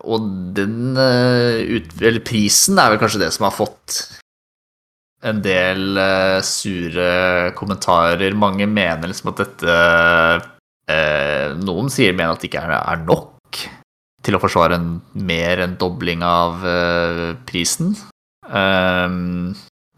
og 0.02 0.24
den 0.58 0.98
ut, 0.98 1.92
Eller 2.02 2.24
prisen 2.26 2.80
er 2.82 2.90
vel 2.90 2.98
kanskje 3.00 3.20
det 3.22 3.28
som 3.36 3.46
har 3.46 3.54
fått 3.54 4.00
en 5.22 5.42
del 5.44 5.98
eh, 5.98 6.40
sure 6.46 7.52
kommentarer. 7.58 8.34
Mange 8.38 8.68
mener 8.70 9.12
liksom 9.12 9.32
at 9.34 9.44
dette 9.44 9.76
eh, 10.90 11.54
Noen 11.62 11.92
sier 11.94 12.16
mener 12.16 12.36
at 12.36 12.42
det 12.44 12.52
ikke 12.52 12.64
er, 12.66 12.76
er, 12.80 13.04
nok 13.06 13.62
til 14.26 14.38
å 14.38 14.42
forsvare 14.42 14.78
en, 14.78 14.90
mer 15.18 15.64
enn 15.64 15.78
dobling 15.82 16.22
av 16.26 16.62
uh, 16.62 17.32
prisen. 17.50 17.96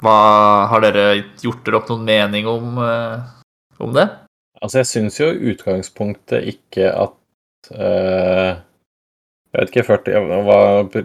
hva 0.04 0.20
Har 0.72 0.84
dere 0.86 1.04
gjort 1.44 1.66
dere 1.66 1.80
opp 1.82 1.92
noen 1.92 2.06
mening 2.08 2.48
om, 2.48 2.80
om 3.86 3.96
det? 3.96 4.08
Altså, 4.62 4.82
jeg 4.82 4.90
syns 4.92 5.20
jo 5.20 5.30
utgangspunktet 5.52 6.48
ikke 6.54 6.92
at 6.92 7.20
Jeg 7.74 8.60
vet 9.56 9.70
ikke 9.72 9.86
40, 9.88 10.26
hva 10.48 10.58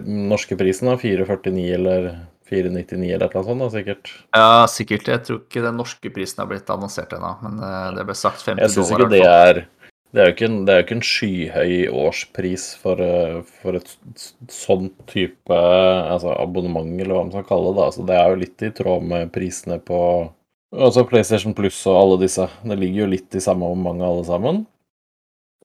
norske 0.05 0.57
prisen 0.59 0.89
da? 0.89 0.95
449 0.99 1.65
eller 1.77 2.09
499 2.49 3.11
eller 3.13 3.29
noe 3.29 3.45
sånt, 3.45 3.61
da, 3.61 3.69
sikkert. 3.73 4.13
Ja, 4.35 4.53
sikkert. 4.71 5.09
Jeg 5.11 5.25
tror 5.27 5.41
ikke 5.43 5.65
den 5.65 5.77
norske 5.79 6.11
prisen 6.13 6.41
har 6.43 6.49
blitt 6.49 6.71
annonsert 6.73 7.13
ennå, 7.15 7.35
men 7.45 7.59
eh, 7.65 7.91
det 7.97 8.07
ble 8.09 8.15
sagt 8.17 8.41
50 8.41 8.55
dollar. 8.55 8.65
Jeg 8.65 8.75
syns 8.77 8.95
ikke 8.95 9.11
det 9.13 9.25
er 9.27 9.61
det 10.09 10.23
er, 10.23 10.31
jo 10.31 10.33
ikke 10.33 10.47
en, 10.47 10.55
det 10.65 10.73
er 10.73 10.79
jo 10.79 10.83
ikke 10.87 10.95
en 10.95 11.05
skyhøy 11.05 11.73
årspris 11.93 12.63
for, 12.81 13.01
eh, 13.05 13.35
for 13.61 13.77
et 13.77 13.91
sånn 14.49 14.87
type 15.11 15.53
altså 15.53 16.33
abonnement, 16.33 16.95
eller 16.97 17.13
hva 17.13 17.27
man 17.27 17.35
skal 17.35 17.45
kalle 17.51 17.75
det. 17.77 17.83
Altså, 17.85 18.05
det 18.09 18.15
er 18.17 18.31
jo 18.31 18.39
litt 18.41 18.65
i 18.65 18.71
tråd 18.79 19.05
med 19.11 19.29
prisene 19.35 19.77
på 19.85 19.99
altså 20.75 21.05
PlayStation 21.09 21.55
Plus 21.57 21.77
og 21.89 21.97
alle 21.97 22.19
disse. 22.25 22.47
Det 22.63 22.77
ligger 22.79 23.05
jo 23.05 23.13
litt 23.15 23.35
i 23.35 23.43
samme 23.43 23.69
omfang 23.69 24.03
alle 24.05 24.25
sammen. 24.27 24.63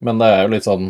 Men 0.05 0.21
det 0.21 0.31
er 0.31 0.43
jo 0.43 0.53
litt 0.53 0.67
sånn 0.67 0.89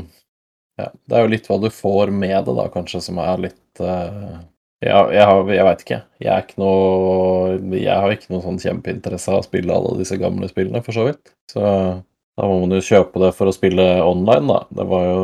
ja, 0.81 0.89
Det 1.07 1.15
er 1.15 1.23
jo 1.23 1.31
litt 1.31 1.45
hva 1.47 1.59
du 1.63 1.69
får 1.71 2.11
med 2.11 2.35
det, 2.49 2.55
da, 2.57 2.65
kanskje, 2.73 3.03
som 3.05 3.21
er 3.23 3.43
litt 3.45 3.83
uh, 3.85 4.41
ja, 4.85 5.05
jeg, 5.13 5.27
har, 5.29 5.51
jeg 5.55 5.67
veit 5.69 5.85
ikke. 5.85 6.01
Jeg 6.21 6.31
er 6.33 6.43
ikke 6.45 6.61
noe 6.61 7.79
Jeg 7.79 8.01
har 8.05 8.15
ikke 8.15 8.33
noe 8.35 8.43
sånn 8.45 8.59
kjempeinteresse 8.63 9.33
av 9.33 9.43
å 9.43 9.47
spille 9.47 9.77
alle 9.77 9.95
disse 10.01 10.19
gamle 10.21 10.49
spillene, 10.51 10.83
for 10.85 10.97
så 10.97 11.07
vidt. 11.09 11.35
Så 11.53 11.63
da 11.63 12.49
må 12.51 12.59
man 12.65 12.75
jo 12.75 12.83
kjøpe 12.85 13.23
det 13.23 13.31
for 13.37 13.49
å 13.49 13.55
spille 13.55 13.87
online, 14.03 14.49
da. 14.51 14.65
Det 14.75 14.89
var 14.91 15.07
jo 15.09 15.21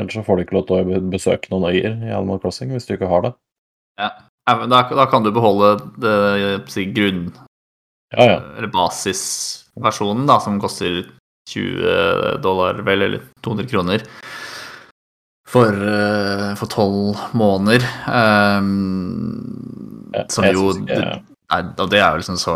Ellers 0.00 0.16
så 0.16 0.24
får 0.24 0.38
du 0.38 0.42
ikke 0.46 0.56
lov 0.56 0.62
til 0.68 0.78
å 0.80 0.98
besøke 1.12 1.50
noen 1.52 1.74
øyer 1.74 1.92
i 2.06 2.12
Animal 2.16 2.38
Crossing 2.40 2.70
hvis 2.72 2.86
du 2.88 2.94
ikke 2.94 3.10
har 3.10 3.26
det. 3.26 3.34
Ja, 4.00 4.08
da, 4.48 4.78
da 4.96 5.04
kan 5.12 5.26
du 5.26 5.28
beholde 5.34 5.74
det, 6.00 6.14
det 6.72 6.86
grunn... 6.96 7.26
Ja, 8.16 8.26
ja. 8.26 8.38
Eller 8.58 8.70
basisversjonen, 8.74 10.26
da, 10.28 10.40
som 10.42 10.58
koster 10.62 11.04
20 11.50 12.40
dollar, 12.42 12.82
vel, 12.86 13.06
eller 13.06 13.26
200 13.44 13.70
kroner 13.70 14.06
for 15.50 15.74
eh, 15.74 16.60
tolv 16.70 17.18
måneder. 17.34 17.82
Um, 18.06 20.10
ja, 20.14 20.22
som 20.30 20.46
jo 20.46 20.70
ikke... 20.76 21.00
Nei, 21.50 21.64
og 21.82 21.88
det 21.90 21.98
er 21.98 22.14
jo 22.14 22.20
liksom 22.20 22.36
så 22.38 22.54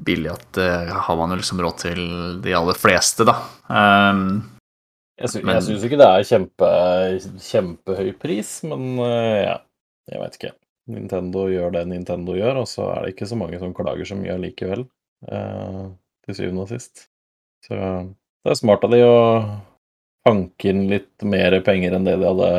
billig 0.00 0.30
at 0.32 0.46
det 0.56 0.70
har 0.88 1.18
man 1.20 1.34
jo 1.34 1.36
liksom 1.42 1.60
råd 1.60 1.76
til 1.82 2.00
de 2.40 2.54
aller 2.56 2.78
fleste, 2.80 3.26
da. 3.28 3.34
Um, 3.68 4.40
jeg 5.20 5.34
syns 5.34 5.84
ikke 5.84 5.98
det 6.00 6.08
er 6.08 6.24
kjempe, 6.24 6.70
kjempehøy 7.44 8.14
pris, 8.16 8.54
men 8.64 8.96
uh, 8.96 9.36
ja, 9.44 9.58
jeg 10.08 10.22
veit 10.22 10.40
ikke. 10.40 10.54
Nintendo 10.90 11.46
gjør 11.50 11.74
det 11.74 11.86
Nintendo 11.90 12.36
gjør, 12.38 12.62
og 12.62 12.68
så 12.70 12.90
er 12.94 13.04
det 13.04 13.14
ikke 13.14 13.28
så 13.30 13.38
mange 13.40 13.60
som 13.62 13.74
klager 13.76 14.08
så 14.08 14.18
mye 14.18 14.36
allikevel, 14.36 14.84
eh, 15.30 15.82
til 16.26 16.38
syvende 16.38 16.66
og 16.66 16.72
sist. 16.72 17.06
Så 17.66 17.76
det 17.76 18.52
er 18.54 18.58
smart 18.58 18.86
av 18.86 18.94
de 18.94 19.02
å 19.04 19.18
hanke 20.28 20.72
inn 20.72 20.86
litt 20.90 21.26
mer 21.26 21.56
penger 21.64 21.96
enn 21.96 22.06
det 22.08 22.16
de 22.20 22.28
hadde 22.28 22.52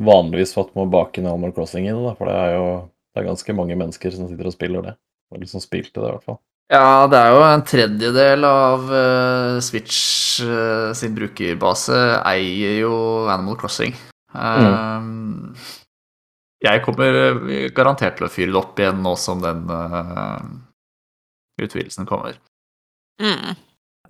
vanligvis 0.00 0.54
fått 0.56 0.72
med 0.74 0.86
å 0.86 0.92
bake 0.92 1.20
inn 1.20 1.28
Animal 1.30 1.52
Crossing 1.54 1.86
i 1.86 1.92
det, 1.92 2.02
da. 2.02 2.14
For 2.18 2.30
det 2.30 2.38
er 2.38 2.54
jo 2.56 2.66
det 3.10 3.22
er 3.22 3.26
ganske 3.26 3.56
mange 3.58 3.76
mennesker 3.78 4.14
som 4.14 4.28
sitter 4.30 4.48
og 4.48 4.54
spiller 4.54 4.86
det. 4.86 4.94
Eller 5.34 5.50
som 5.50 5.62
spilte 5.62 5.98
det, 5.98 6.06
i 6.06 6.14
hvert 6.14 6.26
fall. 6.26 6.40
Ja, 6.70 7.08
det 7.10 7.18
er 7.18 7.32
jo 7.34 7.42
en 7.42 7.64
tredjedel 7.66 8.46
av 8.46 8.84
uh, 8.86 9.56
Switch 9.64 10.38
uh, 10.46 10.94
sin 10.94 11.16
brukerbase 11.16 11.98
eier 12.22 12.76
jo 12.84 12.92
Animal 13.26 13.58
Crossing. 13.58 13.96
Um, 14.30 14.68
mm. 14.70 15.64
Jeg 16.60 16.82
kommer 16.84 17.16
garantert 17.72 18.18
til 18.18 18.26
å 18.26 18.32
fyre 18.32 18.52
det 18.52 18.60
opp 18.60 18.80
igjen 18.80 19.00
nå 19.04 19.14
som 19.16 19.40
den 19.40 19.62
uh, 19.72 20.40
utvidelsen 21.60 22.08
kommer. 22.08 22.36
Mm. 23.20 23.56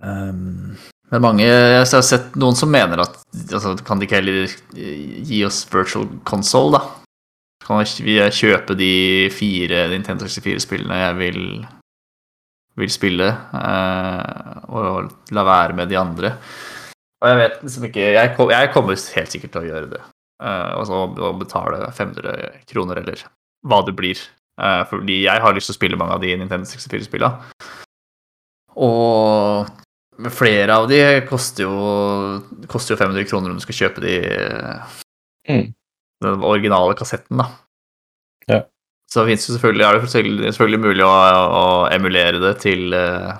Um, 0.01 0.78
men 1.11 1.22
mange 1.22 1.44
Jeg 1.44 1.82
har 1.82 2.05
sett 2.07 2.36
noen 2.38 2.57
som 2.57 2.70
mener 2.70 3.03
at 3.03 3.16
altså, 3.51 3.74
Kan 3.84 3.98
de 3.98 4.07
ikke 4.07 4.20
heller 4.20 4.53
gi 4.72 5.40
oss 5.44 5.64
virtual 5.68 6.07
console, 6.24 6.78
da? 6.78 7.01
Kan 7.66 7.82
vi 8.07 8.16
kjøpe 8.34 8.74
de 8.78 8.92
fire 9.34 9.84
Nintendo 9.92 10.26
64-spillene 10.30 10.96
jeg 11.03 11.16
vil, 11.18 11.42
vil 12.80 12.90
spille, 12.90 13.28
uh, 13.53 14.62
og 14.72 15.34
la 15.36 15.44
være 15.46 15.76
med 15.78 15.92
de 15.92 15.98
andre? 16.01 16.32
Og 17.20 17.28
jeg 17.28 17.38
vet 17.42 17.61
liksom 17.66 17.84
ikke 17.90 18.07
Jeg, 18.16 18.32
jeg 18.55 18.72
kommer 18.74 18.96
helt 18.96 19.36
sikkert 19.36 19.55
til 19.55 19.62
å 19.62 19.68
gjøre 19.68 19.92
det. 19.92 20.03
Eh, 20.41 20.72
altså 20.78 21.05
å 21.05 21.32
betale 21.36 21.91
500 21.93 22.64
kroner, 22.70 23.03
eller 23.03 23.24
hva 23.68 23.82
det 23.84 23.95
blir. 23.97 24.20
Eh, 24.61 24.82
fordi 24.88 25.22
jeg 25.26 25.45
har 25.45 25.57
lyst 25.57 25.70
til 25.70 25.76
å 25.76 25.80
spille 25.80 26.01
mange 26.01 26.16
av 26.16 26.24
de 26.24 26.32
Nintendo 26.32 26.68
64-spillene. 26.68 27.68
Og 28.80 29.68
flere 30.32 30.76
av 30.80 30.88
de 30.88 31.01
koster 31.28 31.66
jo, 31.66 31.74
koster 32.70 32.95
jo 32.95 33.01
500 33.01 33.28
kroner 33.28 33.53
om 33.53 33.61
du 33.61 33.64
skal 33.64 33.78
kjøpe 33.82 34.05
de 34.05 34.16
mm. 35.49 35.64
den 36.24 36.45
originale 36.47 36.97
kassetten, 36.97 37.41
da. 37.41 37.49
Ja. 38.49 38.62
Så 39.11 39.24
det 39.26 39.41
selvfølgelig, 39.43 39.84
er 39.84 39.99
det 39.99 40.11
selvfølgelig 40.55 40.80
mulig 40.84 41.05
å, 41.05 41.11
å 41.11 41.64
emulere 41.91 42.38
det 42.41 42.53
til 42.62 42.95
uh, 42.95 43.32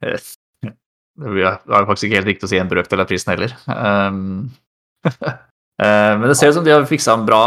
Det 0.00 1.42
er 1.44 1.88
faktisk 1.90 2.08
ikke 2.08 2.22
helt 2.22 2.30
riktig 2.30 2.48
å 2.48 2.50
si 2.50 2.60
en 2.62 2.70
brøkdel 2.70 3.04
av 3.04 3.10
prisen 3.10 3.34
heller. 3.34 3.52
Um, 3.68 4.48
men 5.78 6.26
det 6.26 6.34
ser 6.38 6.50
ut 6.50 6.56
som 6.58 6.64
de 6.66 6.72
har 6.74 6.86
fiksa 6.90 7.14
en 7.14 7.26
bra 7.28 7.42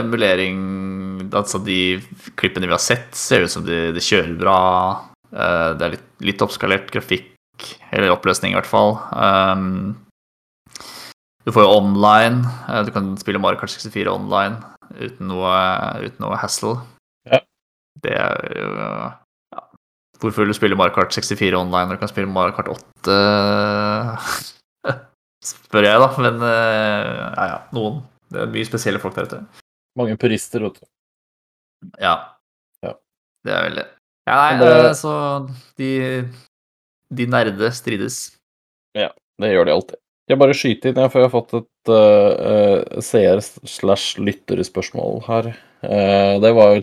emulering 0.00 0.60
altså 1.36 1.60
De 1.62 2.00
klippene 2.40 2.66
vi 2.66 2.72
har 2.74 2.80
sett, 2.82 3.14
ser 3.14 3.44
ut 3.44 3.52
som 3.52 3.64
de, 3.66 3.90
de 3.94 4.02
kjører 4.02 4.32
bra. 4.40 4.56
Eh, 5.30 5.68
det 5.78 5.84
er 5.86 5.92
litt, 5.94 6.06
litt 6.26 6.42
oppskalert 6.42 6.90
grafikk, 6.90 7.28
eller 7.92 8.10
oppløsning 8.14 8.54
i 8.54 8.58
hvert 8.58 8.66
fall. 8.70 8.96
Um, 9.14 9.92
du 11.46 11.52
får 11.54 11.64
jo 11.66 11.76
online. 11.76 12.42
eh, 12.68 12.82
Du 12.88 12.90
kan 12.94 13.12
spille 13.20 13.38
Mario 13.42 13.60
Kart 13.60 13.70
64 13.70 14.10
online 14.10 14.58
uten 14.98 15.28
noe, 15.30 15.54
uten 16.02 16.24
noe 16.24 16.38
hassle. 16.40 16.74
Ja. 17.30 17.38
Det 18.02 18.16
er 18.16 18.56
jo 18.58 18.70
ja. 18.80 19.60
Hvorfor 20.20 20.42
vil 20.42 20.50
du 20.50 20.58
spille 20.58 20.76
Mario 20.76 20.96
Kart 20.96 21.14
64 21.14 21.54
online 21.60 21.88
når 21.92 22.00
du 22.00 22.02
kan 22.02 22.10
spille 22.10 22.32
Mario 22.32 22.56
Kart 22.56 22.72
8? 22.74 24.50
Spør 25.44 25.84
jeg, 25.86 26.00
da. 26.02 26.08
Men 26.20 26.34
eh, 26.44 27.36
ja, 27.36 27.44
ja, 27.54 27.58
noen. 27.76 27.94
Det 28.30 28.38
er 28.44 28.50
mye 28.52 28.66
spesielle 28.68 29.00
folk 29.02 29.14
der 29.16 29.26
ute. 29.30 29.40
Mange 29.98 30.16
purister, 30.20 30.60
vet 30.66 30.76
du. 30.80 30.84
Ja. 32.02 32.14
Ja. 32.84 32.92
Det 33.46 33.52
er 33.56 33.62
vel 33.68 33.76
det. 33.80 33.86
Ja, 34.28 34.34
nei, 34.36 34.52
det- 34.60 34.84
eh, 34.84 34.92
så 35.00 35.12
de, 35.80 35.90
de 37.16 37.24
nerde 37.26 37.70
strides. 37.74 38.16
Ja. 38.98 39.08
Det 39.40 39.48
gjør 39.54 39.66
de 39.70 39.74
alltid. 39.78 39.98
Jeg 40.30 40.38
bare 40.38 40.54
skyter 40.54 40.88
inn, 40.92 41.08
for 41.10 41.18
jeg 41.18 41.26
har 41.26 41.32
fått 41.34 41.54
et 41.58 41.88
uh, 41.90 42.78
seer-slash-lytterspørsmål 43.02 45.16
her. 45.26 45.44
Uh, 45.82 46.36
det 46.44 46.52
var 46.54 46.68
jo 46.76 46.80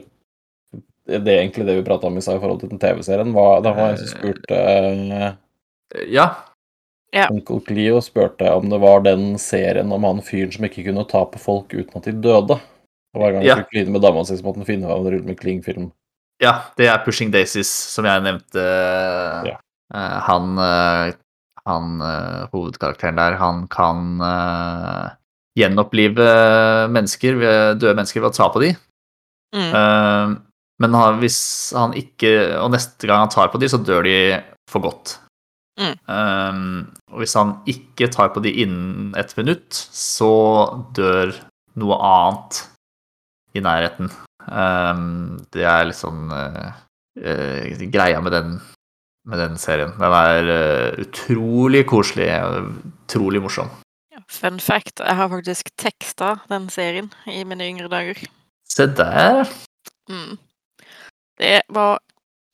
det 1.08 1.32
er 1.32 1.40
egentlig 1.40 1.64
det 1.70 1.78
vi 1.78 1.86
prata 1.88 2.10
om 2.10 2.18
i 2.20 2.24
stad 2.26 2.36
i 2.36 2.42
forhold 2.44 2.60
til 2.60 2.68
den 2.74 2.82
TV-serien. 2.82 3.32
Da 3.32 3.46
Det 3.64 3.72
var 3.78 3.88
en 3.94 4.00
som 4.02 4.10
spurte 4.12 4.58
eh, 4.60 5.32
Ja. 6.12 6.26
Onkel 7.16 7.62
Cleo 7.64 8.02
spurte 8.04 8.50
om 8.52 8.68
det 8.70 8.80
var 8.84 9.06
den 9.06 9.38
serien 9.40 9.92
om 9.96 10.04
han 10.04 10.20
fyren 10.26 10.52
som 10.52 10.66
ikke 10.68 10.84
kunne 10.90 11.06
ta 11.08 11.24
på 11.26 11.40
folk 11.40 11.74
uten 11.74 11.96
at 11.96 12.10
de 12.10 12.12
døde. 12.12 12.58
Og 13.16 13.22
hver 13.22 13.32
gang 13.32 13.42
han 13.42 13.48
Ja. 13.48 13.56
skulle 13.56 13.72
kline 13.72 13.92
med 13.96 14.02
dama 14.02 14.26
si, 14.26 14.36
måtte 14.44 14.60
han 14.60 14.68
finne 14.68 14.88
hva 14.88 14.98
en 15.00 15.08
rulle 15.08 15.26
med 15.26 15.40
Kling-film. 15.40 15.92
ja, 16.42 16.70
det 16.78 16.88
er 16.88 17.04
Pushing 17.04 17.32
Daisies, 17.32 17.68
som 17.68 18.06
jeg 18.06 18.22
nevnte. 18.22 18.62
Ja. 19.48 19.58
Eh, 19.94 20.20
han 20.28 20.58
eh, 20.60 21.14
han 21.68 22.02
eh, 22.02 22.48
hovedkarakteren 22.54 23.18
der, 23.20 23.36
han 23.36 23.68
kan 23.68 24.22
uh, 24.22 25.10
gjenopplive 25.58 26.28
mennesker, 26.94 27.42
døde 27.76 27.96
mennesker 27.98 28.24
ved 28.24 28.30
å 28.30 28.38
ta 28.38 28.48
på 28.54 28.62
de. 28.64 28.70
Mm. 29.56 29.72
Uh, 29.74 30.38
men 30.80 30.94
han, 30.94 31.20
hvis 31.20 31.74
han 31.74 31.94
ikke 31.98 32.60
Og 32.62 32.70
neste 32.74 33.08
gang 33.08 33.24
han 33.24 33.32
tar 33.32 33.48
på 33.50 33.58
de, 33.58 33.70
så 33.72 33.80
dør 33.82 34.04
de 34.06 34.18
for 34.70 34.84
godt. 34.84 35.18
Mm. 35.78 35.94
Um, 36.10 36.88
og 37.12 37.22
hvis 37.22 37.36
han 37.38 37.54
ikke 37.70 38.10
tar 38.14 38.32
på 38.34 38.42
de 38.46 38.54
innen 38.64 39.12
et 39.20 39.34
minutt, 39.38 39.78
så 39.94 40.32
dør 40.98 41.36
noe 41.78 42.00
annet 42.02 42.64
i 43.58 43.62
nærheten. 43.64 44.10
Um, 44.48 45.38
det 45.54 45.68
er 45.68 45.90
litt 45.90 46.00
sånn 46.00 46.32
uh, 46.32 46.72
uh, 47.22 47.86
greia 47.94 48.22
med 48.24 48.34
den, 48.34 48.58
med 49.30 49.44
den 49.44 49.60
serien. 49.62 49.94
Den 50.00 50.18
er 50.18 50.50
uh, 50.50 51.04
utrolig 51.06 51.86
koselig 51.90 52.32
og 52.42 52.72
utrolig 53.06 53.44
morsom. 53.44 53.70
Fun 54.28 54.58
fact, 54.60 55.00
jeg 55.00 55.16
har 55.16 55.30
faktisk 55.32 55.70
teksta 55.80 56.34
den 56.52 56.68
serien 56.74 57.12
i 57.32 57.44
mine 57.48 57.70
yngre 57.70 57.88
dager. 57.92 58.26
Se 58.68 58.90
der. 58.98 59.46
Mm. 60.10 60.36
Det 61.38 61.62
var 61.72 62.02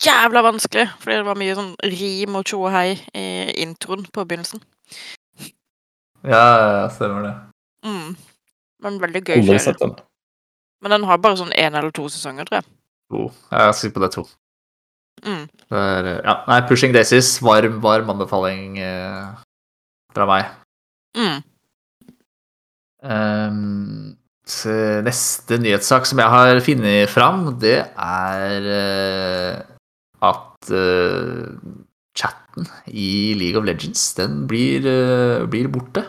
jævla 0.01 0.43
vanskelig, 0.45 0.87
fordi 1.01 1.19
det 1.19 1.27
var 1.27 1.39
mye 1.39 1.57
sånn 1.57 1.73
rim 1.93 2.39
og 2.39 2.47
tjo 2.49 2.63
og 2.65 2.73
hei 2.73 2.95
i 3.13 3.25
introen 3.63 4.05
på 4.09 4.25
begynnelsen. 4.25 4.63
Ja, 6.23 6.87
stemmer 6.93 7.27
det. 7.27 7.33
Mm. 7.85 8.15
Men 8.83 9.01
veldig 9.01 9.23
gøy 9.23 9.43
serie. 9.59 9.75
den. 9.79 9.97
Men 10.83 10.97
den 10.97 11.05
har 11.07 11.19
bare 11.23 11.39
sånn 11.39 11.53
én 11.55 11.75
eller 11.75 11.91
to 11.95 12.07
sesonger, 12.11 12.47
tror 12.47 12.61
jeg. 12.61 12.69
To. 13.13 13.27
Jeg 13.51 13.75
skal 13.75 13.79
si 13.79 13.91
på 13.95 14.03
det 14.03 14.11
to. 14.15 14.25
Mm. 15.23 15.45
Det 15.69 15.79
er, 15.79 16.09
eh, 16.11 16.21
ja, 16.25 16.35
nei, 16.49 16.59
Pushing 16.67 16.93
Daisies, 16.95 17.37
varm, 17.43 17.79
varm 17.83 18.09
anbefaling 18.11 18.79
eh, 18.83 19.35
fra 20.15 20.27
meg. 20.27 20.49
Mm. 21.15 21.43
Um, 23.03 24.15
neste 25.03 25.59
nyhetssak 25.59 26.07
som 26.07 26.19
jeg 26.19 26.31
har 26.31 26.59
funnet 26.63 27.11
fram, 27.11 27.45
det 27.59 27.77
er 27.83 28.67
eh, 28.79 29.72
at 30.63 30.71
eh, 30.71 31.45
chatten 32.15 32.67
i 32.87 33.33
League 33.35 33.57
of 33.57 33.65
Legends, 33.65 34.13
den 34.15 34.45
blir, 34.47 34.85
uh, 34.85 35.45
blir 35.49 35.67
borte. 35.73 36.05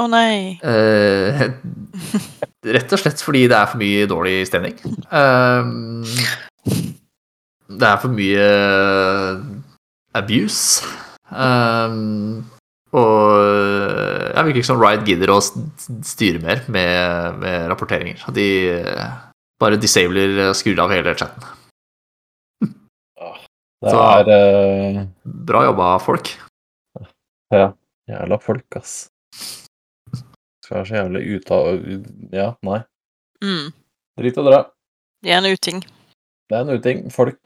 Å 0.00 0.06
nei. 0.08 0.56
Uh, 0.64 1.52
rett 2.76 2.94
og 2.94 3.02
slett 3.02 3.20
fordi 3.20 3.44
det 3.50 3.58
er 3.58 3.68
for 3.68 3.82
mye 3.82 4.08
dårlig 4.08 4.38
stemning. 4.48 4.78
Det 7.70 7.90
er 7.90 8.00
for 8.00 8.16
mye 8.16 8.48
abuse. 10.16 10.80
Og 12.90 13.36
jeg 13.44 14.48
virker 14.48 14.62
ikke 14.62 14.70
som 14.72 14.80
Riot 14.80 15.04
gidder 15.06 15.30
å 15.36 15.38
styre 15.44 16.40
mer 16.42 16.64
med, 16.72 17.38
med 17.44 17.68
rapporteringer. 17.70 18.24
De 18.34 18.48
bare 19.60 19.78
disabler 19.78 20.48
og 20.48 20.56
skrur 20.56 20.80
av 20.80 20.96
hele 20.96 21.14
chatten. 21.20 21.59
Det 23.80 23.90
Så- 23.90 24.00
er 24.20 24.28
eh, 24.28 25.06
Bra 25.24 25.64
jobba, 25.64 25.98
folk. 25.98 26.28
Ja. 27.52 27.72
jævla 28.08 28.38
folk, 28.42 28.76
ass. 28.76 29.08
Skal 30.64 30.76
være 30.76 30.86
så 30.86 30.94
jævlig 31.00 31.22
ute 31.36 31.50
av 31.50 32.32
Ja, 32.32 32.54
nei. 32.62 32.82
Mm. 33.42 33.72
Drit 34.18 34.38
og 34.38 34.44
dra. 34.50 34.60
Det 35.22 35.32
er 35.32 35.38
en 35.38 35.52
uting. 35.52 35.80
Det 36.50 36.56
er 36.58 36.60
en 36.60 36.74
uting. 36.78 37.10
Folk 37.10 37.40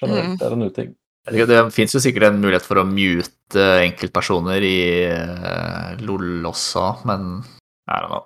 generelt 0.00 0.28
Mm. 0.28 0.38
det 0.38 0.46
er 0.46 0.52
en 0.52 0.62
uting. 0.62 0.94
Det 1.26 1.72
fins 1.74 1.92
jo 1.92 1.98
sikkert 2.00 2.22
en 2.28 2.40
mulighet 2.40 2.62
for 2.62 2.76
å 2.76 2.86
mute 2.86 3.62
enkeltpersoner 3.82 4.62
i 4.62 5.04
eh, 5.10 5.96
LOL 6.00 6.42
også, 6.46 7.04
men 7.04 7.42
I 7.88 8.00
don't 8.00 8.08
know. 8.08 8.24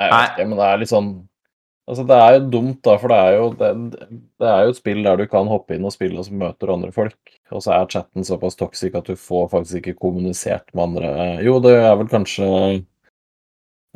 Jeg 0.00 0.10
Nei. 0.10 0.20
vet 0.22 0.30
ikke, 0.38 0.48
men 0.48 0.58
det 0.58 0.66
er 0.66 0.78
litt 0.78 0.88
sånn 0.88 1.28
Altså, 1.90 2.04
det 2.06 2.16
er 2.22 2.36
jo 2.36 2.42
dumt, 2.52 2.76
da, 2.86 2.92
for 3.02 3.10
det 3.10 3.16
er 3.18 3.32
jo 3.34 3.46
det, 3.58 3.68
det 4.38 4.46
er 4.46 4.60
jo 4.62 4.70
et 4.70 4.78
spill 4.78 5.00
der 5.02 5.16
du 5.18 5.24
kan 5.26 5.48
hoppe 5.50 5.74
inn 5.74 5.84
og 5.88 5.90
spille 5.94 6.20
og 6.20 6.26
så 6.28 6.36
møter 6.38 6.68
du 6.70 6.72
andre 6.76 6.92
folk, 6.94 7.16
og 7.50 7.64
så 7.64 7.72
er 7.74 7.88
chatten 7.90 8.22
såpass 8.28 8.54
toxic 8.60 8.94
at 8.94 9.08
du 9.10 9.16
får 9.18 9.48
faktisk 9.56 9.80
ikke 9.80 9.96
kommunisert 10.04 10.70
med 10.70 10.84
andre 10.84 11.10
Jo, 11.42 11.56
det 11.64 11.72
er 11.80 11.96
vel 11.98 12.06
kanskje 12.12 12.46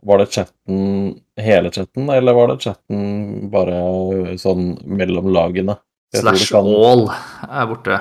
Var 0.04 0.18
det 0.18 0.26
chatten 0.34 1.20
hele 1.38 1.70
chatten, 1.70 2.10
eller 2.10 2.34
var 2.34 2.50
det 2.50 2.58
chatten 2.66 3.46
bare 3.52 4.34
sånn 4.42 4.72
mellom 4.90 5.30
lagene? 5.32 5.76
Jeg 6.12 6.24
Slash 6.24 6.50
kan- 6.50 6.66
all 6.66 7.06
er 7.46 7.66
borte. 7.70 8.00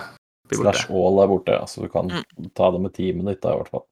Blir 0.49 0.57
borte. 0.63 0.73
Slash 0.73 0.89
all 0.89 1.21
er 1.21 1.29
borte, 1.29 1.53
ja, 1.59 1.65
så 1.69 1.81
du 1.85 1.87
kan 1.93 2.09
Mm. 2.09 2.49
ta 2.55 2.71
det 2.71 2.81
med 2.81 2.93
teamet 2.97 3.25
ditt, 3.29 3.41
da, 3.41 3.53
i 3.53 3.57
hvert 3.61 3.69
fall. 3.69 3.85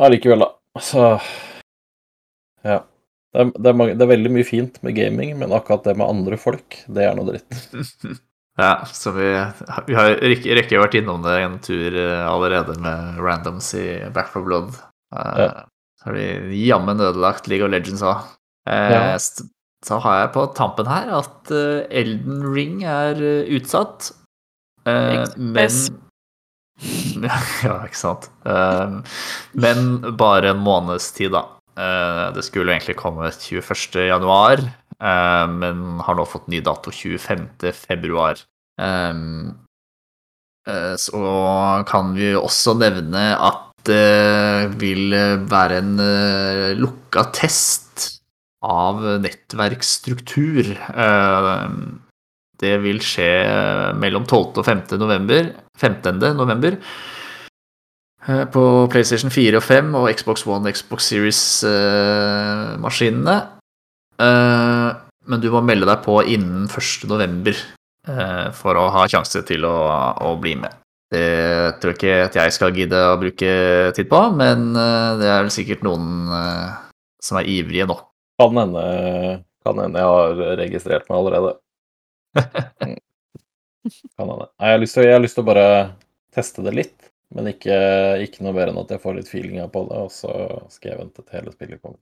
Allikevel, 0.00 0.38
da. 0.46 0.80
Så 0.80 1.20
Ja. 2.64 2.78
Det 3.32 3.40
er, 3.40 3.52
det, 3.56 3.70
er 3.70 3.78
mange, 3.78 3.94
det 3.96 4.04
er 4.04 4.12
veldig 4.12 4.30
mye 4.34 4.44
fint 4.44 4.76
med 4.84 4.96
gaming, 4.96 5.32
men 5.40 5.54
akkurat 5.56 5.86
det 5.88 5.96
med 5.96 6.10
andre 6.10 6.36
folk, 6.40 6.76
det 6.92 7.06
er 7.08 7.16
noe 7.18 7.32
dritt. 7.32 8.20
Ja, 8.60 8.82
så 8.84 9.14
vi, 9.16 9.30
vi 9.86 9.94
har 9.96 10.10
rekke, 10.20 10.52
rekke 10.58 10.80
vært 10.82 10.98
innom 10.98 11.22
det 11.24 11.38
en 11.40 11.54
tur 11.64 11.94
eh, 11.96 12.24
allerede 12.28 12.74
med 12.84 13.16
randoms 13.24 13.70
i 13.80 13.86
Back 14.12 14.28
for 14.28 14.44
Blood. 14.44 14.74
Uh, 15.08 15.38
Ja. 15.40 15.46
Så 15.96 16.10
har 16.10 16.18
vi 16.18 16.66
jammen 16.66 17.00
ødelagt 17.00 17.48
League 17.48 17.64
of 17.64 17.72
Legends 17.72 18.02
òg. 18.04 18.26
Ja. 18.68 19.16
Så 19.82 19.98
har 20.04 20.20
jeg 20.20 20.32
på 20.34 20.44
tampen 20.54 20.90
her 20.90 21.08
at 21.22 21.50
eh, 21.54 21.86
Elden 22.02 22.44
Ring 22.54 22.82
er 22.86 23.18
eh, 23.18 23.48
utsatt. 23.56 24.12
Uh, 24.86 25.24
men 25.38 25.70
Ja, 27.62 27.76
ikke 27.86 27.98
sant. 27.98 28.28
Eh, 28.46 28.94
men 29.54 30.16
bare 30.18 30.52
en 30.52 30.62
måneds 30.62 31.12
tid, 31.16 31.32
da. 31.34 31.44
Eh, 31.72 32.26
det 32.36 32.44
skulle 32.44 32.74
egentlig 32.74 32.98
komme 33.00 33.30
21. 33.32 34.04
januar, 34.10 34.60
eh, 34.60 35.46
men 35.48 36.00
har 36.04 36.16
nå 36.18 36.26
fått 36.28 36.50
ny 36.52 36.60
dato 36.60 36.92
25. 36.92 37.72
februar. 37.72 38.40
Um, 38.80 39.66
eh, 40.68 40.94
så 40.96 41.84
kan 41.88 42.14
vi 42.16 42.32
også 42.36 42.76
nevne 42.80 43.32
at 43.36 43.68
det 43.84 44.76
vil 44.78 45.10
være 45.50 45.80
en 45.80 45.96
lukka 46.78 47.24
test 47.34 48.20
av 48.62 49.00
nettverksstruktur. 49.24 50.68
Det 52.62 52.76
vil 52.84 53.00
skje 53.02 53.26
mellom 53.98 54.22
12. 54.22 54.60
og 54.62 54.62
15. 54.62 55.00
november, 55.02 55.50
15. 55.82 56.22
november 56.38 56.78
på 58.22 58.62
PlayStation 58.92 59.32
4 59.34 59.56
og 59.58 59.64
5 59.66 59.88
og 59.98 60.04
Xbox 60.14 60.44
One 60.46 60.68
og 60.68 60.72
Xbox 60.76 61.00
Series-maskinene. 61.10 63.36
men 65.26 65.40
du 65.42 65.48
må 65.50 65.60
melde 65.66 65.86
deg 65.88 65.98
på 66.04 66.22
innen 66.30 66.68
1. 66.70 67.08
november 67.10 67.54
eh, 68.08 68.48
for 68.56 68.72
å 68.78 68.88
ha 68.94 69.08
sjanse 69.10 69.42
til 69.46 69.64
å, 69.66 69.76
å 70.22 70.36
bli 70.40 70.54
med. 70.60 70.72
Det 71.12 71.76
tror 71.82 71.92
jeg 71.92 71.98
ikke 71.98 72.24
at 72.24 72.36
jeg 72.40 72.52
skal 72.56 72.76
gidde 72.76 72.98
å 73.10 73.20
bruke 73.20 73.50
tid 73.96 74.06
på, 74.08 74.20
men 74.38 74.58
eh, 74.72 75.10
det 75.20 75.28
er 75.28 75.42
vel 75.42 75.52
sikkert 75.52 75.82
noen 75.84 76.06
eh, 76.32 76.68
som 77.22 77.36
er 77.40 77.50
ivrige 77.52 77.86
nå. 77.90 77.96
Kan 78.40 78.56
hende 78.56 78.84
Kan 79.62 79.78
hende 79.78 80.00
jeg 80.00 80.08
har 80.10 80.56
registrert 80.62 81.04
meg 81.10 81.18
allerede. 81.18 81.52
Mm. 83.82 83.90
Kan 84.14 84.30
hende. 84.30 84.46
Nei, 84.62 84.68
jeg 84.86 85.10
har 85.10 85.18
lyst 85.18 85.34
til 85.34 85.42
å 85.42 85.48
bare 85.48 85.66
teste 86.30 86.62
det 86.62 86.70
litt, 86.76 87.08
men 87.34 87.48
ikke, 87.52 87.76
ikke 88.26 88.44
noe 88.44 88.54
bedre 88.56 88.72
enn 88.74 88.80
at 88.82 88.90
jeg 88.94 89.02
får 89.02 89.16
litt 89.18 89.30
feelinga 89.30 89.68
på 89.72 89.84
det, 89.88 90.00
og 90.06 90.10
så 90.12 90.32
skal 90.72 90.92
jeg 90.92 91.00
vente 91.02 91.22
til 91.24 91.38
hele 91.38 91.52
spillet 91.54 91.82
kommer. 91.82 92.00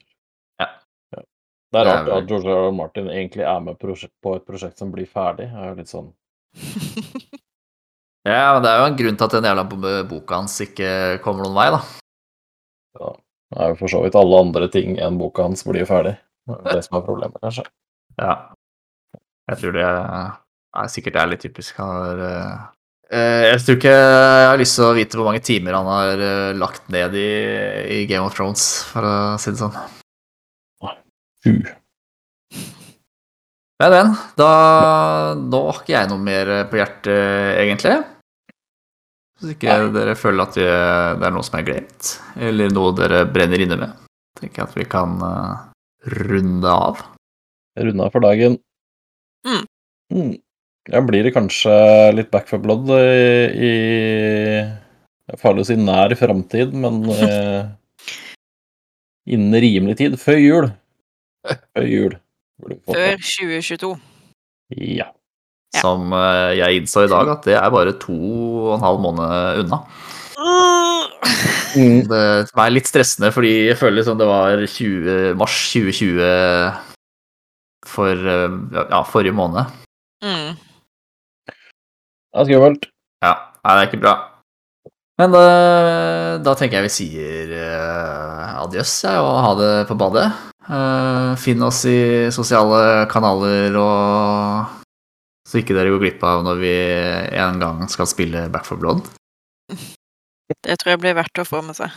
Ja. 0.61 0.69
Ja. 1.17 1.23
Det 1.71 1.81
er 1.83 1.89
rart 1.91 2.11
at 2.17 2.29
George. 2.31 2.57
R. 2.67 2.73
Martin 2.75 3.11
egentlig 3.13 3.47
er 3.47 3.61
med 3.63 3.79
på 3.81 4.35
et 4.37 4.47
prosjekt 4.49 4.79
som 4.83 4.91
blir 4.95 5.07
ferdig. 5.11 5.47
Det 5.53 5.61
er 5.65 5.71
jo 5.73 5.79
litt 5.81 5.93
sånn 5.93 6.11
Ja, 8.29 8.53
men 8.53 8.63
det 8.65 8.71
er 8.71 8.81
jo 8.83 8.89
en 8.91 8.97
grunn 8.99 9.17
til 9.17 9.27
at 9.27 9.35
den 9.39 9.47
jævla 9.49 9.63
bo- 9.71 10.05
boka 10.11 10.41
hans 10.43 10.59
ikke 10.61 10.91
kommer 11.25 11.47
noen 11.47 11.57
vei, 11.57 11.69
da. 11.73 11.81
ja. 13.01 13.13
Det 13.51 13.63
er 13.65 13.73
jo 13.73 13.79
for 13.81 13.91
så 13.91 14.01
vidt 14.05 14.15
alle 14.19 14.41
andre 14.45 14.67
ting 14.71 14.99
enn 15.03 15.17
boka 15.19 15.43
hans 15.49 15.65
blir 15.67 15.87
ferdig. 15.89 16.13
Det 16.47 16.59
er 16.61 16.77
det 16.79 16.85
som 16.87 16.99
er 17.01 17.07
problemet, 17.07 17.41
kanskje. 17.43 17.65
Ja. 18.21 18.35
Jeg 19.51 19.59
tror 19.63 19.75
det 19.75 19.87
er 19.87 20.91
sikkert 20.93 21.17
er 21.19 21.31
litt 21.33 21.43
typisk. 21.43 21.81
Han 21.83 21.91
har 21.97 22.21
eh, 22.29 22.61
Jeg 23.11 23.63
tror 23.67 23.77
ikke 23.81 23.91
jeg 23.91 24.47
har 24.47 24.61
lyst 24.61 24.77
til 24.79 24.87
å 24.87 24.95
vite 24.95 25.19
hvor 25.19 25.27
mange 25.27 25.43
timer 25.43 25.75
han 25.75 25.89
har 25.91 26.21
eh, 26.23 26.51
lagt 26.55 26.85
ned 26.95 27.17
i, 27.19 27.31
i 27.91 28.05
Game 28.07 28.23
of 28.23 28.37
Thrones, 28.37 28.63
for 28.87 29.03
å 29.03 29.15
si 29.43 29.51
det 29.51 29.59
sånn. 29.59 29.75
Uh. 31.41 31.67
Men, 33.81 33.95
men. 33.95 34.13
Da 34.37 34.51
Nå 35.41 35.61
har 35.67 35.81
ikke 35.81 35.95
jeg 35.97 36.11
noe 36.11 36.23
mer 36.23 36.53
på 36.71 36.79
hjertet, 36.79 37.57
egentlig. 37.65 37.97
Hvis 39.41 39.57
ikke 39.57 39.73
Nei. 39.73 39.93
dere 39.97 40.15
føler 40.21 40.45
at 40.45 40.59
det 40.61 40.69
det 40.69 41.27
er 41.27 41.35
noe 41.35 41.47
som 41.47 41.57
er 41.59 41.67
glemt, 41.67 42.13
eller 42.37 42.75
noe 42.77 42.93
dere 42.95 43.25
brenner 43.27 43.65
inne 43.65 43.79
med, 43.81 44.05
tenker 44.39 44.63
jeg 44.63 44.69
at 44.69 44.77
vi 44.77 44.87
kan 44.93 45.17
runde 46.31 46.77
av. 46.77 47.03
runde 47.81 48.07
av. 48.07 48.13
For 48.15 48.23
dagen. 48.23 48.61
Mm. 49.49 49.65
Mm. 50.13 50.35
Ja, 50.89 51.03
blir 51.05 51.27
det 51.27 51.35
kanskje 51.35 51.75
litt 52.17 52.31
back 52.33 52.49
for 52.49 52.63
blood 52.63 52.89
i, 52.97 53.69
i 53.69 55.37
farlig 55.39 55.67
å 55.67 55.69
si 55.69 55.77
nær 55.79 56.15
framtid, 56.19 56.73
men 56.73 57.03
eh, 57.13 57.69
innen 59.37 59.61
rimelig 59.61 59.99
tid. 60.01 60.17
Før 60.21 60.41
jul. 60.41 60.69
Før 61.45 61.87
jul. 61.87 62.17
Før 62.89 63.21
2022. 63.21 63.93
Ja. 64.81 65.11
Ja. 65.71 65.85
Som 65.85 66.11
eh, 66.17 66.57
jeg 66.59 66.81
innså 66.81 67.05
i 67.07 67.11
dag, 67.11 67.29
at 67.31 67.45
det 67.47 67.55
er 67.55 67.71
bare 67.71 67.95
to 68.03 68.17
og 68.17 68.73
en 68.79 68.87
halv 68.87 69.05
måned 69.05 69.63
unna. 69.63 69.85
Mm. 71.77 72.01
Det 72.11 72.19
er 72.59 72.73
litt 72.73 72.89
stressende, 72.91 73.31
fordi 73.31 73.53
jeg 73.69 73.79
føler 73.79 74.03
som 74.03 74.19
det 74.19 74.27
var 74.27 74.59
20, 74.59 75.37
mars 75.39 75.61
2020 75.71 76.19
for 77.87 78.33
eh, 78.35 78.59
ja, 78.81 79.05
forrige 79.07 79.37
måned. 79.37 79.71
Mm. 80.25 80.59
Det 82.31 82.43
er 82.43 82.49
skummelt. 82.49 82.91
Ja, 83.25 83.33
nei, 83.65 83.73
det 83.75 83.81
er 83.81 83.89
ikke 83.89 84.03
bra. 84.03 84.15
Men 85.21 85.35
da, 85.35 85.41
da 86.41 86.55
tenker 86.57 86.79
jeg 86.79 86.87
vi 86.87 86.93
sier 86.95 87.51
uh, 87.53 88.63
adjøs 88.63 88.93
ja, 89.05 89.19
og 89.21 89.41
ha 89.45 89.51
det 89.59 89.73
på 89.91 89.97
badet. 90.01 90.29
Uh, 90.71 91.35
finn 91.41 91.61
oss 91.67 91.83
i 91.91 92.31
sosiale 92.33 93.09
kanaler, 93.11 93.75
og 93.77 94.79
så 95.49 95.61
ikke 95.61 95.75
dere 95.77 95.93
går 95.93 96.05
glipp 96.05 96.25
av 96.25 96.45
når 96.47 96.63
vi 96.63 96.75
en 97.43 97.61
gang 97.61 97.83
skal 97.91 98.09
spille 98.09 98.47
Back 98.55 98.69
for 98.69 98.81
Blood. 98.81 99.03
Det 100.51 100.79
tror 100.81 100.95
jeg 100.95 101.03
blir 101.03 101.19
verdt 101.19 101.43
å 101.43 101.49
få 101.49 101.61
med 101.67 101.79
seg. 101.79 101.91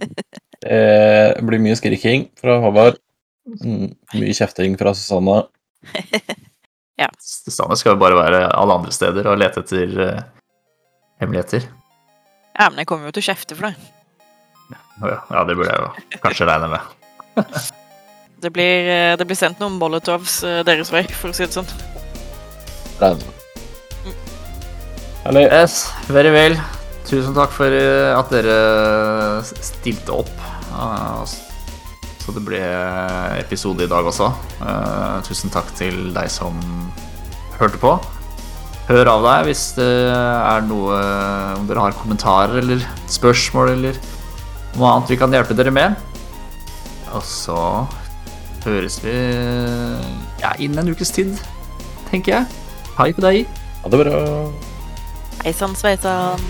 Det 0.66 1.42
blir 1.46 1.60
mye 1.62 1.76
skriking 1.78 2.24
fra 2.40 2.56
Håvard. 2.62 2.96
Mm. 3.62 3.92
Mye 4.16 4.34
kjefting 4.34 4.74
fra 4.80 4.94
Susanne. 7.20 7.54
samme 7.54 7.76
skal 7.76 7.94
jo 7.94 8.00
bare 8.00 8.16
være 8.18 8.46
alle 8.56 8.76
andre 8.80 8.92
steder 8.94 9.28
og 9.28 9.38
lete 9.40 9.62
etter 9.64 9.96
uh, 10.00 10.20
hemmeligheter. 11.20 11.66
Ja, 12.56 12.70
men 12.70 12.80
jeg 12.80 12.88
kommer 12.88 13.10
jo 13.10 13.16
til 13.16 13.24
å 13.24 13.28
kjefte 13.30 13.56
for 13.58 13.68
det. 13.68 13.74
Å 14.96 15.10
ja, 15.10 15.18
ja, 15.28 15.42
det 15.44 15.56
burde 15.58 15.72
jeg 15.74 15.82
jo 15.82 16.20
kanskje 16.24 16.48
regne 16.48 16.70
med. 16.72 16.94
Det 18.36 18.50
blir, 18.52 18.84
eh, 18.92 19.14
det 19.16 19.24
blir 19.24 19.38
sendt 19.38 19.62
noen 19.62 19.78
molotovs 19.80 20.42
eh, 20.44 20.58
deres 20.68 20.90
vei, 20.92 21.00
for 21.08 21.32
å 21.32 21.34
si 21.34 21.46
det 21.46 21.56
sånn. 21.56 21.70
Regner 23.00 23.24
med. 23.24 24.12
Herlig. 25.24 25.46
Yes, 25.48 25.78
very 26.12 26.34
well. 26.34 26.58
Tusen 27.08 27.32
takk 27.32 27.56
for 27.56 27.72
at 27.72 28.36
dere 28.36 28.60
stilte 29.64 30.20
opp. 30.20 30.46
Så 32.26 32.32
det 32.34 32.42
ble 32.42 32.58
episode 33.38 33.86
i 33.86 33.90
dag 33.90 34.02
også. 34.10 34.32
Uh, 34.58 35.22
Tusen 35.22 35.52
takk 35.54 35.68
til 35.78 36.08
deg 36.10 36.26
som 36.32 36.58
hørte 37.60 37.78
på. 37.78 37.92
Hør 38.88 39.12
av 39.12 39.22
deg 39.22 39.46
hvis 39.48 39.62
det 39.74 39.86
er 40.14 40.62
noe 40.62 40.98
Om 41.58 41.64
dere 41.66 41.86
har 41.88 41.96
kommentarer 41.98 42.60
eller 42.60 42.84
spørsmål 43.10 43.72
eller 43.72 43.98
noe 44.76 44.90
annet 44.92 45.10
vi 45.10 45.18
kan 45.18 45.34
hjelpe 45.34 45.56
dere 45.58 45.74
med. 45.74 45.94
Og 47.14 47.22
så 47.26 47.58
høres 48.66 48.98
vi 49.04 49.14
ja, 50.42 50.50
innen 50.58 50.82
en 50.82 50.90
ukes 50.90 51.14
tid, 51.14 51.38
tenker 52.10 52.40
jeg. 52.40 52.62
Hei 52.98 53.12
på 53.14 53.22
deg. 53.22 53.46
Ha 53.84 53.94
det 53.94 54.02
bra. 54.02 54.24
Hei 55.44 55.54
sann, 55.54 55.78
sveisann. 55.78 56.42